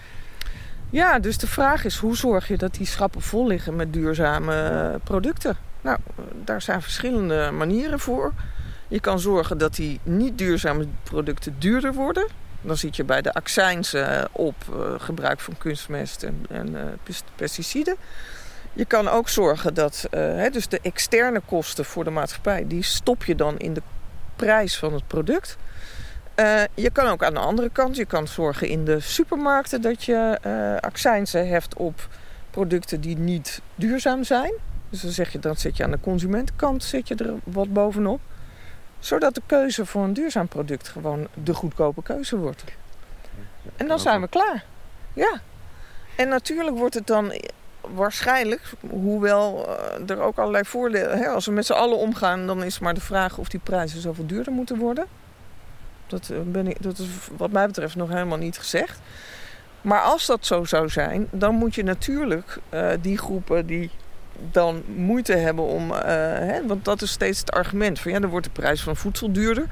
Ja, 0.89 1.19
dus 1.19 1.37
de 1.37 1.47
vraag 1.47 1.85
is 1.85 1.97
hoe 1.97 2.15
zorg 2.15 2.47
je 2.47 2.57
dat 2.57 2.73
die 2.73 2.85
schappen 2.85 3.21
vol 3.21 3.47
liggen 3.47 3.75
met 3.75 3.93
duurzame 3.93 4.99
producten? 5.03 5.57
Nou, 5.81 5.97
daar 6.43 6.61
zijn 6.61 6.81
verschillende 6.81 7.51
manieren 7.51 7.99
voor. 7.99 8.33
Je 8.87 8.99
kan 8.99 9.19
zorgen 9.19 9.57
dat 9.57 9.75
die 9.75 9.99
niet 10.03 10.37
duurzame 10.37 10.87
producten 11.03 11.55
duurder 11.59 11.93
worden. 11.93 12.27
Dan 12.61 12.77
zit 12.77 12.95
je 12.95 13.03
bij 13.03 13.21
de 13.21 13.33
accijnsen 13.33 14.27
op 14.31 14.55
uh, 14.69 14.93
gebruik 14.97 15.39
van 15.39 15.57
kunstmest 15.57 16.23
en, 16.23 16.45
en 16.49 16.67
uh, 16.73 16.81
pesticiden. 17.35 17.95
Je 18.73 18.85
kan 18.85 19.07
ook 19.07 19.29
zorgen 19.29 19.73
dat 19.73 20.07
uh, 20.11 20.19
hè, 20.19 20.49
dus 20.49 20.67
de 20.67 20.79
externe 20.81 21.41
kosten 21.45 21.85
voor 21.85 22.03
de 22.03 22.09
maatschappij... 22.09 22.67
die 22.67 22.83
stop 22.83 23.23
je 23.23 23.35
dan 23.35 23.57
in 23.57 23.73
de 23.73 23.81
prijs 24.35 24.77
van 24.77 24.93
het 24.93 25.07
product. 25.07 25.57
je 26.73 26.89
kan 26.91 27.07
ook 27.07 27.23
aan 27.23 27.33
de 27.33 27.39
andere 27.39 27.69
kant... 27.69 27.95
je 27.95 28.05
kan 28.05 28.27
zorgen 28.27 28.67
in 28.67 28.85
de 28.85 28.99
supermarkten 28.99 29.81
dat 29.81 30.03
je 30.03 30.39
accijnsen 30.81 31.47
heft 31.47 31.75
op 31.75 32.07
producten 32.49 33.01
die 33.01 33.17
niet 33.17 33.61
duurzaam 33.75 34.23
zijn. 34.23 34.53
Dus 34.89 35.01
dan 35.01 35.11
zeg 35.11 35.31
je, 35.31 35.39
dan 35.39 35.55
zit 35.55 35.77
je 35.77 35.83
aan 35.83 35.91
de 35.91 35.99
consumentenkant 35.99 36.83
zit 36.83 37.07
je 37.07 37.15
er 37.15 37.33
wat 37.43 37.73
bovenop 37.73 38.19
zodat 38.99 39.35
de 39.35 39.41
keuze 39.45 39.85
voor 39.85 40.03
een 40.03 40.13
duurzaam 40.13 40.47
product 40.47 40.87
gewoon 40.87 41.27
de 41.43 41.53
goedkope 41.53 42.03
keuze 42.03 42.37
wordt. 42.37 42.63
En 43.75 43.87
dan 43.87 43.99
zijn 43.99 44.21
we 44.21 44.27
klaar. 44.27 44.65
Ja. 45.13 45.41
En 46.15 46.27
natuurlijk 46.27 46.77
wordt 46.77 46.93
het 46.93 47.07
dan 47.07 47.33
waarschijnlijk, 47.81 48.61
hoewel 48.89 49.77
eh, 49.77 50.09
er 50.09 50.21
ook 50.21 50.37
allerlei 50.37 50.63
voordelen... 50.63 51.17
Hè, 51.17 51.27
als 51.27 51.45
we 51.45 51.51
met 51.51 51.65
z'n 51.65 51.73
allen 51.73 51.97
omgaan, 51.97 52.47
dan 52.47 52.63
is 52.63 52.79
maar 52.79 52.93
de 52.93 53.01
vraag 53.01 53.37
of 53.37 53.49
die 53.49 53.59
prijzen 53.63 54.01
zoveel 54.01 54.25
duurder 54.25 54.53
moeten 54.53 54.77
worden. 54.77 55.05
Dat, 56.07 56.29
eh, 56.29 56.37
ben 56.43 56.67
ik, 56.67 56.81
dat 56.81 56.97
is 56.97 57.07
wat 57.37 57.51
mij 57.51 57.65
betreft 57.65 57.95
nog 57.95 58.09
helemaal 58.09 58.37
niet 58.37 58.57
gezegd. 58.57 58.99
Maar 59.81 60.01
als 60.01 60.25
dat 60.25 60.45
zo 60.45 60.63
zou 60.63 60.89
zijn, 60.89 61.27
dan 61.31 61.55
moet 61.55 61.75
je 61.75 61.83
natuurlijk 61.83 62.57
uh, 62.69 62.89
die 63.01 63.17
groepen 63.17 63.65
die 63.65 63.91
dan 64.51 64.83
moeite 64.95 65.33
hebben 65.33 65.65
om. 65.65 65.91
Uh, 65.91 65.99
hè, 65.99 66.67
want 66.67 66.85
dat 66.85 67.01
is 67.01 67.11
steeds 67.11 67.39
het 67.39 67.51
argument. 67.51 67.99
Van 67.99 68.11
ja, 68.11 68.19
dan 68.19 68.29
wordt 68.29 68.45
de 68.45 68.51
prijs 68.51 68.81
van 68.81 68.95
voedsel 68.95 69.31
duurder. 69.31 69.65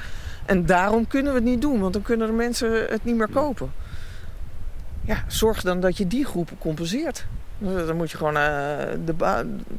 En 0.46 0.66
daarom 0.66 1.08
kunnen 1.08 1.34
we 1.34 1.40
het 1.40 1.48
niet 1.48 1.62
doen, 1.62 1.80
want 1.80 1.94
dan 1.94 2.02
kunnen 2.02 2.28
de 2.28 2.34
mensen 2.34 2.72
het 2.72 3.04
niet 3.04 3.16
meer 3.16 3.30
kopen. 3.30 3.72
Ja, 5.02 5.24
zorg 5.28 5.62
dan 5.62 5.80
dat 5.80 5.98
je 5.98 6.08
die 6.08 6.26
groepen 6.26 6.58
compenseert. 6.58 7.26
Dan 7.58 7.96
moet 7.96 8.12
je 8.12 8.18
gewoon 8.18 8.36
uh, 8.36 8.42
de 9.06 9.16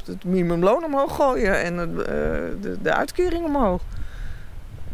het 0.05 0.23
minimumloon 0.23 0.83
omhoog 0.83 1.15
gooien 1.15 1.63
en 1.63 1.73
uh, 1.73 1.95
de, 2.61 2.77
de 2.81 2.93
uitkering 2.93 3.45
omhoog. 3.45 3.81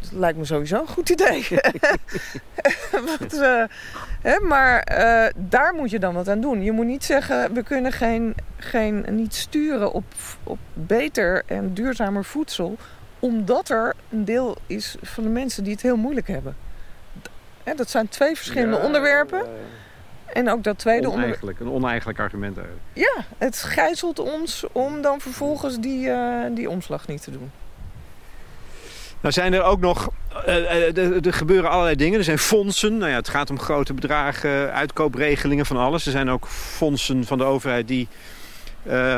Dat 0.10 0.20
lijkt 0.20 0.38
me 0.38 0.46
sowieso 0.46 0.80
een 0.80 0.88
goed 0.88 1.10
idee. 1.10 1.48
wat, 3.20 3.34
uh, 3.34 3.64
hè, 4.22 4.40
maar 4.40 4.88
uh, 4.92 5.26
daar 5.36 5.74
moet 5.74 5.90
je 5.90 6.00
dan 6.00 6.14
wat 6.14 6.28
aan 6.30 6.42
doen. 6.42 6.64
Je 6.64 6.72
moet 6.72 6.86
niet 6.86 7.04
zeggen, 7.04 7.54
we 7.54 7.64
kunnen 7.64 7.92
geen, 7.92 8.36
geen, 8.58 9.06
niet 9.10 9.36
sturen 9.36 9.92
op, 9.92 10.04
op 10.44 10.58
beter 10.74 11.44
en 11.46 11.74
duurzamer 11.74 12.26
voedsel. 12.26 12.78
Omdat 13.20 13.70
er 13.70 13.94
een 14.10 14.26
deel 14.26 14.58
is 14.68 14.96
van 15.02 15.24
de 15.24 15.30
mensen 15.30 15.64
die 15.64 15.74
het 15.74 15.82
heel 15.82 15.98
moeilijk 15.98 16.28
hebben. 16.28 16.56
Hè, 17.64 17.74
dat 17.74 17.90
zijn 17.90 18.10
twee 18.10 18.36
verschillende 18.36 18.78
ja, 18.78 18.84
onderwerpen. 18.84 19.46
En 20.26 20.50
ook 20.50 20.64
dat 20.64 20.78
tweede 20.78 21.10
onderwerp. 21.10 21.60
Een 21.60 21.70
oneigenlijk 21.70 22.20
argument 22.20 22.58
eigenlijk. 22.58 22.86
Ja, 22.94 23.24
het 23.38 23.58
gijzelt 23.58 24.20
ons 24.20 24.66
om 24.72 25.02
dan 25.02 25.22
vervolgens 25.22 25.80
die, 25.80 26.12
die 26.54 26.70
omslag 26.70 27.08
niet 27.08 27.24
te 27.24 27.32
doen. 27.32 27.52
Nou 29.24 29.36
zijn 29.36 29.54
er 29.54 29.64
ook 29.64 29.80
nog, 29.80 30.10
uh, 30.48 31.26
er 31.26 31.34
gebeuren 31.34 31.70
allerlei 31.70 31.96
dingen. 31.96 32.18
Er 32.18 32.24
zijn 32.24 32.40
fondsen, 32.40 32.98
nou 32.98 33.12
ja, 33.12 33.18
het 33.18 33.30
gaat 33.30 33.50
om 33.50 33.60
grote 33.60 33.94
bedragen, 33.94 34.74
uitkoopregelingen 34.74 35.66
van 35.66 35.78
alles. 35.78 36.06
Er 36.06 36.12
zijn 36.12 36.30
ook 36.30 36.48
fondsen 36.48 37.26
van 37.26 37.38
de 37.38 37.44
overheid 37.44 37.88
die 37.88 38.08
uh, 38.88 39.18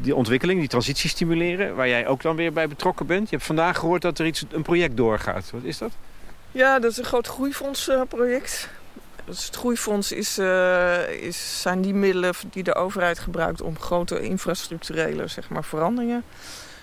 die 0.00 0.14
ontwikkeling, 0.14 0.60
die 0.60 0.68
transitie 0.68 1.10
stimuleren. 1.10 1.74
Waar 1.74 1.88
jij 1.88 2.06
ook 2.06 2.22
dan 2.22 2.36
weer 2.36 2.52
bij 2.52 2.68
betrokken 2.68 3.06
bent. 3.06 3.28
Je 3.28 3.34
hebt 3.34 3.46
vandaag 3.46 3.78
gehoord 3.78 4.02
dat 4.02 4.18
er 4.18 4.26
iets, 4.26 4.44
een 4.50 4.62
project 4.62 4.96
doorgaat. 4.96 5.50
Wat 5.50 5.62
is 5.62 5.78
dat? 5.78 5.90
Ja, 6.52 6.78
dat 6.78 6.90
is 6.90 6.96
een 6.98 7.04
groot 7.04 7.26
groeifondsproject. 7.26 8.68
Dus 9.24 9.46
het 9.46 9.56
groeifonds 9.56 10.12
is, 10.12 10.38
is, 11.20 11.60
zijn 11.60 11.80
die 11.80 11.94
middelen 11.94 12.34
die 12.50 12.62
de 12.62 12.74
overheid 12.74 13.18
gebruikt 13.18 13.62
om 13.62 13.78
grote 13.78 14.20
infrastructurele 14.20 15.26
zeg 15.26 15.48
maar, 15.48 15.64
veranderingen. 15.64 16.24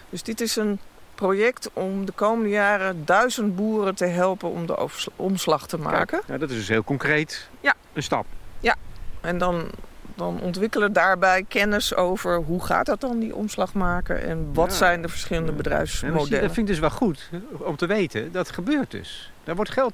Dus 0.09 0.23
dit 0.23 0.41
is 0.41 0.55
een 0.55 0.79
project 1.15 1.69
om 1.73 2.05
de 2.05 2.11
komende 2.11 2.49
jaren 2.49 3.05
duizend 3.05 3.55
boeren 3.55 3.95
te 3.95 4.05
helpen 4.05 4.49
om 4.49 4.65
de 4.65 4.89
omslag 5.15 5.67
te 5.67 5.77
maken. 5.77 6.21
ja, 6.27 6.37
dat 6.37 6.49
is 6.49 6.55
dus 6.55 6.67
heel 6.67 6.83
concreet 6.83 7.49
ja. 7.61 7.73
een 7.93 8.03
stap. 8.03 8.25
Ja, 8.59 8.75
en 9.21 9.37
dan, 9.37 9.69
dan 10.15 10.39
ontwikkelen 10.41 10.93
daarbij 10.93 11.45
kennis 11.47 11.95
over 11.95 12.35
hoe 12.35 12.63
gaat 12.63 12.85
dat 12.85 13.01
dan, 13.01 13.19
die 13.19 13.35
omslag 13.35 13.73
maken... 13.73 14.23
en 14.23 14.53
wat 14.53 14.69
ja. 14.69 14.77
zijn 14.77 15.01
de 15.01 15.09
verschillende 15.09 15.51
bedrijfsmodellen. 15.51 16.29
dat 16.29 16.53
vind 16.53 16.57
ik 16.57 16.67
dus 16.67 16.79
wel 16.79 16.89
goed 16.89 17.29
om 17.49 17.75
te 17.75 17.85
weten, 17.85 18.31
dat 18.31 18.51
gebeurt 18.51 18.91
dus. 18.91 19.31
Daar 19.43 19.55
wordt 19.55 19.71
geld 19.71 19.93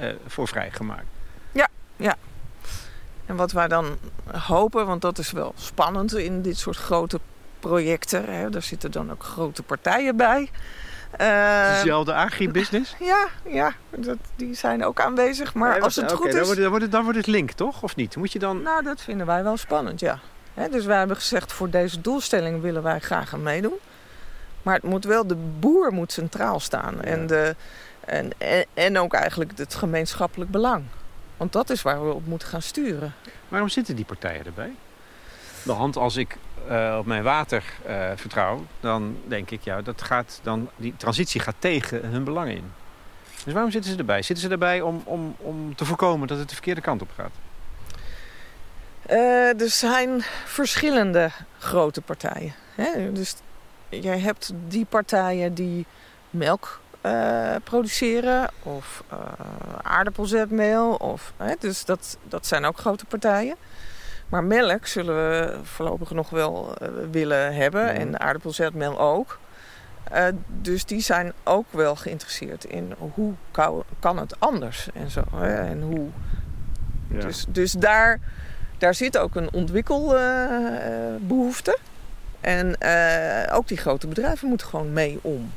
uh, 0.00 0.08
voor 0.26 0.48
vrijgemaakt. 0.48 1.06
Ja, 1.52 1.68
ja. 1.96 2.16
En 3.26 3.36
wat 3.36 3.52
wij 3.52 3.68
dan 3.68 3.98
hopen, 4.32 4.86
want 4.86 5.00
dat 5.00 5.18
is 5.18 5.30
wel 5.30 5.52
spannend 5.56 6.16
in 6.16 6.42
dit 6.42 6.58
soort 6.58 6.76
grote 6.76 7.20
projecten. 7.62 8.24
Hè. 8.24 8.50
Daar 8.50 8.62
zitten 8.62 8.90
dan 8.90 9.10
ook 9.10 9.22
grote 9.24 9.62
partijen 9.62 10.16
bij. 10.16 10.50
Uh, 11.20 11.74
Dezelfde 11.76 12.14
agribusiness? 12.14 12.96
Ja, 13.00 13.28
ja 13.44 13.72
dat, 13.90 14.16
die 14.36 14.54
zijn 14.54 14.84
ook 14.84 15.00
aanwezig. 15.00 15.54
Maar 15.54 15.80
als 15.80 15.96
het 15.96 16.04
okay, 16.04 16.16
goed 16.16 16.26
is... 16.26 16.34
Dan 16.34 16.44
wordt, 16.44 16.60
dan, 16.60 16.68
wordt 16.68 16.84
het, 16.84 16.92
dan 16.92 17.02
wordt 17.02 17.18
het 17.18 17.26
link, 17.26 17.50
toch? 17.50 17.82
Of 17.82 17.96
niet? 17.96 18.16
Moet 18.16 18.32
je 18.32 18.38
dan... 18.38 18.62
Nou, 18.62 18.82
dat 18.82 19.00
vinden 19.00 19.26
wij 19.26 19.42
wel 19.42 19.56
spannend, 19.56 20.00
ja. 20.00 20.18
Hè, 20.54 20.68
dus 20.68 20.84
wij 20.84 20.98
hebben 20.98 21.16
gezegd, 21.16 21.52
voor 21.52 21.70
deze 21.70 22.00
doelstelling 22.00 22.60
willen 22.60 22.82
wij 22.82 22.98
graag 22.98 23.34
aan 23.34 23.42
meedoen. 23.42 23.78
Maar 24.62 24.74
het 24.74 24.84
moet 24.84 25.04
wel, 25.04 25.26
de 25.26 25.36
boer 25.58 25.92
moet 25.92 26.12
centraal 26.12 26.60
staan. 26.60 26.94
Ja. 26.94 27.02
En, 27.02 27.26
de, 27.26 27.56
en, 28.04 28.30
en, 28.38 28.64
en 28.74 28.98
ook 28.98 29.14
eigenlijk 29.14 29.58
het 29.58 29.74
gemeenschappelijk 29.74 30.50
belang. 30.50 30.84
Want 31.36 31.52
dat 31.52 31.70
is 31.70 31.82
waar 31.82 32.06
we 32.06 32.12
op 32.12 32.26
moeten 32.26 32.48
gaan 32.48 32.62
sturen. 32.62 33.14
Waarom 33.48 33.68
zitten 33.68 33.96
die 33.96 34.04
partijen 34.04 34.46
erbij? 34.46 34.74
De 35.62 35.72
hand 35.72 35.96
als 35.96 36.16
ik 36.16 36.36
uh, 36.70 36.96
op 36.98 37.06
mijn 37.06 37.22
water 37.22 37.64
uh, 37.88 38.56
dan 38.80 39.16
denk 39.26 39.50
ik, 39.50 39.62
ja, 39.62 39.82
dat 39.82 40.02
gaat 40.02 40.40
dan, 40.42 40.68
die 40.76 40.94
transitie 40.96 41.40
gaat 41.40 41.54
tegen 41.58 42.06
hun 42.06 42.24
belangen 42.24 42.56
in. 42.56 42.72
Dus 43.44 43.52
waarom 43.52 43.70
zitten 43.70 43.90
ze 43.90 43.98
erbij? 43.98 44.22
Zitten 44.22 44.44
ze 44.44 44.50
erbij 44.50 44.80
om, 44.80 45.02
om, 45.04 45.36
om 45.38 45.74
te 45.74 45.84
voorkomen 45.84 46.28
dat 46.28 46.38
het 46.38 46.48
de 46.48 46.54
verkeerde 46.54 46.80
kant 46.80 47.02
op 47.02 47.10
gaat? 47.16 47.32
Uh, 49.10 49.60
er 49.60 49.70
zijn 49.70 50.22
verschillende 50.44 51.30
grote 51.58 52.00
partijen. 52.00 52.54
Hè? 52.74 53.12
Dus 53.12 53.34
jij 53.88 54.18
hebt 54.18 54.52
die 54.68 54.84
partijen 54.84 55.54
die 55.54 55.86
melk 56.30 56.80
produceren 57.64 58.50
of 58.62 59.04
aardappelzetmeel. 59.82 60.94
Of, 60.94 61.32
hè? 61.36 61.54
Dus 61.58 61.84
dat, 61.84 62.18
dat 62.28 62.46
zijn 62.46 62.64
ook 62.64 62.78
grote 62.78 63.04
partijen. 63.04 63.56
Maar 64.32 64.44
melk 64.44 64.86
zullen 64.86 65.14
we 65.14 65.58
voorlopig 65.62 66.10
nog 66.10 66.30
wel 66.30 66.74
uh, 66.82 66.88
willen 67.10 67.54
hebben. 67.54 67.82
Ja. 67.82 67.92
En 67.92 68.20
aardappelzetmeel 68.20 69.00
ook. 69.00 69.38
Uh, 70.12 70.26
dus 70.48 70.84
die 70.84 71.00
zijn 71.00 71.32
ook 71.44 71.66
wel 71.70 71.96
geïnteresseerd 71.96 72.64
in 72.64 72.94
hoe 72.98 73.34
kan, 73.50 73.84
kan 73.98 74.18
het 74.18 74.40
anders 74.40 74.88
en 74.94 75.10
zo. 75.10 75.22
Hè? 75.34 75.54
En 75.54 75.82
hoe. 75.82 76.08
Ja. 77.08 77.20
Dus, 77.20 77.44
dus 77.48 77.72
daar, 77.72 78.20
daar 78.78 78.94
zit 78.94 79.18
ook 79.18 79.34
een 79.34 79.52
ontwikkelbehoefte. 79.52 81.78
Uh, 82.40 82.40
en 82.40 82.76
ook 83.52 83.68
die 83.68 83.78
grote 83.78 84.06
bedrijven 84.06 84.48
moeten 84.48 84.66
gewoon 84.66 84.92
mee 84.92 85.18
om. 85.22 85.52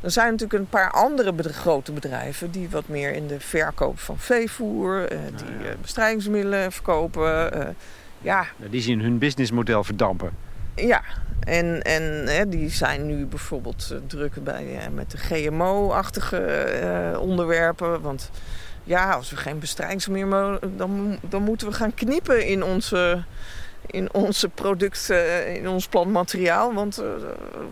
Er 0.00 0.10
zijn 0.10 0.30
natuurlijk 0.30 0.60
een 0.60 0.68
paar 0.68 0.90
andere 0.90 1.52
grote 1.52 1.92
bedrijven 1.92 2.50
die 2.50 2.70
wat 2.70 2.88
meer 2.88 3.12
in 3.12 3.26
de 3.26 3.40
verkoop 3.40 3.98
van 3.98 4.18
veevoer, 4.18 5.12
uh, 5.12 5.18
die 5.36 5.64
nou 5.64 5.76
bestrijdingsmiddelen 5.80 6.72
verkopen. 6.72 7.76
ja. 8.20 8.46
Die 8.70 8.80
zien 8.80 9.00
hun 9.00 9.18
businessmodel 9.18 9.84
verdampen. 9.84 10.30
Ja, 10.74 11.02
en, 11.40 11.82
en 11.82 12.02
hè, 12.26 12.48
die 12.48 12.70
zijn 12.70 13.06
nu 13.06 13.26
bijvoorbeeld 13.26 13.94
druk 14.06 14.44
bij, 14.44 14.88
met 14.92 15.10
de 15.10 15.18
GMO-achtige 15.18 17.18
onderwerpen. 17.20 18.00
Want 18.00 18.30
ja, 18.86 19.12
als 19.12 19.30
we 19.30 19.36
geen 19.36 19.58
bestrijdingsmiddelen 19.58 20.50
meer 20.50 20.70
dan, 20.76 21.18
dan 21.28 21.42
moeten 21.42 21.68
we 21.68 21.74
gaan 21.74 21.94
knippen 21.94 22.46
in 22.46 22.64
onze 22.64 23.22
in 23.86 24.12
onze 24.12 24.48
producten, 24.48 25.54
in 25.54 25.68
ons 25.68 25.86
plantmateriaal. 25.88 26.74
Want, 26.74 27.02
uh, 27.02 27.06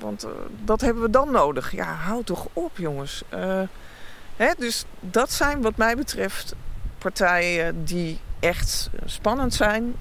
want 0.00 0.24
uh, 0.24 0.30
dat 0.64 0.80
hebben 0.80 1.02
we 1.02 1.10
dan 1.10 1.30
nodig. 1.30 1.72
Ja, 1.72 1.92
houd 1.92 2.26
toch 2.26 2.46
op, 2.52 2.76
jongens. 2.76 3.22
Hè, 4.36 4.50
dus 4.58 4.84
dat 5.00 5.32
zijn 5.32 5.62
wat 5.62 5.76
mij 5.76 5.96
betreft 5.96 6.54
partijen 6.98 7.84
die 7.84 8.18
echt 8.40 8.90
spannend 9.04 9.54
zijn. 9.54 9.94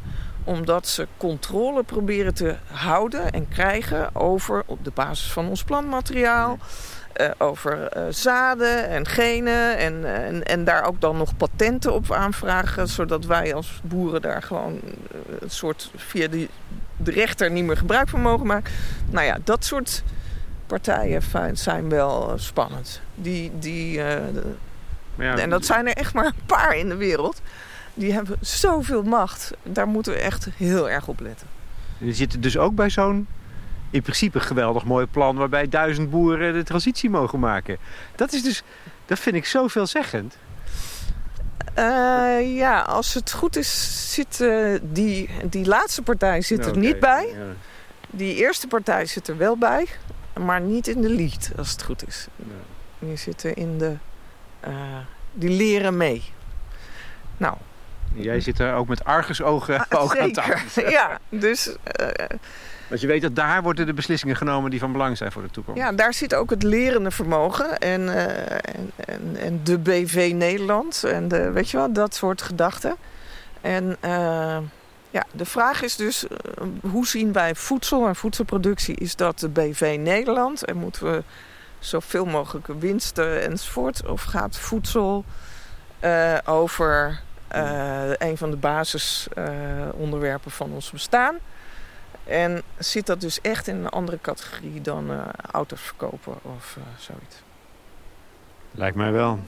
Omdat 0.43 0.87
ze 0.87 1.07
controle 1.17 1.83
proberen 1.83 2.33
te 2.33 2.55
houden 2.71 3.31
en 3.31 3.47
krijgen 3.47 4.15
over 4.15 4.63
op 4.65 4.83
de 4.83 4.91
basis 4.93 5.31
van 5.31 5.47
ons 5.47 5.63
plantmateriaal. 5.63 6.57
Uh, 7.21 7.29
over 7.37 7.97
uh, 7.97 8.03
zaden 8.09 8.87
en 8.89 9.07
genen. 9.07 9.77
En, 9.77 10.05
en, 10.05 10.43
en 10.43 10.63
daar 10.63 10.83
ook 10.83 11.01
dan 11.01 11.17
nog 11.17 11.37
patenten 11.37 11.93
op 11.93 12.11
aanvragen. 12.11 12.87
Zodat 12.87 13.25
wij 13.25 13.53
als 13.53 13.81
boeren 13.83 14.21
daar 14.21 14.41
gewoon 14.41 14.73
uh, 14.73 15.19
een 15.39 15.49
soort 15.49 15.91
via 15.95 16.27
de, 16.27 16.47
de 16.97 17.11
rechter 17.11 17.51
niet 17.51 17.63
meer 17.63 17.77
gebruik 17.77 18.09
van 18.09 18.21
mogen 18.21 18.47
maken. 18.47 18.73
Nou 19.09 19.25
ja, 19.25 19.37
dat 19.43 19.65
soort 19.65 20.03
partijen 20.67 21.21
zijn 21.53 21.89
wel 21.89 22.33
spannend. 22.35 23.01
Die, 23.15 23.51
die, 23.59 23.91
ja, 25.15 25.37
en 25.37 25.49
dat 25.49 25.65
zijn 25.65 25.87
er 25.87 25.93
echt 25.93 26.13
maar 26.13 26.25
een 26.25 26.45
paar 26.45 26.77
in 26.77 26.89
de 26.89 26.95
wereld. 26.95 27.41
Die 27.93 28.13
hebben 28.13 28.37
zoveel 28.41 29.03
macht. 29.03 29.51
Daar 29.63 29.87
moeten 29.87 30.13
we 30.13 30.19
echt 30.19 30.47
heel 30.55 30.89
erg 30.89 31.07
op 31.07 31.19
letten. 31.19 31.47
Die 31.97 32.13
zitten 32.13 32.41
dus 32.41 32.57
ook 32.57 32.75
bij 32.75 32.89
zo'n 32.89 33.27
in 33.93 34.01
principe 34.01 34.37
een 34.37 34.43
geweldig 34.43 34.85
mooi 34.85 35.05
plan 35.05 35.35
waarbij 35.35 35.69
duizend 35.69 36.09
boeren 36.09 36.53
de 36.53 36.63
transitie 36.63 37.09
mogen 37.09 37.39
maken. 37.39 37.77
Dat 38.15 38.33
is 38.33 38.43
dus, 38.43 38.63
dat 39.05 39.19
vind 39.19 39.35
ik 39.35 39.45
zo 39.45 39.67
veelzeggend. 39.67 40.37
Uh, 41.79 42.55
ja, 42.55 42.81
als 42.81 43.13
het 43.13 43.31
goed 43.31 43.55
is, 43.55 44.13
zit 44.13 44.39
uh, 44.39 44.79
die, 44.81 45.29
die 45.49 45.65
laatste 45.65 46.01
partij 46.01 46.41
zit 46.41 46.65
er 46.65 46.69
okay, 46.69 46.81
niet 46.81 46.99
bij. 46.99 47.27
Ja. 47.33 47.55
Die 48.09 48.35
eerste 48.35 48.67
partij 48.67 49.05
zit 49.05 49.27
er 49.27 49.37
wel 49.37 49.57
bij, 49.57 49.87
maar 50.39 50.61
niet 50.61 50.87
in 50.87 51.01
de 51.01 51.09
lead, 51.09 51.51
als 51.57 51.71
het 51.71 51.83
goed 51.83 52.07
is. 52.07 52.27
Ja. 52.35 53.07
Die 53.07 53.17
zitten 53.17 53.55
in 53.55 53.77
de. 53.77 53.95
Uh, 54.67 54.73
die 55.33 55.49
leren 55.49 55.97
mee. 55.97 56.23
Nou. 57.37 57.55
Jij 58.13 58.39
zit 58.39 58.59
er 58.59 58.73
ook 58.73 58.87
met 58.87 59.03
argusogen 59.03 59.87
ah, 59.87 60.11
aan 60.21 60.31
tafel. 60.31 60.89
Ja, 60.97 61.19
dus 61.29 61.75
want 62.93 63.05
je 63.05 63.11
weet 63.11 63.21
dat 63.21 63.35
daar 63.35 63.63
worden 63.63 63.85
de 63.85 63.93
beslissingen 63.93 64.35
genomen 64.35 64.71
die 64.71 64.79
van 64.79 64.91
belang 64.91 65.17
zijn 65.17 65.31
voor 65.31 65.41
de 65.41 65.49
toekomst. 65.51 65.79
Ja, 65.79 65.91
daar 65.91 66.13
zit 66.13 66.35
ook 66.35 66.49
het 66.49 66.63
lerende 66.63 67.11
vermogen 67.11 67.77
en, 67.77 68.01
uh, 68.01 68.51
en, 68.51 69.35
en, 69.35 69.59
de 69.63 69.77
BV 69.77 70.31
Nederland 70.35 71.03
en 71.03 71.27
de, 71.27 71.51
weet 71.51 71.69
je 71.69 71.77
wel, 71.77 71.93
dat 71.93 72.15
soort 72.15 72.41
gedachten. 72.41 72.95
En 73.61 73.97
uh, 74.05 74.57
ja, 75.09 75.25
de 75.31 75.45
vraag 75.45 75.81
is 75.81 75.95
dus, 75.95 76.23
uh, 76.23 76.29
hoe 76.91 77.07
zien 77.07 77.31
wij 77.31 77.55
voedsel 77.55 78.07
en 78.07 78.15
voedselproductie? 78.15 78.95
Is 78.95 79.15
dat 79.15 79.39
de 79.39 79.49
BV 79.49 79.97
Nederland 79.99 80.65
en 80.65 80.77
moeten 80.77 81.11
we 81.11 81.23
zoveel 81.79 82.25
mogelijk 82.25 82.67
winsten 82.79 83.43
enzovoort? 83.43 84.05
Of 84.05 84.21
gaat 84.23 84.57
voedsel 84.57 85.25
over 86.45 87.21
een 88.17 88.37
van 88.37 88.51
de 88.51 88.57
basisonderwerpen 88.57 90.51
van 90.51 90.71
ons 90.71 90.91
bestaan? 90.91 91.35
En 92.23 92.61
zit 92.77 93.05
dat 93.05 93.21
dus 93.21 93.41
echt 93.41 93.67
in 93.67 93.75
een 93.75 93.89
andere 93.89 94.19
categorie 94.21 94.81
dan 94.81 95.11
uh, 95.11 95.21
auto's 95.51 95.81
verkopen 95.81 96.33
of 96.41 96.75
uh, 96.77 96.83
zoiets? 96.97 97.41
Lijkt 98.71 98.95
mij 98.95 99.11
wel. 99.11 99.39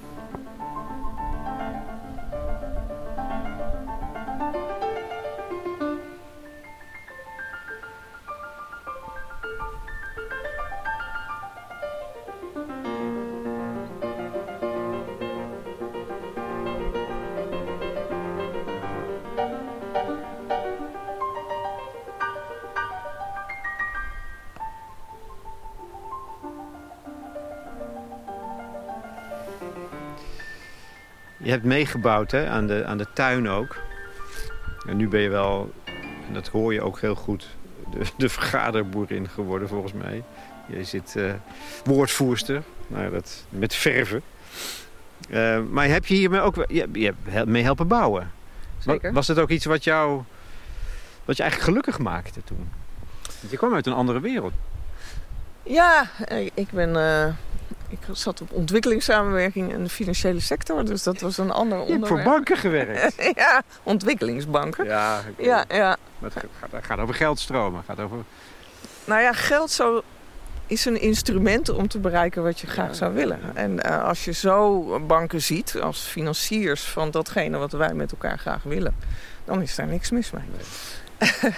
Hebt 31.55 31.67
meegebouwd 31.67 32.31
hè, 32.31 32.49
aan, 32.49 32.67
de, 32.67 32.85
aan 32.85 32.97
de 32.97 33.07
tuin 33.13 33.49
ook. 33.49 33.75
En 34.87 34.97
nu 34.97 35.07
ben 35.07 35.21
je 35.21 35.29
wel, 35.29 35.73
en 36.27 36.33
dat 36.33 36.47
hoor 36.47 36.73
je 36.73 36.81
ook 36.81 36.99
heel 36.99 37.15
goed, 37.15 37.47
de, 37.91 38.05
de 38.17 38.29
vergaderboerin 38.29 39.29
geworden 39.29 39.67
volgens 39.67 39.93
mij. 39.93 40.23
Je 40.65 40.83
zit 40.83 41.13
uh, 41.17 41.33
woordvoerster, 41.83 42.63
nou, 42.87 43.11
dat, 43.11 43.45
met 43.49 43.75
verven. 43.75 44.21
Uh, 45.29 45.59
maar 45.69 45.87
heb 45.87 46.05
je 46.05 46.15
hiermee 46.15 46.41
ook 46.41 46.55
je, 46.67 46.89
je 46.93 47.13
hebt 47.23 47.49
mee 47.49 47.63
helpen 47.63 47.87
bouwen? 47.87 48.31
Zeker. 48.79 49.13
Was 49.13 49.27
het 49.27 49.39
ook 49.39 49.49
iets 49.49 49.65
wat 49.65 49.83
jou, 49.83 50.23
wat 51.25 51.37
je 51.37 51.43
eigenlijk 51.43 51.71
gelukkig 51.71 51.99
maakte 51.99 52.43
toen? 52.43 52.69
Want 53.39 53.51
je 53.51 53.57
kwam 53.57 53.73
uit 53.73 53.87
een 53.87 53.93
andere 53.93 54.19
wereld. 54.19 54.53
Ja, 55.63 56.09
ik 56.53 56.69
ben... 56.71 56.89
Uh 56.89 57.33
ik 57.89 57.99
zat 58.11 58.41
op 58.41 58.51
ontwikkelingssamenwerking 58.51 59.71
in 59.71 59.83
de 59.83 59.89
financiële 59.89 60.39
sector. 60.39 60.85
Dus 60.85 61.03
dat 61.03 61.19
was 61.19 61.37
een 61.37 61.51
ander 61.51 61.79
onderwerp. 61.79 62.07
Je 62.07 62.13
hebt 62.13 62.23
voor 62.23 62.33
banken 62.33 62.57
gewerkt? 62.57 63.15
ja, 63.35 63.63
ontwikkelingsbanken. 63.83 64.85
Ja, 64.85 65.21
ja, 65.37 65.65
ja. 65.67 65.97
het 66.19 66.33
gaat, 66.33 66.83
gaat 66.85 66.99
over 66.99 67.13
geldstromen. 67.13 67.83
Gaat 67.83 67.99
over... 67.99 68.17
Nou 69.05 69.21
ja, 69.21 69.33
geld 69.33 69.71
zo 69.71 70.03
is 70.67 70.85
een 70.85 71.01
instrument 71.01 71.69
om 71.69 71.87
te 71.87 71.99
bereiken 71.99 72.43
wat 72.43 72.59
je 72.59 72.67
graag 72.67 72.95
zou 72.95 73.13
willen. 73.13 73.39
En 73.53 73.79
uh, 73.85 74.03
als 74.03 74.25
je 74.25 74.31
zo 74.31 74.81
banken 74.99 75.41
ziet 75.41 75.75
als 75.81 75.99
financiers 75.99 76.83
van 76.83 77.11
datgene 77.11 77.57
wat 77.57 77.71
wij 77.71 77.93
met 77.93 78.11
elkaar 78.11 78.39
graag 78.39 78.63
willen... 78.63 78.95
dan 79.45 79.61
is 79.61 79.75
daar 79.75 79.87
niks 79.87 80.11
mis 80.11 80.31
mee. 80.31 80.43
Nee. 81.17 81.53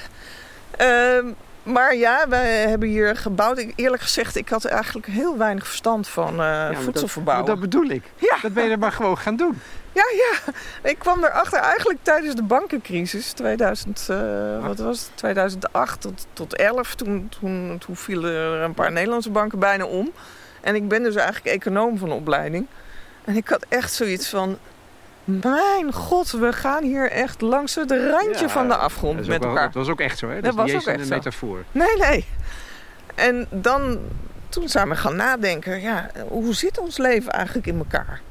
um, 1.17 1.35
Maar 1.67 1.95
ja, 1.95 2.27
wij 2.27 2.67
hebben 2.67 2.87
hier 2.87 3.15
gebouwd. 3.15 3.57
Ik, 3.57 3.73
eerlijk 3.75 4.01
gezegd, 4.01 4.35
ik 4.35 4.49
had 4.49 4.65
eigenlijk 4.65 5.07
heel 5.07 5.37
weinig 5.37 5.67
verstand 5.67 6.07
van 6.07 6.31
uh, 6.31 6.37
ja, 6.37 6.73
voedselverbouwen. 6.73 7.45
Dat, 7.45 7.59
dat, 7.59 7.69
bedoel 7.69 7.89
ik. 7.89 8.03
Ja. 8.15 8.37
Dat 8.41 8.53
ben 8.53 8.63
je 8.63 8.71
er 8.71 8.79
maar 8.79 8.91
gewoon 8.91 9.17
gaan 9.17 9.35
doen. 9.35 9.59
Ja, 9.91 10.03
ja. 10.15 10.53
Ik 10.89 10.99
kwam 10.99 11.23
erachter 11.23 11.59
eigenlijk 11.59 11.99
tijdens 12.01 12.35
de 12.35 12.43
bankencrisis. 12.43 13.31
2000, 13.31 14.07
uh, 14.11 14.65
wat 14.65 14.79
was 14.79 14.99
het? 14.99 15.09
2008 15.15 16.01
tot, 16.01 16.27
tot 16.33 16.55
11. 16.55 16.95
Toen, 16.95 17.29
toen, 17.39 17.77
toen 17.85 17.95
vielen 17.95 18.33
er 18.33 18.61
een 18.61 18.73
paar 18.73 18.91
Nederlandse 18.91 19.29
banken 19.29 19.59
bijna 19.59 19.85
om. 19.85 20.11
En 20.61 20.75
ik 20.75 20.87
ben 20.87 21.03
dus 21.03 21.15
eigenlijk 21.15 21.55
econoom 21.55 21.97
van 21.97 22.11
opleiding. 22.11 22.67
En 23.25 23.35
ik 23.35 23.47
had 23.47 23.65
echt 23.69 23.93
zoiets 23.93 24.29
van... 24.29 24.57
Mijn 25.27 25.93
god, 25.93 26.31
we 26.31 26.53
gaan 26.53 26.83
hier 26.83 27.11
echt 27.11 27.41
langs 27.41 27.75
het 27.75 27.91
randje 27.91 28.49
van 28.49 28.67
de 28.67 28.75
afgrond 28.75 29.27
met 29.27 29.43
elkaar. 29.43 29.65
dat 29.65 29.73
was 29.73 29.89
ook 29.89 29.99
echt 29.99 30.17
zo, 30.17 30.27
hè? 30.27 30.33
Dat, 30.33 30.43
dat 30.43 30.55
was 30.55 30.73
ook 30.73 30.85
echt 30.85 30.99
een 30.99 31.07
metafoor. 31.07 31.63
Nee, 31.71 31.97
nee. 31.97 32.25
En 33.15 33.47
dan, 33.49 33.99
toen 34.49 34.69
zijn 34.69 34.89
we 34.89 34.95
gaan 34.95 35.15
nadenken, 35.15 35.81
ja, 35.81 36.09
hoe 36.27 36.53
zit 36.53 36.79
ons 36.79 36.97
leven 36.97 37.31
eigenlijk 37.31 37.67
in 37.67 37.77
elkaar? 37.77 38.21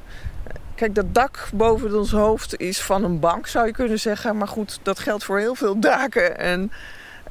Kijk, 0.75 0.95
dat 0.95 1.13
dak 1.13 1.49
boven 1.53 1.97
ons 1.97 2.11
hoofd 2.11 2.59
is 2.59 2.81
van 2.81 3.03
een 3.03 3.19
bank, 3.19 3.47
zou 3.47 3.65
je 3.65 3.71
kunnen 3.71 3.99
zeggen. 3.99 4.37
Maar 4.37 4.47
goed, 4.47 4.79
dat 4.81 4.99
geldt 4.99 5.23
voor 5.23 5.39
heel 5.39 5.55
veel 5.55 5.79
daken. 5.79 6.39
En 6.39 6.71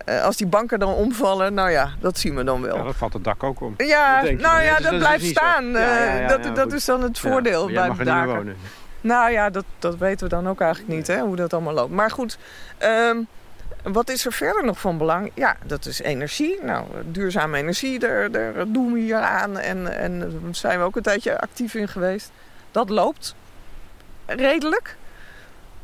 uh, 0.09 0.23
als 0.23 0.37
die 0.37 0.47
banken 0.47 0.79
dan 0.79 0.95
omvallen, 0.95 1.55
nou 1.55 1.71
ja, 1.71 1.91
dat 2.01 2.19
zien 2.19 2.37
we 2.37 2.45
dan 2.45 2.62
wel. 2.62 2.77
Ja, 2.77 2.83
dan 2.83 2.95
valt 2.95 3.12
het 3.12 3.25
dak 3.25 3.43
ook 3.43 3.61
om. 3.61 3.75
Ja, 3.77 4.23
nou 4.23 4.62
ja, 4.62 4.75
dat, 4.79 4.91
dat 4.91 4.99
blijft 4.99 5.25
staan. 5.25 5.67
Ja, 5.67 5.79
ja, 5.79 6.21
ja, 6.21 6.37
dat, 6.37 6.57
dat 6.57 6.73
is 6.73 6.85
dan 6.85 7.03
het 7.03 7.19
voordeel 7.19 7.67
bij 7.67 7.91
de 7.91 8.05
daken. 8.05 8.35
Wonen. 8.35 8.57
Nou 9.01 9.31
ja, 9.31 9.51
dat, 9.51 9.65
dat 9.79 9.97
weten 9.97 10.29
we 10.29 10.35
dan 10.35 10.49
ook 10.49 10.61
eigenlijk 10.61 10.95
niet, 10.95 11.07
hè, 11.07 11.21
hoe 11.21 11.37
dat 11.37 11.53
allemaal 11.53 11.75
loopt. 11.75 11.93
Maar 11.93 12.11
goed, 12.11 12.39
um, 12.83 13.27
wat 13.83 14.09
is 14.09 14.27
er 14.27 14.33
verder 14.33 14.65
nog 14.65 14.81
van 14.81 14.99
belang? 14.99 15.31
Ja, 15.35 15.57
dat 15.65 15.87
is 15.87 16.01
energie. 16.01 16.63
Nou, 16.63 16.87
duurzame 17.05 17.59
energie, 17.59 17.99
daar, 17.99 18.31
daar 18.31 18.73
doen 18.73 18.93
we 18.93 18.99
hier 18.99 19.17
aan. 19.17 19.59
En, 19.59 19.99
en 19.99 20.19
daar 20.19 20.31
zijn 20.51 20.79
we 20.79 20.85
ook 20.85 20.97
een 20.97 21.03
tijdje 21.03 21.41
actief 21.41 21.75
in 21.75 21.89
geweest. 21.89 22.31
Dat 22.71 22.91
loopt 22.91 23.35
redelijk. 24.27 24.97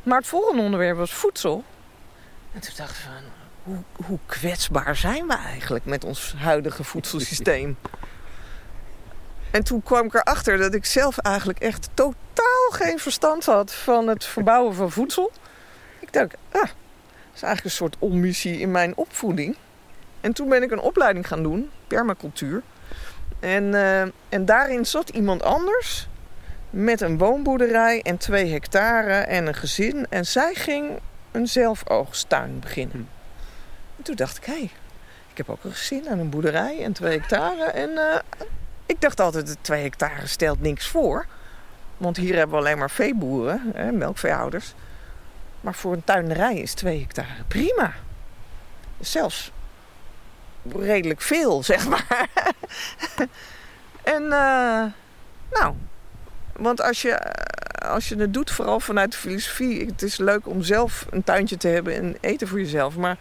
Maar 0.03 0.19
het 0.19 0.27
volgende 0.27 0.63
onderwerp 0.63 0.97
was 0.97 1.13
voedsel. 1.13 1.65
En 2.53 2.61
toen 2.61 2.75
dacht 2.77 2.91
ik 2.91 2.97
van, 2.97 3.23
hoe, 3.63 4.07
hoe 4.07 4.19
kwetsbaar 4.27 4.97
zijn 4.97 5.27
we 5.27 5.37
eigenlijk 5.37 5.85
met 5.85 6.05
ons 6.05 6.35
huidige 6.39 6.85
voedselsysteem? 6.85 7.77
En 9.53 9.65
toen 9.65 9.83
kwam 9.83 10.07
ik 10.07 10.15
erachter 10.15 10.59
dat 10.59 10.75
ik 10.75 10.85
zelf 10.85 11.19
eigenlijk 11.19 11.59
echt 11.59 11.89
totaal 11.95 12.71
geen 12.71 12.99
verstand 12.99 13.45
had 13.45 13.73
van 13.73 14.09
het 14.09 14.25
verbouwen 14.25 14.75
van 14.75 14.91
voedsel. 14.91 15.33
Ik 16.01 16.13
dacht, 16.13 16.35
ah, 16.51 16.61
dat 16.61 16.71
is 17.35 17.43
eigenlijk 17.43 17.65
een 17.65 17.71
soort 17.71 17.97
omissie 17.99 18.59
in 18.59 18.71
mijn 18.71 18.97
opvoeding. 18.97 19.57
En 20.21 20.33
toen 20.33 20.49
ben 20.49 20.63
ik 20.63 20.71
een 20.71 20.81
opleiding 20.81 21.27
gaan 21.27 21.43
doen, 21.43 21.71
permacultuur. 21.87 22.63
En, 23.41 23.65
uh, 23.65 24.01
en 24.29 24.45
daarin 24.45 24.87
zat 24.87 25.09
iemand 25.09 25.43
anders 25.43 26.09
met 26.71 27.01
een 27.01 27.19
woonboerderij 27.19 28.03
en 28.03 28.17
twee 28.17 28.53
hectare 28.53 29.13
en 29.13 29.47
een 29.47 29.55
gezin. 29.55 30.07
En 30.09 30.27
zij 30.27 30.55
ging 30.55 30.99
een 31.31 31.49
zelfoogsttuin 31.49 32.61
beginnen. 32.61 32.97
Hm. 32.97 33.03
En 33.97 34.03
toen 34.03 34.17
dacht 34.17 34.37
ik, 34.37 34.45
hé, 34.45 34.53
hey, 34.53 34.71
ik 35.31 35.37
heb 35.37 35.51
ook 35.51 35.65
een 35.65 35.73
gezin 35.73 36.07
en 36.07 36.19
een 36.19 36.31
boerderij 36.31 36.83
en 36.83 36.93
twee 36.93 37.19
hectare. 37.19 37.65
En 37.65 37.91
uh, 37.91 38.17
ik 38.93 39.01
dacht 39.01 39.21
altijd, 39.21 39.57
twee 39.61 39.83
hectare 39.83 40.27
stelt 40.27 40.61
niks 40.61 40.89
voor. 40.89 41.27
Want 41.97 42.17
hier 42.17 42.35
hebben 42.37 42.57
we 42.57 42.63
alleen 42.63 42.79
maar 42.79 42.91
veeboeren, 42.91 43.71
hè, 43.75 43.93
melkveehouders. 43.93 44.75
Maar 45.61 45.75
voor 45.75 45.93
een 45.93 46.05
tuinerij 46.05 46.57
is 46.57 46.75
twee 46.75 47.01
hectare 47.01 47.45
prima. 47.49 47.93
Zelfs 49.01 49.53
redelijk 50.77 51.21
veel, 51.21 51.63
zeg 51.73 51.89
maar. 51.89 52.29
en 54.03 54.23
uh, 54.23 54.85
nou, 55.51 55.75
want 56.57 56.83
als 56.83 57.03
je, 57.03 57.19
als 57.79 58.09
je 58.09 58.17
het 58.17 58.35
doet, 58.35 58.51
vooral 58.51 58.81
vanuit 58.81 59.13
de 59.13 59.19
filosofie, 59.19 59.87
het 59.87 60.03
is 60.03 60.17
leuk 60.17 60.47
om 60.47 60.63
zelf 60.63 61.07
een 61.11 61.25
tuintje 61.25 61.57
te 61.57 61.69
hebben 61.69 61.95
en 61.95 62.17
eten 62.21 62.49
voor 62.49 62.61
jezelf. 62.61 62.97
Maar 62.97 63.17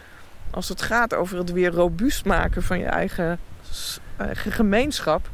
als 0.49 0.69
het 0.69 0.81
gaat 0.81 1.13
over 1.13 1.37
het 1.37 1.51
weer 1.51 1.71
robuust 1.71 2.25
maken 2.25 2.63
van 2.63 2.79
je 2.79 2.85
eigen 2.85 3.39
gemeenschap, 4.33 5.29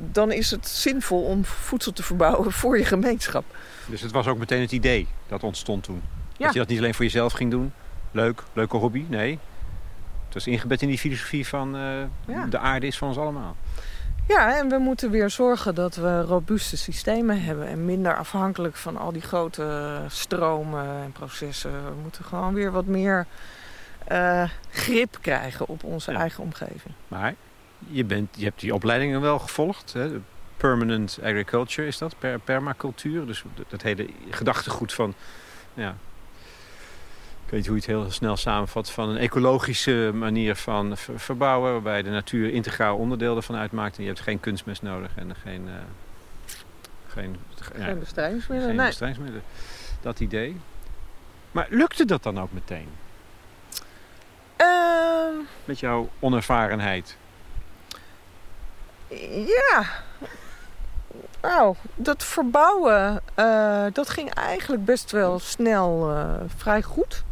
dan 0.00 0.32
is 0.32 0.50
het 0.50 0.68
zinvol 0.68 1.22
om 1.22 1.44
voedsel 1.44 1.92
te 1.92 2.02
verbouwen 2.02 2.52
voor 2.52 2.78
je 2.78 2.84
gemeenschap. 2.84 3.44
Dus 3.86 4.00
het 4.00 4.10
was 4.10 4.26
ook 4.26 4.38
meteen 4.38 4.60
het 4.60 4.72
idee 4.72 5.08
dat 5.28 5.42
ontstond 5.42 5.82
toen. 5.82 6.02
Dat 6.36 6.52
je 6.52 6.58
dat 6.58 6.68
niet 6.68 6.78
alleen 6.78 6.94
voor 6.94 7.04
jezelf 7.04 7.32
ging 7.32 7.50
doen. 7.50 7.72
Leuk, 8.10 8.42
leuke 8.52 8.76
hobby. 8.76 9.04
Nee, 9.08 9.38
het 10.24 10.34
was 10.34 10.46
ingebed 10.46 10.82
in 10.82 10.88
die 10.88 10.98
filosofie 10.98 11.46
van 11.46 11.76
uh, 11.76 12.50
de 12.50 12.58
aarde 12.58 12.86
is 12.86 12.98
van 12.98 13.08
ons 13.08 13.16
allemaal. 13.16 13.56
Ja, 14.28 14.58
en 14.58 14.68
we 14.68 14.78
moeten 14.78 15.10
weer 15.10 15.30
zorgen 15.30 15.74
dat 15.74 15.96
we 15.96 16.20
robuuste 16.20 16.76
systemen 16.76 17.42
hebben 17.42 17.66
en 17.66 17.84
minder 17.84 18.16
afhankelijk 18.16 18.76
van 18.76 18.96
al 18.96 19.12
die 19.12 19.22
grote 19.22 19.98
stromen 20.08 20.86
en 21.04 21.12
processen. 21.12 21.84
We 21.84 22.00
moeten 22.02 22.24
gewoon 22.24 22.54
weer 22.54 22.72
wat 22.72 22.86
meer 22.86 23.26
uh, 24.12 24.48
grip 24.70 25.18
krijgen 25.20 25.68
op 25.68 25.84
onze 25.84 26.12
eigen 26.12 26.42
omgeving. 26.42 26.94
Maar 27.08 27.34
je, 27.88 28.04
bent, 28.04 28.28
je 28.36 28.44
hebt 28.44 28.60
die 28.60 28.74
opleidingen 28.74 29.20
wel 29.20 29.38
gevolgd. 29.38 29.92
Hè? 29.92 30.20
Permanent 30.56 31.18
agriculture 31.22 31.86
is 31.86 31.98
dat, 31.98 32.14
per, 32.18 32.38
permacultuur. 32.38 33.26
Dus 33.26 33.44
dat 33.68 33.82
hele 33.82 34.06
gedachtegoed 34.30 34.92
van 34.92 35.14
ja, 35.74 35.96
ik 37.44 37.56
weet 37.56 37.66
hoe 37.66 37.74
je 37.74 37.80
het 37.80 37.90
heel 37.90 38.10
snel 38.10 38.36
samenvat, 38.36 38.90
van 38.90 39.08
een 39.08 39.16
ecologische 39.16 40.10
manier 40.14 40.56
van 40.56 40.96
verbouwen. 40.96 41.72
Waarbij 41.72 42.02
de 42.02 42.10
natuur 42.10 42.50
integraal 42.50 42.96
onderdeel 42.96 43.36
ervan 43.36 43.56
uitmaakt. 43.56 43.96
En 43.96 44.02
je 44.02 44.08
hebt 44.08 44.20
geen 44.20 44.40
kunstmest 44.40 44.82
nodig 44.82 45.10
en 45.16 45.34
geen, 45.42 45.66
uh, 45.66 45.72
geen, 47.06 47.36
geen 47.60 47.86
ja, 47.86 47.94
bestrijdingsmiddelen. 47.94 48.92
Geen 48.92 49.16
nee. 49.24 49.40
Dat 50.00 50.20
idee. 50.20 50.60
Maar 51.50 51.66
lukte 51.70 52.04
dat 52.04 52.22
dan 52.22 52.40
ook 52.40 52.52
meteen? 52.52 52.88
Uh, 54.56 55.46
Met 55.64 55.80
jouw 55.80 56.08
onervarenheid? 56.18 57.16
Ja. 59.46 59.84
Nou, 61.42 61.74
dat 61.94 62.24
verbouwen, 62.24 63.22
uh, 63.36 63.84
dat 63.92 64.08
ging 64.08 64.34
eigenlijk 64.34 64.84
best 64.84 65.10
wel 65.10 65.38
snel 65.38 66.10
uh, 66.10 66.30
vrij 66.56 66.82
goed. 66.82 67.24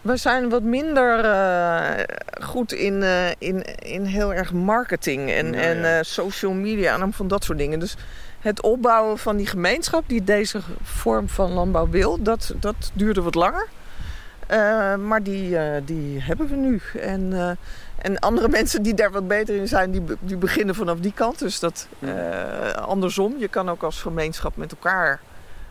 We 0.00 0.16
zijn 0.16 0.48
wat 0.48 0.62
minder 0.62 1.24
uh, 1.24 2.04
goed 2.42 2.72
in, 2.72 3.02
in, 3.38 3.62
in 3.78 4.04
heel 4.04 4.34
erg 4.34 4.52
marketing 4.52 5.30
en, 5.30 5.52
ja, 5.52 5.60
en 5.60 5.78
uh, 5.78 5.98
social 6.00 6.52
media 6.52 7.00
en 7.00 7.12
van 7.12 7.28
dat 7.28 7.44
soort 7.44 7.58
dingen. 7.58 7.78
Dus 7.78 7.96
het 8.40 8.62
opbouwen 8.62 9.18
van 9.18 9.36
die 9.36 9.46
gemeenschap 9.46 10.04
die 10.06 10.24
deze 10.24 10.60
vorm 10.82 11.28
van 11.28 11.52
landbouw 11.52 11.88
wil, 11.88 12.22
dat, 12.22 12.54
dat 12.60 12.90
duurde 12.92 13.22
wat 13.22 13.34
langer. 13.34 13.68
maar 14.98 15.22
die, 15.22 15.58
die 15.84 16.22
hebben 16.22 16.48
we 16.48 16.56
nu. 16.56 16.80
En, 17.00 17.58
en 18.06 18.18
andere 18.18 18.48
mensen 18.48 18.82
die 18.82 18.94
daar 18.94 19.10
wat 19.10 19.28
beter 19.28 19.56
in 19.56 19.68
zijn, 19.68 19.90
die, 19.90 20.02
die 20.20 20.36
beginnen 20.36 20.74
vanaf 20.74 20.98
die 20.98 21.12
kant. 21.12 21.38
Dus 21.38 21.60
dat 21.60 21.88
andersom. 22.74 23.34
Je 23.38 23.48
kan 23.48 23.68
ook 23.68 23.82
als 23.82 24.02
gemeenschap 24.02 24.56
met 24.56 24.72
elkaar 24.72 25.20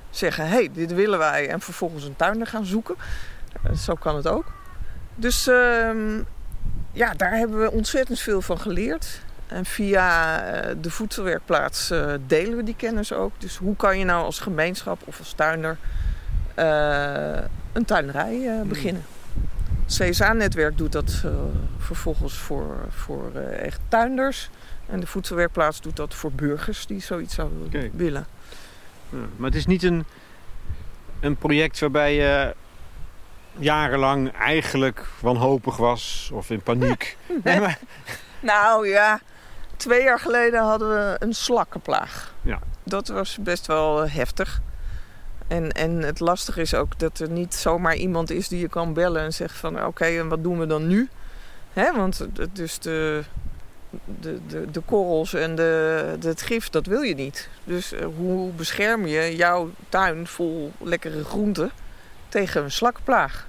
zeggen: 0.09 0.47
hé, 0.47 0.55
hey, 0.55 0.69
dit 0.73 0.93
willen 0.93 1.19
wij. 1.19 1.49
En 1.49 1.61
vervolgens 1.61 2.03
een 2.03 2.15
tuin 2.15 2.47
gaan 2.47 2.65
zoeken. 2.65 2.95
Zo 3.77 3.93
kan 3.93 4.15
het 4.15 4.27
ook. 4.27 4.45
Dus 5.15 5.47
uh, 5.47 5.89
ja, 6.91 7.13
daar 7.13 7.37
hebben 7.37 7.59
we 7.59 7.71
ontzettend 7.71 8.19
veel 8.19 8.41
van 8.41 8.59
geleerd. 8.59 9.21
En 9.47 9.65
via 9.65 10.37
uh, 10.45 10.75
de 10.81 10.89
voedselwerkplaats 10.89 11.93
delen 12.27 12.57
we 12.57 12.63
die 12.63 12.75
kennis 12.75 13.13
ook. 13.13 13.31
Dus 13.37 13.57
hoe 13.57 13.75
kan 13.75 13.99
je 13.99 14.05
nou 14.05 14.25
als 14.25 14.39
gemeenschap 14.39 15.01
of 15.05 15.19
als 15.19 15.33
tuinder 15.33 15.77
een 17.73 17.85
tuinerij 17.85 18.35
hmm. 18.45 18.67
beginnen? 18.67 19.05
CSA-netwerk 19.87 20.77
doet 20.77 20.91
dat 20.91 21.23
vervolgens 21.77 22.33
voor, 22.33 22.75
voor 22.89 23.31
echt 23.35 23.79
tuinders. 23.87 24.49
En 24.85 24.99
de 24.99 25.07
voedselwerkplaats 25.07 25.81
doet 25.81 25.95
dat 25.95 26.13
voor 26.13 26.31
burgers 26.31 26.85
die 26.85 27.01
zoiets 27.01 27.35
zouden 27.35 27.91
willen. 27.93 28.25
Ja, 29.09 29.17
maar 29.35 29.49
het 29.49 29.57
is 29.57 29.65
niet 29.65 29.83
een, 29.83 30.05
een 31.19 31.35
project 31.35 31.79
waarbij 31.79 32.15
je 32.15 32.55
jarenlang 33.57 34.31
eigenlijk 34.31 35.05
wanhopig 35.19 35.77
was 35.77 36.29
of 36.33 36.49
in 36.49 36.61
paniek. 36.61 37.17
Nee, 37.43 37.59
maar... 37.59 37.79
Nou 38.39 38.87
ja, 38.87 39.19
twee 39.77 40.03
jaar 40.03 40.19
geleden 40.19 40.63
hadden 40.63 40.89
we 40.89 41.15
een 41.19 41.33
slakkenplaag. 41.33 42.33
Ja. 42.41 42.59
Dat 42.83 43.07
was 43.07 43.37
best 43.41 43.67
wel 43.67 44.03
eh, 44.03 44.13
heftig. 44.13 44.61
En, 45.47 45.71
en 45.71 45.91
het 45.91 46.19
lastige 46.19 46.61
is 46.61 46.73
ook 46.73 46.99
dat 46.99 47.19
er 47.19 47.29
niet 47.29 47.53
zomaar 47.53 47.95
iemand 47.95 48.29
is 48.29 48.47
die 48.47 48.59
je 48.59 48.67
kan 48.67 48.93
bellen 48.93 49.21
en 49.21 49.33
zegt 49.33 49.57
van 49.57 49.85
oké, 49.85 50.05
en 50.05 50.27
wat 50.27 50.43
doen 50.43 50.59
we 50.59 50.65
dan 50.65 50.87
nu? 50.87 51.09
Hè, 51.73 51.93
want 51.93 52.27
dus 52.53 52.79
de, 52.79 53.23
de, 54.19 54.39
de, 54.47 54.71
de 54.71 54.81
korrels 54.81 55.33
en 55.33 55.55
de, 55.55 56.17
het 56.19 56.41
gif, 56.41 56.69
dat 56.69 56.85
wil 56.85 57.01
je 57.01 57.15
niet. 57.15 57.49
Dus 57.63 57.93
uh, 57.93 58.05
hoe 58.17 58.51
bescherm 58.51 59.05
je 59.05 59.35
jouw 59.35 59.69
tuin 59.89 60.27
vol 60.27 60.71
lekkere 60.81 61.23
groenten 61.23 61.71
tegen 62.29 62.63
een 62.63 62.71
slakkenplaag? 62.71 63.47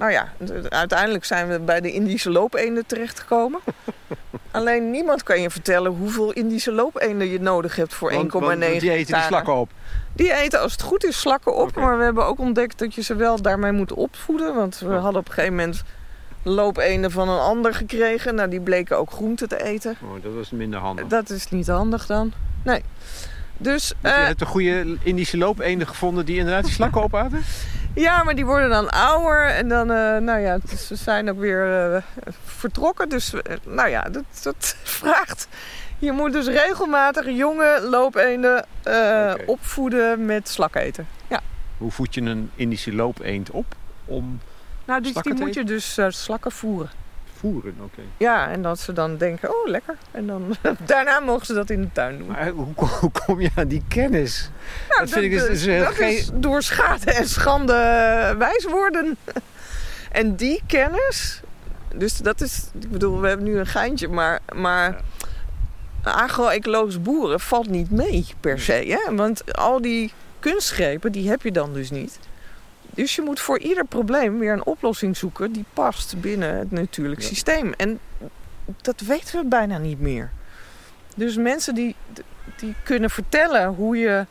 Nou 0.00 0.12
ja, 0.12 0.32
uiteindelijk 0.68 1.24
zijn 1.24 1.48
we 1.48 1.58
bij 1.58 1.80
de 1.80 1.92
Indische 1.92 2.30
loopeenden 2.30 2.86
terechtgekomen. 2.86 3.60
Alleen 4.50 4.90
niemand 4.90 5.22
kan 5.22 5.40
je 5.40 5.50
vertellen 5.50 5.92
hoeveel 5.92 6.32
Indische 6.32 6.72
loopeenden 6.72 7.28
je 7.28 7.40
nodig 7.40 7.76
hebt 7.76 7.94
voor 7.94 8.12
1,9 8.12 8.18
Die 8.18 8.90
eten 8.90 9.14
die 9.14 9.22
slakken 9.22 9.54
op? 9.54 9.70
Die 10.12 10.32
eten 10.34 10.60
als 10.60 10.72
het 10.72 10.82
goed 10.82 11.04
is 11.04 11.20
slakken 11.20 11.56
op. 11.56 11.68
Okay. 11.68 11.84
Maar 11.84 11.98
we 11.98 12.04
hebben 12.04 12.26
ook 12.26 12.38
ontdekt 12.38 12.78
dat 12.78 12.94
je 12.94 13.02
ze 13.02 13.14
wel 13.14 13.42
daarmee 13.42 13.72
moet 13.72 13.92
opvoeden. 13.92 14.54
Want 14.54 14.78
we 14.78 14.92
hadden 14.92 15.20
op 15.20 15.28
een 15.28 15.34
gegeven 15.34 15.56
moment 15.56 15.82
loopeenden 16.42 17.10
van 17.10 17.28
een 17.28 17.38
ander 17.38 17.74
gekregen. 17.74 18.34
Nou, 18.34 18.48
die 18.48 18.60
bleken 18.60 18.98
ook 18.98 19.10
groenten 19.10 19.48
te 19.48 19.62
eten. 19.64 19.96
Oh, 20.02 20.22
dat 20.22 20.32
was 20.34 20.50
minder 20.50 20.80
handig. 20.80 21.06
Dat 21.06 21.30
is 21.30 21.50
niet 21.50 21.66
handig 21.66 22.06
dan. 22.06 22.32
Nee. 22.64 22.82
Dus, 23.56 23.88
dus 24.00 24.12
je 24.12 24.18
uh, 24.18 24.26
hebt 24.26 24.40
een 24.40 24.46
goede 24.46 24.96
Indische 25.02 25.36
loopeenden 25.36 25.86
gevonden 25.86 26.24
die 26.24 26.38
inderdaad 26.38 26.64
die 26.64 26.72
slakken 26.72 27.02
opaten? 27.02 27.40
Ja, 27.94 28.22
maar 28.22 28.34
die 28.34 28.46
worden 28.46 28.68
dan 28.68 28.90
ouder 28.90 29.46
en 29.46 29.68
dan, 29.68 29.90
uh, 29.90 30.16
nou 30.16 30.38
ja, 30.38 30.58
ze 30.76 30.96
zijn 30.96 31.30
ook 31.30 31.38
weer 31.38 31.92
uh, 31.92 32.02
vertrokken. 32.44 33.08
Dus, 33.08 33.34
uh, 33.34 33.40
nou 33.66 33.88
ja, 33.88 34.02
dat, 34.02 34.24
dat, 34.42 34.76
vraagt. 35.00 35.48
Je 35.98 36.12
moet 36.12 36.32
dus 36.32 36.46
regelmatig 36.46 37.26
jonge 37.26 37.86
loopeenden 37.90 38.64
okay. 38.80 39.44
opvoeden 39.46 40.24
met 40.24 40.48
slaketen. 40.48 41.06
Ja. 41.28 41.40
Hoe 41.78 41.90
voed 41.90 42.14
je 42.14 42.20
een 42.20 42.50
Indische 42.54 42.94
loopeend 42.94 43.50
op 43.50 43.74
om 44.04 44.40
Nou, 44.84 45.02
dus 45.02 45.12
die 45.12 45.34
moet 45.34 45.54
je 45.54 45.64
dus 45.64 45.98
slakken 46.08 46.52
voeren 46.52 46.90
voeren, 47.40 47.74
oké. 47.82 48.02
Ja, 48.16 48.50
en 48.50 48.62
dat 48.62 48.78
ze 48.78 48.92
dan 48.92 49.16
denken, 49.16 49.48
oh 49.50 49.68
lekker. 49.68 49.96
En 50.10 50.26
dan 50.26 50.56
daarna 50.86 51.20
mogen 51.20 51.46
ze 51.46 51.54
dat 51.54 51.70
in 51.70 51.80
de 51.80 51.92
tuin 51.92 52.18
doen. 52.18 52.26
Maar 52.26 52.48
hoe, 52.48 52.66
hoe 52.74 53.10
kom 53.26 53.40
je 53.40 53.50
aan 53.54 53.68
die 53.68 53.82
kennis? 53.88 54.50
Nou, 54.88 55.00
dat, 55.00 55.10
vind 55.10 55.24
ik 55.24 55.30
dus, 55.30 55.64
dus 55.64 55.84
dat 55.84 55.94
geen... 55.94 56.16
is 56.16 56.30
door 56.34 56.62
schade 56.62 57.12
en 57.12 57.28
schande 57.28 57.74
wijs 58.38 58.64
worden. 58.64 59.16
en 60.20 60.36
die 60.36 60.62
kennis, 60.66 61.40
dus 61.94 62.16
dat 62.16 62.40
is, 62.40 62.70
ik 62.80 62.90
bedoel, 62.90 63.20
we 63.20 63.28
hebben 63.28 63.46
nu 63.46 63.58
een 63.58 63.66
geintje, 63.66 64.08
maar, 64.08 64.40
maar 64.54 65.00
ja. 66.04 66.10
agro-ecologisch 66.10 67.02
boeren 67.02 67.40
valt 67.40 67.68
niet 67.68 67.90
mee 67.90 68.26
per 68.40 68.60
se. 68.60 68.72
Hè? 68.72 69.14
Want 69.14 69.54
al 69.56 69.80
die 69.80 70.12
kunstgrepen, 70.38 71.12
die 71.12 71.28
heb 71.28 71.42
je 71.42 71.52
dan 71.52 71.72
dus 71.72 71.90
niet. 71.90 72.18
Dus 72.94 73.14
je 73.14 73.22
moet 73.22 73.40
voor 73.40 73.58
ieder 73.58 73.84
probleem 73.84 74.38
weer 74.38 74.52
een 74.52 74.64
oplossing 74.64 75.16
zoeken 75.16 75.52
die 75.52 75.64
past 75.72 76.20
binnen 76.20 76.58
het 76.58 76.70
natuurlijk 76.70 77.22
systeem. 77.22 77.72
En 77.76 77.98
dat 78.82 79.00
weten 79.00 79.42
we 79.42 79.48
bijna 79.48 79.78
niet 79.78 80.00
meer. 80.00 80.30
Dus 81.14 81.36
mensen 81.36 81.74
die, 81.74 81.96
die 82.56 82.74
kunnen 82.84 83.10
vertellen 83.10 83.66
hoe 83.66 83.96
je 83.96 84.26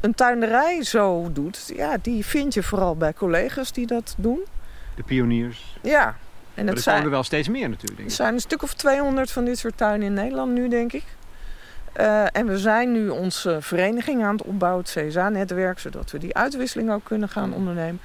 een 0.00 0.14
tuinderij 0.14 0.84
zo 0.84 1.32
doet, 1.32 1.72
ja, 1.76 1.96
die 2.02 2.24
vind 2.24 2.54
je 2.54 2.62
vooral 2.62 2.96
bij 2.96 3.12
collega's 3.12 3.72
die 3.72 3.86
dat 3.86 4.14
doen. 4.18 4.40
De 4.94 5.02
pioniers. 5.02 5.76
Ja. 5.82 6.16
En 6.54 6.66
het 6.66 6.82
zijn 6.82 7.04
er 7.04 7.10
wel 7.10 7.22
steeds 7.22 7.48
meer 7.48 7.68
natuurlijk. 7.68 8.04
Er 8.04 8.10
zijn 8.10 8.34
een 8.34 8.40
stuk 8.40 8.62
of 8.62 8.74
200 8.74 9.30
van 9.30 9.44
dit 9.44 9.58
soort 9.58 9.76
tuinen 9.76 10.06
in 10.06 10.12
Nederland 10.12 10.52
nu, 10.52 10.68
denk 10.68 10.92
ik. 10.92 11.04
Uh, 11.98 12.24
en 12.32 12.46
we 12.46 12.58
zijn 12.58 12.92
nu 12.92 13.08
onze 13.08 13.56
vereniging 13.60 14.24
aan 14.24 14.36
het 14.36 14.46
opbouwen, 14.46 14.84
het 14.84 15.08
CSA-netwerk, 15.08 15.78
zodat 15.78 16.10
we 16.10 16.18
die 16.18 16.36
uitwisseling 16.36 16.90
ook 16.90 17.04
kunnen 17.04 17.28
gaan 17.28 17.52
ondernemen. 17.52 18.00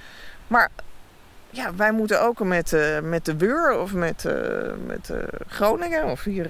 Maar 0.48 0.70
ja, 1.50 1.76
wij 1.76 1.91
moeten 1.91 2.22
ook 2.22 2.44
met, 2.44 2.72
uh, 2.72 3.00
met 3.00 3.26
de 3.26 3.38
Weur 3.38 3.80
of 3.80 3.94
met, 3.94 4.24
uh, 4.28 4.34
met 4.86 5.14
Groningen 5.48 6.06
of 6.06 6.24
hier 6.24 6.48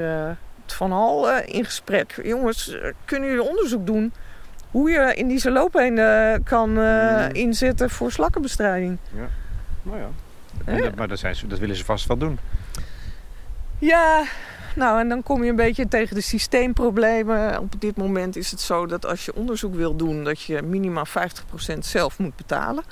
Van 0.66 0.92
Hal 0.92 1.38
in 1.40 1.66
gesprek. 1.66 2.20
Jongens, 2.24 2.78
kunnen 3.06 3.30
jullie 3.30 3.50
onderzoek 3.50 3.86
doen 3.86 4.14
hoe 4.72 4.90
je 4.90 5.14
in 5.16 5.28
die 5.28 5.52
loopheen 5.52 6.00
kan 6.44 6.70
mm. 6.70 7.30
inzetten 7.32 7.90
voor 7.90 8.12
slakkenbestrijding? 8.12 8.98
Ja, 9.16 9.28
nou 9.84 9.98
ja. 9.98 10.10
Dat, 10.82 10.96
maar 10.96 11.08
dat, 11.08 11.20
zijn 11.20 11.36
ze, 11.36 11.48
dat 11.48 11.60
willen 11.60 11.76
ze 11.76 11.86
vast 11.86 12.08
wel 12.08 12.18
doen. 12.18 12.40
Ja, 13.80 14.24
nou 14.76 15.00
en 15.00 15.10
dan 15.10 15.24
kom 15.24 15.44
je 15.44 15.50
een 15.50 15.56
beetje 15.56 15.88
tegen 15.88 16.16
de 16.16 16.22
systeemproblemen. 16.22 17.60
Op 17.60 17.82
dit 17.82 17.98
moment 17.98 18.36
is 18.36 18.52
het 18.52 18.62
zo 18.62 18.86
dat 18.86 19.06
als 19.06 19.26
je 19.26 19.36
onderzoek 19.36 19.76
wil 19.76 19.96
doen, 19.96 20.24
dat 20.24 20.42
je 20.42 20.62
minimaal 20.62 21.08
50% 21.08 21.78
zelf 21.80 22.20
moet 22.20 22.36
betalen. 22.36 22.84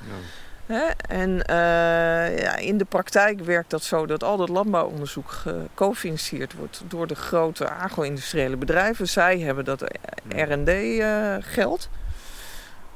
Ja. 0.68 0.94
En 1.08 1.30
uh, 1.30 2.40
ja, 2.40 2.56
in 2.56 2.78
de 2.78 2.86
praktijk 2.86 3.40
werkt 3.40 3.70
dat 3.70 3.84
zo 3.84 4.06
dat 4.06 4.24
al 4.24 4.38
dat 4.38 4.50
landbouwonderzoek 4.50 5.32
gecofinancierd 5.32 6.54
wordt 6.54 6.84
door 6.88 7.08
de 7.08 7.16
grote 7.16 7.70
agro-industriële 7.70 8.58
bedrijven. 8.58 9.08
Zij 9.08 9.40
hebben 9.40 9.66
dat 9.66 9.82
RD-geld. 10.28 11.90
Uh, 11.92 12.00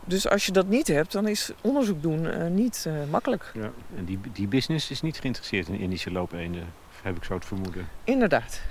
dus 0.06 0.30
als 0.30 0.46
je 0.46 0.52
dat 0.52 0.68
niet 0.68 0.88
hebt, 0.88 1.12
dan 1.12 1.28
is 1.28 1.52
onderzoek 1.62 2.02
doen 2.02 2.26
uh, 2.26 2.48
niet 2.48 2.88
makkelijk. 3.10 3.52
Ja. 3.54 3.72
En 3.98 4.06
die, 4.06 4.20
die 4.34 4.48
business 4.48 4.90
is 4.90 5.02
niet 5.02 5.20
geïnteresseerd 5.20 5.68
in 5.68 5.80
Indische 5.80 6.12
loopeenden, 6.12 6.74
heb 7.06 7.16
ik 7.16 7.24
zo 7.24 7.34
het 7.34 7.46
vermoeden. 7.46 7.88
Inderdaad. 8.04 8.62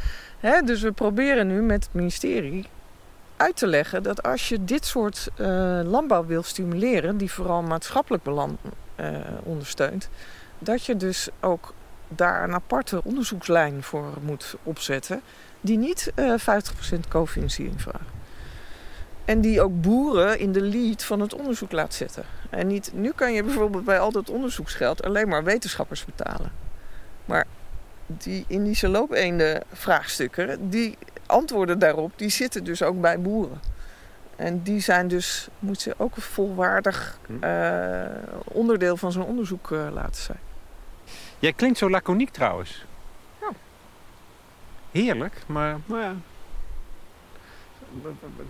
dus 0.64 0.82
we 0.82 0.92
proberen 0.92 1.46
nu 1.46 1.62
met 1.62 1.84
het 1.84 1.94
ministerie 1.94 2.66
uit 3.36 3.56
te 3.56 3.66
leggen 3.66 4.02
dat 4.02 4.22
als 4.22 4.48
je 4.48 4.64
dit 4.64 4.86
soort 4.86 5.28
uh, 5.36 5.46
landbouw 5.84 6.26
wil 6.26 6.42
stimuleren, 6.42 7.16
die 7.16 7.30
vooral 7.30 7.62
maatschappelijk 7.62 8.22
belang 8.22 8.56
uh, 9.00 9.16
ondersteunt, 9.42 10.08
dat 10.58 10.86
je 10.86 10.96
dus 10.96 11.28
ook 11.40 11.74
daar 12.08 12.44
een 12.44 12.54
aparte 12.54 13.04
onderzoekslijn 13.04 13.82
voor 13.82 14.12
moet 14.22 14.54
opzetten, 14.62 15.20
die 15.60 15.78
niet 15.78 16.12
uh, 16.16 16.34
50% 16.38 16.98
cofinanciering 17.08 17.80
vraagt. 17.80 18.10
En 19.24 19.40
die 19.40 19.62
ook 19.62 19.80
boeren 19.80 20.38
in 20.38 20.52
de 20.52 20.60
lead 20.60 21.04
van 21.04 21.20
het 21.20 21.34
onderzoek 21.34 21.72
laat 21.72 21.94
zetten. 21.94 22.24
En 22.50 22.66
niet, 22.66 22.90
nu 22.94 23.12
kan 23.12 23.32
je 23.32 23.42
bijvoorbeeld 23.42 23.84
bij 23.84 23.98
al 23.98 24.12
dat 24.12 24.30
onderzoeksgeld 24.30 25.02
alleen 25.02 25.28
maar 25.28 25.44
wetenschappers 25.44 26.04
betalen. 26.04 26.52
Maar 27.24 27.46
die 28.18 28.44
Indische 28.46 28.88
loopeenden 28.88 29.62
vraagstukken, 29.72 30.70
die 30.70 30.98
antwoorden 31.26 31.78
daarop, 31.78 32.12
die 32.16 32.28
zitten 32.28 32.64
dus 32.64 32.82
ook 32.82 33.00
bij 33.00 33.20
boeren. 33.20 33.60
En 34.36 34.62
die 34.62 34.80
zijn 34.80 35.08
dus, 35.08 35.48
moet 35.58 35.80
ze 35.80 35.94
ook 35.96 36.16
een 36.16 36.22
volwaardig 36.22 37.18
hm. 37.26 37.44
eh, 37.44 38.06
onderdeel 38.44 38.96
van 38.96 39.12
zo'n 39.12 39.24
onderzoek 39.24 39.70
uh, 39.70 39.88
laten 39.92 40.22
zijn. 40.22 40.38
Jij 41.38 41.52
klinkt 41.52 41.78
zo 41.78 41.90
laconiek 41.90 42.30
trouwens. 42.30 42.84
Ja. 43.40 43.48
Heerlijk, 44.90 45.42
maar, 45.46 45.78
maar 45.86 46.02
ja. 46.02 46.14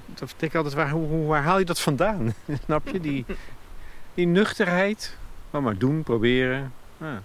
Dat 0.07 0.35
denk 0.37 0.53
ik 0.53 0.55
altijd, 0.55 0.75
waar, 0.75 0.91
hoe, 0.91 1.27
waar 1.27 1.43
haal 1.43 1.59
je 1.59 1.65
dat 1.65 1.81
vandaan? 1.81 2.35
Snap 2.65 2.89
je? 2.89 3.01
Die, 3.01 3.27
die 4.15 4.27
nuchterheid. 4.27 5.17
Maar, 5.51 5.63
maar 5.63 5.79
doen, 5.79 6.03
proberen. 6.03 6.73
Ja. 6.99 7.23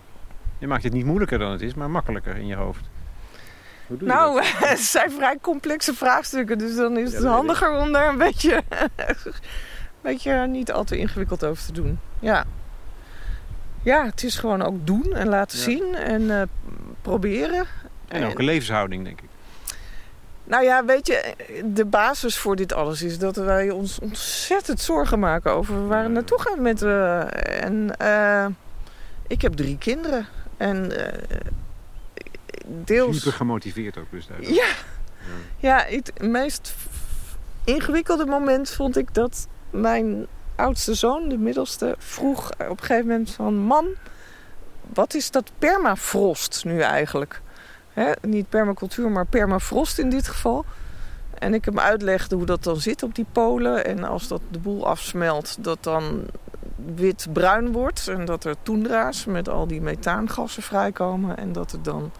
Je 0.57 0.67
maakt 0.67 0.83
het 0.83 0.93
niet 0.93 1.05
moeilijker 1.05 1.39
dan 1.39 1.51
het 1.51 1.61
is, 1.61 1.73
maar 1.73 1.89
makkelijker 1.89 2.35
in 2.35 2.47
je 2.47 2.55
hoofd. 2.55 2.89
Nou, 3.87 4.43
het 4.69 4.79
zijn 4.79 5.11
vrij 5.11 5.37
complexe 5.41 5.93
vraagstukken, 5.93 6.57
dus 6.57 6.75
dan 6.75 6.97
is 6.97 7.13
het 7.13 7.23
handiger 7.23 7.71
om 7.71 7.91
daar 7.91 8.09
een 8.09 8.17
beetje, 8.17 8.63
een 8.95 9.33
beetje 10.01 10.47
niet 10.47 10.71
al 10.71 10.83
te 10.83 10.97
ingewikkeld 10.97 11.45
over 11.45 11.65
te 11.65 11.71
doen. 11.71 11.99
Ja. 12.19 12.45
Ja, 13.83 14.05
het 14.05 14.23
is 14.23 14.37
gewoon 14.37 14.61
ook 14.61 14.87
doen 14.87 15.13
en 15.13 15.27
laten 15.27 15.57
zien 15.57 15.95
en 15.95 16.21
uh, 16.21 16.41
proberen. 17.01 17.65
En 18.07 18.25
ook 18.25 18.39
een 18.39 18.45
levenshouding, 18.45 19.03
denk 19.03 19.21
ik. 19.21 19.29
Nou 20.43 20.63
ja, 20.63 20.85
weet 20.85 21.07
je, 21.07 21.33
de 21.65 21.85
basis 21.85 22.37
voor 22.37 22.55
dit 22.55 22.73
alles 22.73 23.01
is 23.01 23.19
dat 23.19 23.35
wij 23.35 23.69
ons 23.69 23.99
ontzettend 23.99 24.79
zorgen 24.79 25.19
maken 25.19 25.51
over 25.51 25.87
waar 25.87 26.03
het 26.03 26.11
naartoe 26.11 26.41
gaat 26.41 26.59
met. 26.59 26.81
Uh, 26.81 27.63
en 27.63 27.95
uh, 28.01 28.45
ik 29.27 29.41
heb 29.41 29.53
drie 29.53 29.77
kinderen. 29.77 30.27
En 30.57 30.91
deels... 32.65 33.17
Super 33.17 33.33
gemotiveerd 33.33 33.97
ook 33.97 34.11
dus. 34.11 34.27
Ja. 34.39 34.49
ja. 34.49 34.65
Ja, 35.57 35.85
het 35.87 36.21
meest 36.21 36.75
ingewikkelde 37.63 38.25
moment 38.25 38.69
vond 38.69 38.97
ik 38.97 39.13
dat 39.13 39.47
mijn 39.69 40.27
oudste 40.55 40.93
zoon, 40.93 41.29
de 41.29 41.37
middelste, 41.37 41.95
vroeg 41.97 42.51
op 42.51 42.59
een 42.59 42.79
gegeven 42.79 43.07
moment 43.07 43.31
van... 43.31 43.55
Mam, 43.55 43.85
wat 44.93 45.13
is 45.13 45.31
dat 45.31 45.51
permafrost 45.59 46.61
nu 46.65 46.79
eigenlijk? 46.79 47.41
niet 48.21 48.49
permacultuur, 48.49 49.09
maar 49.09 49.25
permafrost 49.25 49.99
in 49.99 50.09
dit 50.09 50.27
geval. 50.27 50.65
En 51.33 51.53
ik 51.53 51.65
hem 51.65 51.79
uitlegde 51.79 52.35
hoe 52.35 52.45
dat 52.45 52.63
dan 52.63 52.79
zit 52.79 53.03
op 53.03 53.15
die 53.15 53.25
polen. 53.31 53.85
En 53.85 54.03
als 54.03 54.27
dat 54.27 54.41
de 54.49 54.59
boel 54.59 54.87
afsmelt, 54.87 55.57
dat 55.59 55.83
dan 55.83 56.25
wit-bruin 56.95 57.71
wordt. 57.71 58.07
En 58.07 58.25
dat 58.25 58.43
er 58.43 58.55
toendra's 58.61 59.25
met 59.25 59.49
al 59.49 59.67
die 59.67 59.81
methaangassen 59.81 60.63
vrijkomen. 60.63 61.37
En 61.37 61.51
dat 61.51 61.71
er 61.71 61.83
dan 61.83 62.11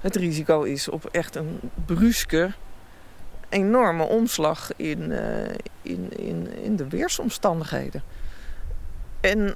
het 0.00 0.16
risico 0.16 0.62
is 0.62 0.88
op 0.88 1.04
echt 1.04 1.34
een 1.34 1.60
bruske, 1.84 2.52
enorme 3.48 4.02
omslag 4.02 4.70
in, 4.76 5.10
uh, 5.10 5.48
in, 5.82 6.18
in, 6.18 6.56
in 6.62 6.76
de 6.76 6.88
weersomstandigheden. 6.88 8.02
En 9.20 9.54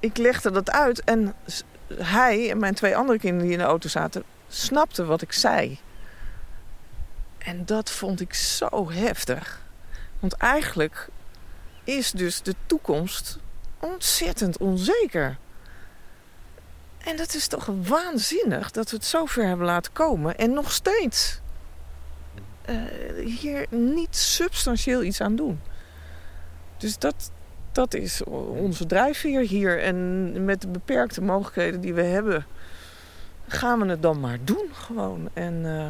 ik 0.00 0.16
legde 0.16 0.50
dat 0.50 0.70
uit 0.70 1.04
en 1.04 1.34
hij 1.94 2.50
en 2.50 2.58
mijn 2.58 2.74
twee 2.74 2.96
andere 2.96 3.18
kinderen 3.18 3.46
die 3.46 3.56
in 3.56 3.62
de 3.62 3.68
auto 3.68 3.88
zaten, 3.88 4.22
snapten 4.48 5.06
wat 5.06 5.22
ik 5.22 5.32
zei. 5.32 5.78
En 7.38 7.64
dat 7.64 7.90
vond 7.90 8.20
ik 8.20 8.34
zo 8.34 8.90
heftig. 8.90 9.60
Want 10.20 10.32
eigenlijk 10.32 11.08
is 11.84 12.10
dus 12.10 12.42
de 12.42 12.54
toekomst 12.66 13.38
ontzettend 13.80 14.58
onzeker. 14.58 15.36
En 16.98 17.16
dat 17.16 17.34
is 17.34 17.46
toch 17.46 17.68
waanzinnig 17.82 18.70
dat 18.70 18.90
we 18.90 18.96
het 18.96 19.04
zo 19.04 19.24
ver 19.24 19.46
hebben 19.46 19.66
laten 19.66 19.92
komen 19.92 20.38
en 20.38 20.52
nog 20.52 20.72
steeds 20.72 21.40
uh, 22.70 22.76
hier 23.24 23.66
niet 23.70 24.16
substantieel 24.16 25.02
iets 25.02 25.20
aan 25.20 25.36
doen. 25.36 25.60
Dus 26.76 26.98
dat, 26.98 27.30
dat 27.72 27.94
is 27.94 28.24
onze 28.24 28.86
drijfveer 28.86 29.40
hier. 29.40 29.82
En 29.82 30.44
met 30.44 30.60
de 30.60 30.68
beperkte 30.68 31.22
mogelijkheden 31.22 31.80
die 31.80 31.94
we 31.94 32.02
hebben, 32.02 32.46
gaan 33.48 33.80
we 33.80 33.86
het 33.86 34.02
dan 34.02 34.20
maar 34.20 34.38
doen 34.44 34.68
gewoon. 34.72 35.28
En, 35.32 35.54
uh... 35.54 35.88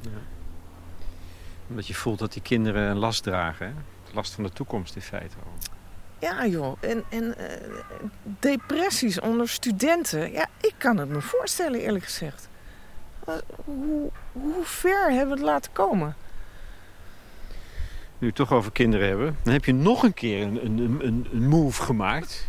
ja. 0.00 0.20
Omdat 1.68 1.86
je 1.86 1.94
voelt 1.94 2.18
dat 2.18 2.32
die 2.32 2.42
kinderen 2.42 2.90
een 2.90 2.98
last 2.98 3.22
dragen, 3.22 3.66
hè? 3.66 3.72
Last 4.14 4.34
van 4.34 4.44
de 4.44 4.52
toekomst 4.52 4.94
in 4.94 5.02
feite. 5.02 5.36
Ja 6.18 6.46
joh, 6.46 6.76
en, 6.80 7.04
en 7.08 7.34
uh, 7.38 7.44
depressies 8.22 9.20
onder 9.20 9.48
studenten. 9.48 10.32
Ja, 10.32 10.46
ik 10.60 10.74
kan 10.78 10.96
het 10.96 11.08
me 11.08 11.20
voorstellen 11.20 11.80
eerlijk 11.80 12.04
gezegd. 12.04 12.48
Hoe, 13.64 14.10
hoe 14.32 14.64
ver 14.64 15.10
hebben 15.10 15.28
we 15.28 15.40
het 15.40 15.50
laten 15.50 15.72
komen? 15.72 16.16
Nu 18.18 18.18
we 18.18 18.26
het 18.26 18.34
toch 18.34 18.52
over 18.52 18.72
kinderen 18.72 19.08
hebben. 19.08 19.36
Dan 19.42 19.52
heb 19.52 19.64
je 19.64 19.74
nog 19.74 20.02
een 20.02 20.14
keer 20.14 20.42
een, 20.42 20.64
een, 20.64 20.98
een, 21.06 21.26
een 21.32 21.48
move 21.48 21.82
gemaakt. 21.82 22.46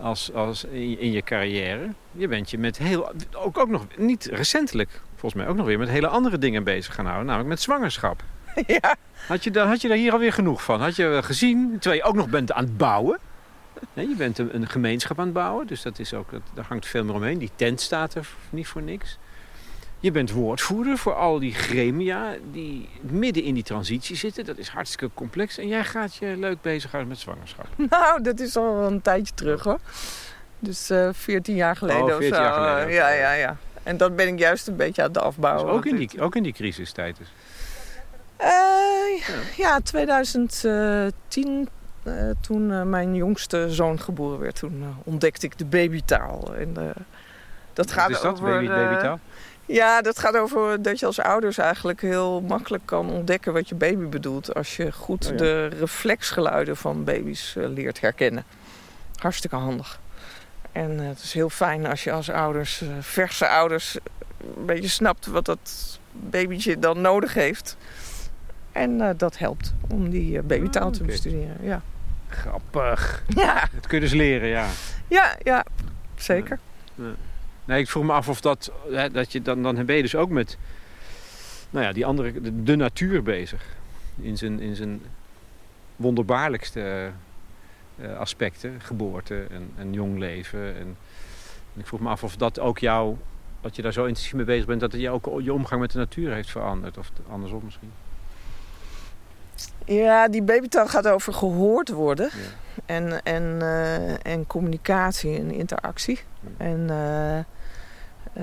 Als, 0.00 0.32
als 0.32 0.64
in, 0.64 0.98
in, 0.98 1.10
je 1.10 1.22
carrière. 1.22 1.92
Je 2.12 2.28
bent 2.28 2.50
je 2.50 2.58
met 2.58 2.78
heel... 2.78 3.12
Ook, 3.36 3.58
ook 3.58 3.68
nog, 3.68 3.86
niet 3.96 4.24
recentelijk, 4.24 5.00
volgens 5.10 5.34
mij 5.34 5.50
ook 5.50 5.56
nog 5.56 5.66
weer... 5.66 5.78
met 5.78 5.88
hele 5.88 6.08
andere 6.08 6.38
dingen 6.38 6.64
bezig 6.64 6.94
gaan 6.94 7.04
houden. 7.04 7.26
Namelijk 7.26 7.50
met 7.50 7.60
zwangerschap. 7.60 8.22
Ja. 8.66 8.96
Had 9.26 9.44
je, 9.44 9.58
had 9.58 9.80
je 9.80 9.88
daar 9.88 9.96
hier 9.96 10.12
alweer 10.12 10.32
genoeg 10.32 10.62
van? 10.62 10.80
Had 10.80 10.96
je 10.96 11.20
gezien, 11.22 11.78
terwijl 11.78 12.02
je 12.02 12.08
ook 12.08 12.14
nog 12.14 12.28
bent 12.28 12.52
aan 12.52 12.64
het 12.64 12.76
bouwen. 12.76 13.18
je 13.94 14.14
bent 14.16 14.38
een, 14.38 14.54
een, 14.54 14.68
gemeenschap 14.68 15.18
aan 15.18 15.24
het 15.24 15.34
bouwen, 15.34 15.66
dus 15.66 15.82
dat 15.82 15.98
is 15.98 16.14
ook, 16.14 16.30
dat, 16.30 16.40
daar 16.54 16.64
hangt 16.68 16.86
veel 16.86 17.04
meer 17.04 17.14
omheen. 17.14 17.38
Die 17.38 17.50
tent 17.54 17.80
staat 17.80 18.14
er 18.14 18.28
niet 18.50 18.66
voor 18.66 18.82
niks. 18.82 19.18
Je 20.00 20.10
bent 20.10 20.30
woordvoerder 20.30 20.98
voor 20.98 21.14
al 21.14 21.38
die 21.38 21.54
gremia 21.54 22.34
die 22.52 22.88
midden 23.00 23.42
in 23.42 23.54
die 23.54 23.62
transitie 23.62 24.16
zitten. 24.16 24.44
Dat 24.44 24.58
is 24.58 24.68
hartstikke 24.68 25.14
complex. 25.14 25.58
En 25.58 25.68
jij 25.68 25.84
gaat 25.84 26.14
je 26.14 26.36
leuk 26.38 26.62
bezighouden 26.62 27.10
met 27.10 27.20
zwangerschap. 27.20 27.66
Nou, 27.90 28.22
dat 28.22 28.40
is 28.40 28.56
al 28.56 28.82
een 28.82 29.00
tijdje 29.00 29.34
terug 29.34 29.64
hoor. 29.64 29.78
Dus 30.58 30.90
uh, 30.90 31.08
eh, 31.08 31.14
14 31.14 31.54
jaar 31.54 31.76
geleden 31.76 32.02
oh, 32.02 32.16
14 32.16 32.28
Jaar 32.28 32.52
geleden. 32.52 32.92
ja, 32.92 33.08
ja, 33.08 33.32
ja. 33.32 33.56
En 33.82 33.96
dat 33.96 34.16
ben 34.16 34.28
ik 34.28 34.38
juist 34.38 34.68
een 34.68 34.76
beetje 34.76 35.02
aan 35.02 35.08
het 35.08 35.18
afbouwen. 35.18 35.66
Dus 35.66 35.74
ook, 35.74 35.86
in 35.86 35.96
die, 35.96 36.20
ook 36.20 36.36
in 36.36 36.42
die 36.42 36.52
crisistijd 36.52 37.16
dus. 37.16 37.28
Eh, 38.40 39.56
ja, 39.56 39.80
2010, 39.80 41.68
eh, 42.02 42.14
toen 42.40 42.72
eh, 42.72 42.82
mijn 42.82 43.14
jongste 43.14 43.66
zoon 43.70 44.00
geboren 44.00 44.38
werd, 44.38 44.54
toen 44.54 44.84
ontdekte 45.04 45.46
ik 45.46 45.58
de 45.58 45.64
babytaal. 45.64 46.54
En, 46.54 46.74
dat 47.72 47.92
gaat 47.92 48.08
Wat 48.08 48.16
is 48.16 48.22
dat, 48.22 48.32
over, 48.32 48.44
baby, 48.44 48.66
babytaal? 48.66 49.18
ja, 49.66 50.02
dat 50.02 50.18
gaat 50.18 50.36
over 50.36 50.82
dat 50.82 50.98
je 50.98 51.06
als 51.06 51.20
ouders 51.20 51.58
eigenlijk 51.58 52.00
heel 52.00 52.40
makkelijk 52.40 52.86
kan 52.86 53.10
ontdekken 53.10 53.52
wat 53.52 53.68
je 53.68 53.74
baby 53.74 54.04
bedoelt. 54.04 54.54
Als 54.54 54.76
je 54.76 54.92
goed 54.92 55.24
Oh 55.24 55.30
ja. 55.30 55.36
de 55.36 55.66
reflexgeluiden 55.66 56.76
van 56.76 57.04
baby's 57.04 57.54
leert 57.56 58.00
herkennen. 58.00 58.44
Hartstikke 59.14 59.56
handig. 59.56 60.00
En 60.72 60.98
het 60.98 61.22
is 61.22 61.32
heel 61.32 61.50
fijn 61.50 61.86
als 61.86 62.04
je 62.04 62.12
als 62.12 62.30
ouders, 62.30 62.82
verse 63.00 63.48
ouders, 63.48 63.98
een 64.56 64.66
beetje 64.66 64.88
snapt 64.88 65.26
wat 65.26 65.44
dat 65.44 65.98
babytje 66.12 66.78
dan 66.78 67.00
nodig 67.00 67.34
heeft. 67.34 67.76
En 68.80 69.00
eh, 69.00 69.10
dat 69.16 69.38
helpt 69.38 69.74
om 69.88 70.10
die 70.10 70.38
eh, 70.38 70.44
babytaal 70.44 70.86
Ah, 70.86 70.92
te 70.92 70.98
oké. 71.02 71.10
bestuderen. 71.10 71.56
Ja. 71.62 71.82
Grappig. 72.28 73.22
Ja, 73.28 73.68
Dat 73.74 73.86
kun 73.86 73.98
je 73.98 74.04
dus 74.04 74.12
leren, 74.14 74.48
ja. 74.48 74.66
ja, 75.08 75.36
ja, 75.42 75.64
zeker. 76.16 76.58
Nee, 77.64 77.80
ik 77.80 77.88
vroeg 77.88 78.04
me 78.04 78.12
af 78.12 78.28
of 78.28 78.40
dat, 78.40 78.72
hè, 78.90 79.10
dat 79.10 79.32
je 79.32 79.42
dan, 79.42 79.62
dan 79.62 79.84
ben 79.86 79.96
je 79.96 80.02
dus 80.02 80.14
ook 80.14 80.30
met, 80.30 80.58
nou 81.70 81.84
ja, 81.86 81.92
die 81.92 82.06
andere, 82.06 82.40
de, 82.40 82.62
de 82.62 82.76
natuur 82.76 83.22
bezig. 83.22 83.64
In 84.20 84.38
zijn, 84.38 84.60
in 84.60 84.76
zijn 84.76 85.02
wonderbaarlijkste 85.96 87.10
eh, 87.96 88.16
aspecten, 88.18 88.80
geboorte 88.80 89.46
en, 89.50 89.70
en 89.76 89.92
jong 89.92 90.18
leven. 90.18 90.60
En, 90.76 90.96
en 91.74 91.80
ik 91.80 91.86
vroeg 91.86 92.00
me 92.00 92.08
af 92.08 92.24
of 92.24 92.36
dat 92.36 92.58
ook 92.60 92.78
jou, 92.78 93.16
dat 93.60 93.76
je 93.76 93.82
daar 93.82 93.92
zo 93.92 94.04
intensief 94.04 94.34
mee 94.34 94.44
bezig 94.44 94.66
bent, 94.66 94.80
dat 94.80 94.92
het 94.92 95.00
je 95.00 95.10
ook 95.10 95.40
je 95.42 95.52
omgang 95.52 95.80
met 95.80 95.90
de 95.92 95.98
natuur 95.98 96.32
heeft 96.32 96.50
veranderd. 96.50 96.98
Of 96.98 97.12
andersom 97.30 97.60
misschien. 97.64 97.90
Ja, 99.84 100.28
die 100.28 100.42
babytaal 100.42 100.86
gaat 100.86 101.08
over 101.08 101.32
gehoord 101.32 101.88
worden. 101.88 102.30
Ja. 102.32 102.84
En, 102.86 103.22
en, 103.22 103.56
eh, 103.60 104.32
en 104.32 104.46
communicatie 104.46 105.38
en 105.38 105.50
interactie. 105.50 106.20
Ja. 106.40 106.64
En 106.64 106.90
eh, 106.90 107.38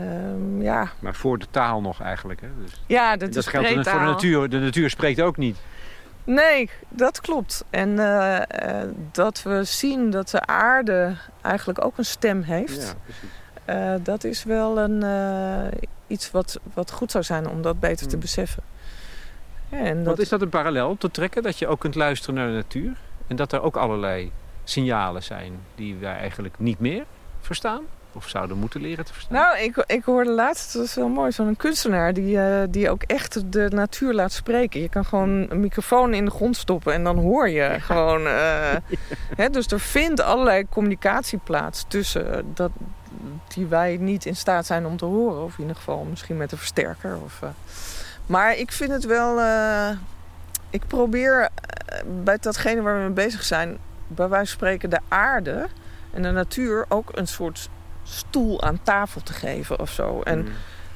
ehm, 0.02 0.62
ja. 0.62 0.92
Maar 1.00 1.16
voor 1.16 1.38
de 1.38 1.48
taal 1.52 1.82
nog 1.82 2.02
eigenlijk. 2.02 2.42
Hè? 2.42 2.48
Dus, 2.62 2.82
ja, 2.88 3.18
dat, 3.18 3.34
dat 3.34 3.44
is 3.44 3.50
geldt 3.50 3.68
voor 3.68 3.84
de 3.84 4.06
natuur. 4.06 4.50
De 4.50 4.60
natuur 4.60 4.90
spreekt 4.90 5.22
ook 5.22 5.38
niet. 5.38 5.58
Nee, 6.24 6.70
dat 6.90 7.22
klopt. 7.22 7.64
En 7.70 8.00
eh, 8.00 8.82
dat 9.12 9.44
we 9.44 9.64
zien 9.64 10.10
dat 10.10 10.30
de 10.30 10.46
aarde 10.46 11.16
eigenlijk 11.42 11.86
ook 11.86 11.98
een 11.98 12.06
stem 12.06 12.42
heeft. 12.42 12.96
Ja, 13.66 13.98
dat 13.98 14.24
is 14.24 14.44
wel 14.44 14.80
een, 14.80 15.04
iets 16.08 16.32
wat, 16.32 16.60
wat 16.74 16.92
goed 16.92 17.12
zou 17.12 17.24
zijn 17.24 17.50
om 17.50 17.62
dat 17.62 17.80
beter 17.80 18.06
te 18.06 18.12
Hmm. 18.12 18.20
beseffen. 18.20 18.64
En 19.70 20.04
Want 20.04 20.20
is 20.20 20.30
dat 20.30 20.42
een 20.42 20.50
parallel 20.50 20.98
te 20.98 21.12
trekken? 21.12 21.44
Dat 21.44 21.60
je 21.60 21.68
ook 21.68 21.80
kunt 21.80 21.96
luisteren 21.96 22.36
naar 22.36 22.48
de 22.48 22.54
natuur? 22.54 22.98
En 23.28 23.36
dat 23.36 23.52
er 23.52 23.62
ook 23.62 23.78
allerlei 23.78 24.32
signalen 24.64 25.24
zijn 25.24 25.60
die 25.76 25.96
wij 25.96 26.16
eigenlijk 26.16 26.56
niet 26.60 26.80
meer 26.80 27.04
verstaan? 27.40 27.82
Of 28.14 28.28
zouden 28.30 28.58
moeten 28.58 28.82
leren 28.82 29.06
te 29.06 29.14
verstaan? 29.14 29.38
Nou, 29.38 29.58
ik, 29.58 29.84
ik 29.88 30.04
hoorde 30.04 30.32
laatst, 30.32 30.74
dat 30.74 30.84
is 30.84 30.96
wel 30.96 31.08
mooi, 31.08 31.32
zo'n 31.32 31.56
kunstenaar 31.56 32.14
die, 32.14 32.40
eh, 32.40 32.64
die 32.70 32.90
ook 32.90 33.04
echt 33.04 33.52
de 33.52 33.70
natuur 33.70 34.14
laat 34.14 34.32
spreken. 34.32 34.82
Je 34.82 34.90
kan 34.90 35.06
gewoon 35.06 35.46
een 35.50 35.60
microfoon 35.60 36.14
in 36.14 36.26
de 36.26 36.32
grond 36.32 36.58
stoppen 36.58 36.94
en 36.94 37.04
dan 37.04 37.18
hoor 37.18 37.50
je 37.50 37.76
gewoon. 37.80 38.28
eh, 38.28 38.76
hè, 39.42 39.50
dus 39.50 39.68
er 39.68 39.80
vindt 39.80 40.22
allerlei 40.22 40.66
communicatie 40.70 41.40
plaats 41.44 41.86
tussen 41.88 42.52
dat, 42.54 42.72
die 43.48 43.66
wij 43.66 43.98
niet 44.00 44.26
in 44.26 44.36
staat 44.36 44.66
zijn 44.66 44.86
om 44.86 44.98
te 44.98 45.06
horen. 45.06 45.44
Of 45.44 45.54
in 45.54 45.62
ieder 45.62 45.76
geval 45.76 46.04
misschien 46.10 46.38
met 46.38 46.52
een 46.52 46.58
versterker. 46.58 47.18
Of, 47.24 47.42
eh. 47.42 47.50
Maar 48.28 48.56
ik 48.58 48.72
vind 48.72 48.92
het 48.92 49.06
wel. 49.06 49.40
eh, 49.40 49.90
ik 50.70 50.82
probeer 50.88 51.42
eh, 51.42 52.00
bij 52.24 52.38
datgene 52.42 52.82
waar 52.82 52.94
we 52.96 53.00
mee 53.02 53.10
bezig 53.10 53.44
zijn, 53.44 53.78
bij 54.08 54.28
wijze 54.30 54.46
van 54.46 54.56
spreken, 54.58 54.90
de 54.90 55.00
aarde 55.08 55.68
en 56.14 56.22
de 56.22 56.32
natuur 56.32 56.86
ook 56.90 57.10
een 57.14 57.28
soort 57.28 57.70
stoel 58.04 58.62
aan 58.64 58.80
tafel 58.84 59.22
te 59.24 59.34
geven 59.34 59.80
of 59.80 59.92
zo. 59.92 60.22
En, 60.22 60.40
Mm. 60.40 60.48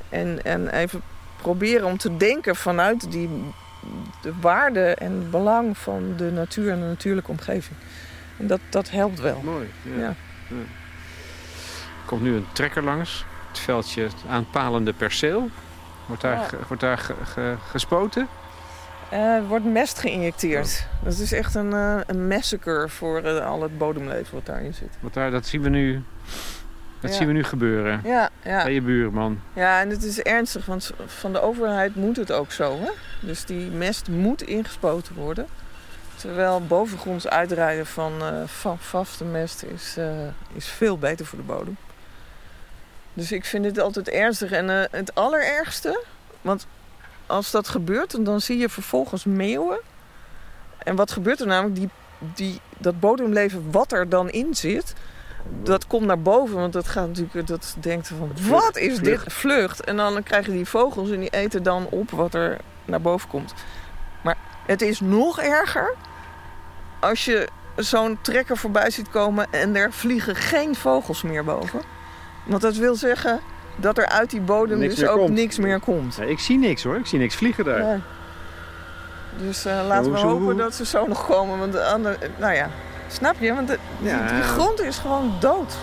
en, 0.10 0.44
en 0.44 0.68
even 0.70 1.02
proberen 1.42 1.88
om 1.88 1.98
te 1.98 2.18
denken 2.18 2.56
vanuit 2.56 3.12
die, 3.12 3.30
de 4.22 4.34
waarde 4.42 4.96
en 4.96 5.12
het 5.12 5.32
belang 5.32 5.78
van 5.78 6.14
de 6.18 6.32
natuur 6.32 6.72
en 6.72 6.80
de 6.80 6.86
natuurlijke 6.86 7.32
omgeving. 7.32 7.78
En 8.38 8.48
dat, 8.48 8.60
dat 8.70 8.90
helpt 8.90 9.20
wel. 9.20 9.42
Mooi. 9.44 9.70
Ja. 9.84 9.92
Ja. 10.00 10.14
Ja. 10.48 10.56
Er 10.56 12.06
komt 12.08 12.22
nu 12.22 12.36
een 12.36 12.48
trekker 12.54 12.84
langs. 12.84 13.26
Het 13.48 13.60
veldje 13.60 14.08
aanpalende 14.30 14.94
perceel. 14.94 15.50
Wordt 16.12 16.22
daar, 16.26 16.38
Ja. 16.59 16.68
wordt 16.68 16.82
daar 16.82 16.97
ge- 16.97 17.14
ge- 17.26 17.55
gespoten? 17.70 18.28
Eh, 19.09 19.20
er 19.36 19.47
wordt 19.47 19.66
mest 19.66 19.99
geïnjecteerd. 19.99 20.86
Dat 21.03 21.18
is 21.18 21.32
echt 21.32 21.55
een, 21.55 21.74
eh, 21.74 21.97
een 22.07 22.28
massacre 22.28 22.89
voor 22.89 23.22
eh, 23.22 23.45
al 23.45 23.62
het 23.62 23.78
bodemleven 23.78 24.34
wat 24.34 24.45
daarin 24.45 24.74
zit. 24.74 24.97
Want 24.99 25.14
daar, 25.14 25.32
dat 25.32 25.45
zien 25.45 25.62
we 25.62 25.70
nu, 25.70 26.03
dat 26.99 27.12
Ja. 27.12 27.18
zien 27.18 27.28
we 27.28 27.34
nu 27.34 27.43
gebeuren. 27.43 28.01
Ja, 28.03 28.30
ja. 28.43 28.64
Bij 28.64 28.74
je 28.74 28.82
buurman. 28.82 29.39
ja, 29.53 29.82
en 29.82 29.89
het 29.89 30.03
is 30.03 30.20
ernstig, 30.22 30.66
want 30.66 30.91
van 31.05 31.34
de 31.34 31.41
overheid 31.41 31.95
moet 31.95 32.16
het 32.18 32.32
ook 32.32 32.51
zo. 32.51 32.78
Hè? 32.80 32.89
Dus 33.20 33.45
die 33.45 33.70
mest 33.72 34.09
moet 34.09 34.41
ingespoten 34.41 35.16
worden. 35.16 35.47
Terwijl 36.16 36.66
bovengronds 36.68 37.28
uitrijden 37.28 37.86
van, 37.86 38.14
eh, 38.22 38.28
van 38.45 38.80
vaste 38.80 39.24
mest 39.26 39.64
is, 39.64 39.95
eh, 39.97 40.05
is 40.53 40.68
veel 40.68 40.97
beter 40.97 41.26
voor 41.26 41.38
de 41.38 41.45
bodem. 41.45 41.78
Dus 43.14 43.32
ik 43.32 43.45
vind 43.45 43.64
dit 43.64 43.80
altijd 43.80 44.09
ernstig. 44.09 44.51
En 44.51 44.70
eh, 44.70 44.84
het 44.91 45.16
allerergste, 45.16 46.03
want 46.41 46.68
als 47.26 47.51
dat 47.51 47.68
gebeurt, 47.68 48.26
dan 48.26 48.41
zie 48.41 48.57
je 48.57 48.70
vervolgens 48.70 49.26
meeuwen. 49.26 49.80
En 50.78 50.95
wat 50.95 51.12
gebeurt 51.12 51.39
er 51.39 51.47
namelijk? 51.47 51.76
Die, 51.76 51.89
die, 52.20 52.62
dat 52.78 52.99
bodemleven 52.99 53.72
wat 53.72 53.91
er 53.91 54.09
dan 54.09 54.30
in 54.30 54.55
zit, 54.55 54.93
dat 55.64 55.88
komt 55.88 56.05
naar 56.05 56.22
boven. 56.22 56.55
Want 56.55 56.74
dat 56.74 56.88
gaat 56.88 57.07
natuurlijk, 57.07 57.47
dat 57.47 57.76
denkt 57.80 58.07
van, 58.07 58.32
wat 58.49 58.78
is 58.78 58.99
dit? 58.99 59.22
Vlucht. 59.26 59.84
En 59.84 59.95
dan 59.97 60.24
krijgen 60.24 60.53
die 60.53 60.66
vogels 60.66 61.12
en 61.12 61.20
die 61.20 61.30
eten 61.30 61.64
dan 61.64 61.88
op 61.89 62.12
wat 62.12 62.34
er 62.34 62.57
naar 62.86 63.01
boven 63.01 63.30
komt. 63.30 63.53
Maar 64.24 64.38
het 64.66 64.82
is 64.82 64.99
nog 64.99 65.39
erger 65.39 65.95
als 66.99 67.26
je 67.26 67.47
zo'n 67.76 68.18
trekker 68.22 68.57
voorbij 68.57 68.89
ziet 68.89 69.09
komen 69.09 69.47
en 69.51 69.76
er 69.76 69.93
vliegen 69.93 70.36
geen 70.36 70.76
vogels 70.76 71.22
meer 71.22 71.43
boven. 71.43 71.82
Want 72.46 72.62
dat 72.62 72.76
wil 72.76 72.96
zeggen 72.96 73.39
dat 73.76 73.98
er 73.98 74.06
uit 74.08 74.30
die 74.30 74.42
bodem 74.42 74.78
Niks 74.80 74.96
dus 74.96 75.08
ook 75.08 75.18
komt. 75.18 75.30
niks 75.34 75.58
meer 75.58 75.80
komt. 75.80 76.16
Ja, 76.16 76.24
ik 76.24 76.39
zie 76.39 76.58
niks 76.58 76.84
hoor. 76.84 76.96
Ik 76.96 77.06
zie 77.06 77.20
niks 77.20 77.36
vliegen 77.36 77.64
daar. 77.66 77.80
Ja. 77.84 78.00
Dus 79.38 79.66
eh, 79.66 79.80
laten 79.88 80.12
we 80.12 80.18
hopen 80.18 80.44
hoe- 80.44 80.56
dat 80.56 80.76
ze 80.76 80.86
zo 80.86 81.08
nog 81.08 81.26
komen. 81.26 81.60
Want 81.60 81.72
de 81.72 81.84
andere, 81.84 82.18
nou 82.39 82.54
ja, 82.54 82.70
snap 83.08 83.36
je? 83.39 83.54
Want 83.54 83.68
de, 83.68 83.78
die- 84.00 84.10
Ja. 84.10 84.28
die 84.28 84.42
grond 84.42 84.82
is 84.82 84.98
gewoon 84.98 85.34
dood. 85.39 85.74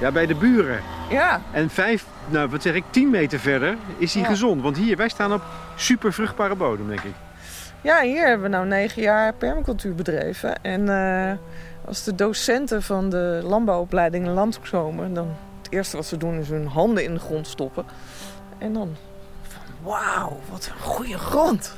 Ja, 0.00 0.10
bij 0.10 0.26
de 0.26 0.34
buren. 0.34 0.80
Ja, 1.10 1.40
En 1.52 1.70
vijf, 1.70 2.04
nou 2.26 2.48
wat 2.48 2.62
zeg 2.62 2.74
ik, 2.74 2.84
tien 2.90 3.10
meter 3.10 3.38
verder 3.38 3.76
is 3.96 4.12
hij 4.14 4.22
Ja. 4.22 4.28
gezond. 4.28 4.62
Want 4.62 4.76
hier, 4.76 4.96
wij 4.96 5.08
staan 5.08 5.32
op 5.32 5.42
super 5.76 6.12
vruchtbare 6.12 6.54
bodem, 6.54 6.88
denk 6.88 7.00
ik. 7.02 7.12
ja 7.80 8.00
hier 8.00 8.26
hebben 8.26 8.50
we 8.50 8.56
nou 8.56 8.66
negen 8.66 9.02
jaar 9.02 9.32
permacultuur 9.34 9.94
bedreven. 9.94 10.62
En 10.62 10.88
eh, 10.88 11.32
als 11.86 12.04
de 12.04 12.14
docenten 12.14 12.82
van 12.82 13.08
de 13.10 13.40
landbouwopleiding 13.44 14.26
in 14.26 14.32
land 14.32 14.60
komen... 14.70 15.14
dan 15.14 15.28
het 15.68 15.76
eerste 15.76 15.96
wat 15.96 16.06
ze 16.06 16.16
doen 16.16 16.38
is 16.38 16.48
hun 16.48 16.66
handen 16.66 17.04
in 17.04 17.14
de 17.14 17.20
grond 17.20 17.46
stoppen. 17.46 17.84
En 18.58 18.72
dan 18.72 18.96
wauw, 19.82 20.36
wat 20.50 20.66
een 20.66 20.82
goede 20.82 21.18
grond. 21.18 21.74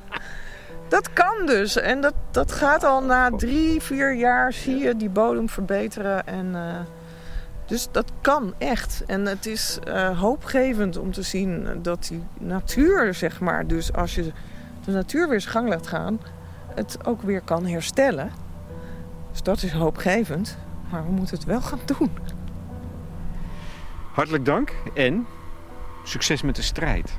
dat 0.88 1.12
kan 1.12 1.46
dus. 1.46 1.76
En 1.76 2.00
dat, 2.00 2.14
dat 2.30 2.52
gaat 2.52 2.84
al 2.84 3.02
na 3.02 3.30
drie, 3.30 3.82
vier 3.82 4.14
jaar 4.14 4.52
zie 4.52 4.76
je 4.76 4.96
die 4.96 5.08
bodem 5.08 5.48
verbeteren. 5.48 6.26
En, 6.26 6.54
eh, 6.54 6.80
dus 7.66 7.88
dat 7.90 8.12
kan 8.20 8.54
echt. 8.58 9.02
En 9.06 9.26
het 9.26 9.46
is 9.46 9.78
eh, 9.84 10.20
hoopgevend 10.20 10.96
om 10.96 11.12
te 11.12 11.22
zien 11.22 11.68
dat 11.82 12.06
die 12.08 12.22
natuur, 12.38 13.14
zeg 13.14 13.40
maar... 13.40 13.66
dus 13.66 13.92
als 13.92 14.14
je 14.14 14.32
de 14.84 14.92
natuur 14.92 15.28
weer 15.28 15.40
zijn 15.40 15.52
gang 15.52 15.68
laat 15.68 15.86
gaan... 15.86 16.20
het 16.74 17.06
ook 17.06 17.22
weer 17.22 17.40
kan 17.40 17.66
herstellen. 17.66 18.30
Dus 19.30 19.42
dat 19.42 19.62
is 19.62 19.72
hoopgevend. 19.72 20.56
Maar 20.90 21.04
we 21.04 21.12
moeten 21.12 21.36
het 21.36 21.46
wel 21.46 21.60
gaan 21.60 21.80
doen. 21.84 22.10
Hartelijk 24.16 24.44
dank 24.44 24.74
en 24.94 25.26
succes 26.04 26.42
met 26.42 26.56
de 26.56 26.62
strijd. 26.62 27.18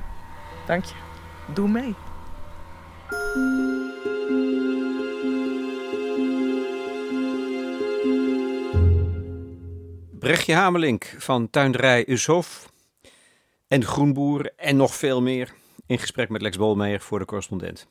Dank 0.66 0.84
je. 0.84 0.94
Doe 1.54 1.68
mee. 1.68 1.94
Brechtje 10.18 10.54
Hamelink 10.54 11.04
van 11.18 11.50
tuinderij 11.50 12.08
Ushof 12.08 12.72
en 13.68 13.84
Groenboer 13.84 14.52
en 14.56 14.76
nog 14.76 14.94
veel 14.94 15.22
meer 15.22 15.54
in 15.86 15.98
gesprek 15.98 16.28
met 16.28 16.42
Lex 16.42 16.56
Bolmeijer 16.56 17.00
voor 17.00 17.18
de 17.18 17.24
correspondent. 17.24 17.86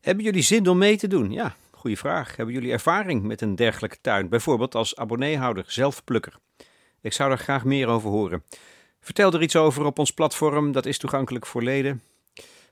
Hebben 0.00 0.24
jullie 0.24 0.42
zin 0.42 0.68
om 0.68 0.78
mee 0.78 0.96
te 0.96 1.08
doen? 1.08 1.32
Ja, 1.32 1.56
goede 1.70 1.96
vraag. 1.96 2.36
Hebben 2.36 2.54
jullie 2.54 2.72
ervaring 2.72 3.22
met 3.22 3.40
een 3.40 3.54
dergelijke 3.54 3.98
tuin? 4.00 4.28
Bijvoorbeeld 4.28 4.74
als 4.74 4.96
abonneehouder, 4.96 5.64
zelfplukker. 5.66 6.38
Ik 7.00 7.12
zou 7.12 7.28
daar 7.28 7.38
graag 7.38 7.64
meer 7.64 7.86
over 7.86 8.10
horen. 8.10 8.44
Vertel 9.00 9.32
er 9.32 9.42
iets 9.42 9.56
over 9.56 9.84
op 9.84 9.98
ons 9.98 10.10
platform, 10.10 10.72
dat 10.72 10.86
is 10.86 10.98
toegankelijk 10.98 11.46
voor 11.46 11.62
leden. 11.62 12.02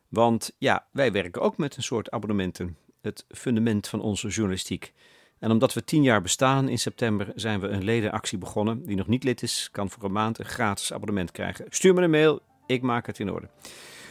Want 0.09 0.55
ja, 0.59 0.87
wij 0.93 1.12
werken 1.12 1.43
ook 1.43 1.57
met 1.57 1.76
een 1.76 1.83
soort 1.83 2.11
abonnementen, 2.11 2.76
het 3.01 3.24
fundament 3.29 3.89
van 3.89 4.01
onze 4.01 4.29
journalistiek. 4.29 4.93
En 5.39 5.51
omdat 5.51 5.74
we 5.74 5.85
tien 5.85 6.03
jaar 6.03 6.22
bestaan 6.22 6.68
in 6.68 6.79
september, 6.79 7.33
zijn 7.35 7.61
we 7.61 7.68
een 7.68 7.85
ledenactie 7.85 8.39
begonnen. 8.39 8.85
Wie 8.85 8.97
nog 8.97 9.07
niet 9.07 9.24
lid 9.24 9.43
is, 9.43 9.68
kan 9.72 9.91
voor 9.91 10.05
een 10.05 10.12
maand 10.12 10.39
een 10.39 10.45
gratis 10.45 10.93
abonnement 10.93 11.31
krijgen. 11.31 11.66
Stuur 11.68 11.95
me 11.95 12.03
een 12.03 12.11
mail, 12.11 12.43
ik 12.66 12.83
maak 12.83 13.07
het 13.07 13.18
in 13.18 13.33
orde. 13.33 13.49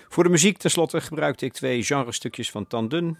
Voor 0.07 0.23
de 0.23 0.29
muziek 0.29 0.57
tenslotte 0.57 1.01
gebruikte 1.01 1.45
ik 1.45 1.53
twee 1.53 1.83
genrestukjes 1.83 2.51
van 2.51 2.67
Tan 2.67 2.87
Dun, 2.87 3.17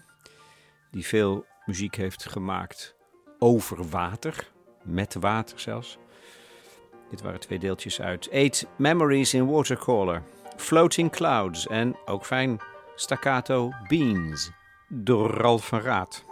die 0.90 1.06
veel 1.06 1.46
muziek 1.64 1.94
heeft 1.94 2.28
gemaakt 2.28 2.96
over 3.38 3.88
water, 3.88 4.50
met 4.82 5.14
water 5.14 5.60
zelfs. 5.60 5.98
Dit 7.10 7.22
waren 7.22 7.40
twee 7.40 7.58
deeltjes 7.58 8.00
uit 8.00 8.28
Eight 8.28 8.66
Memories 8.76 9.34
in 9.34 9.46
Watercolor, 9.46 10.22
Floating 10.56 11.10
Clouds 11.10 11.66
en, 11.66 11.96
ook 12.06 12.24
fijn, 12.24 12.58
Staccato 12.94 13.70
Beans 13.88 14.50
door 14.88 15.30
Ralf 15.30 15.66
van 15.66 15.80
Raad. 15.80 16.27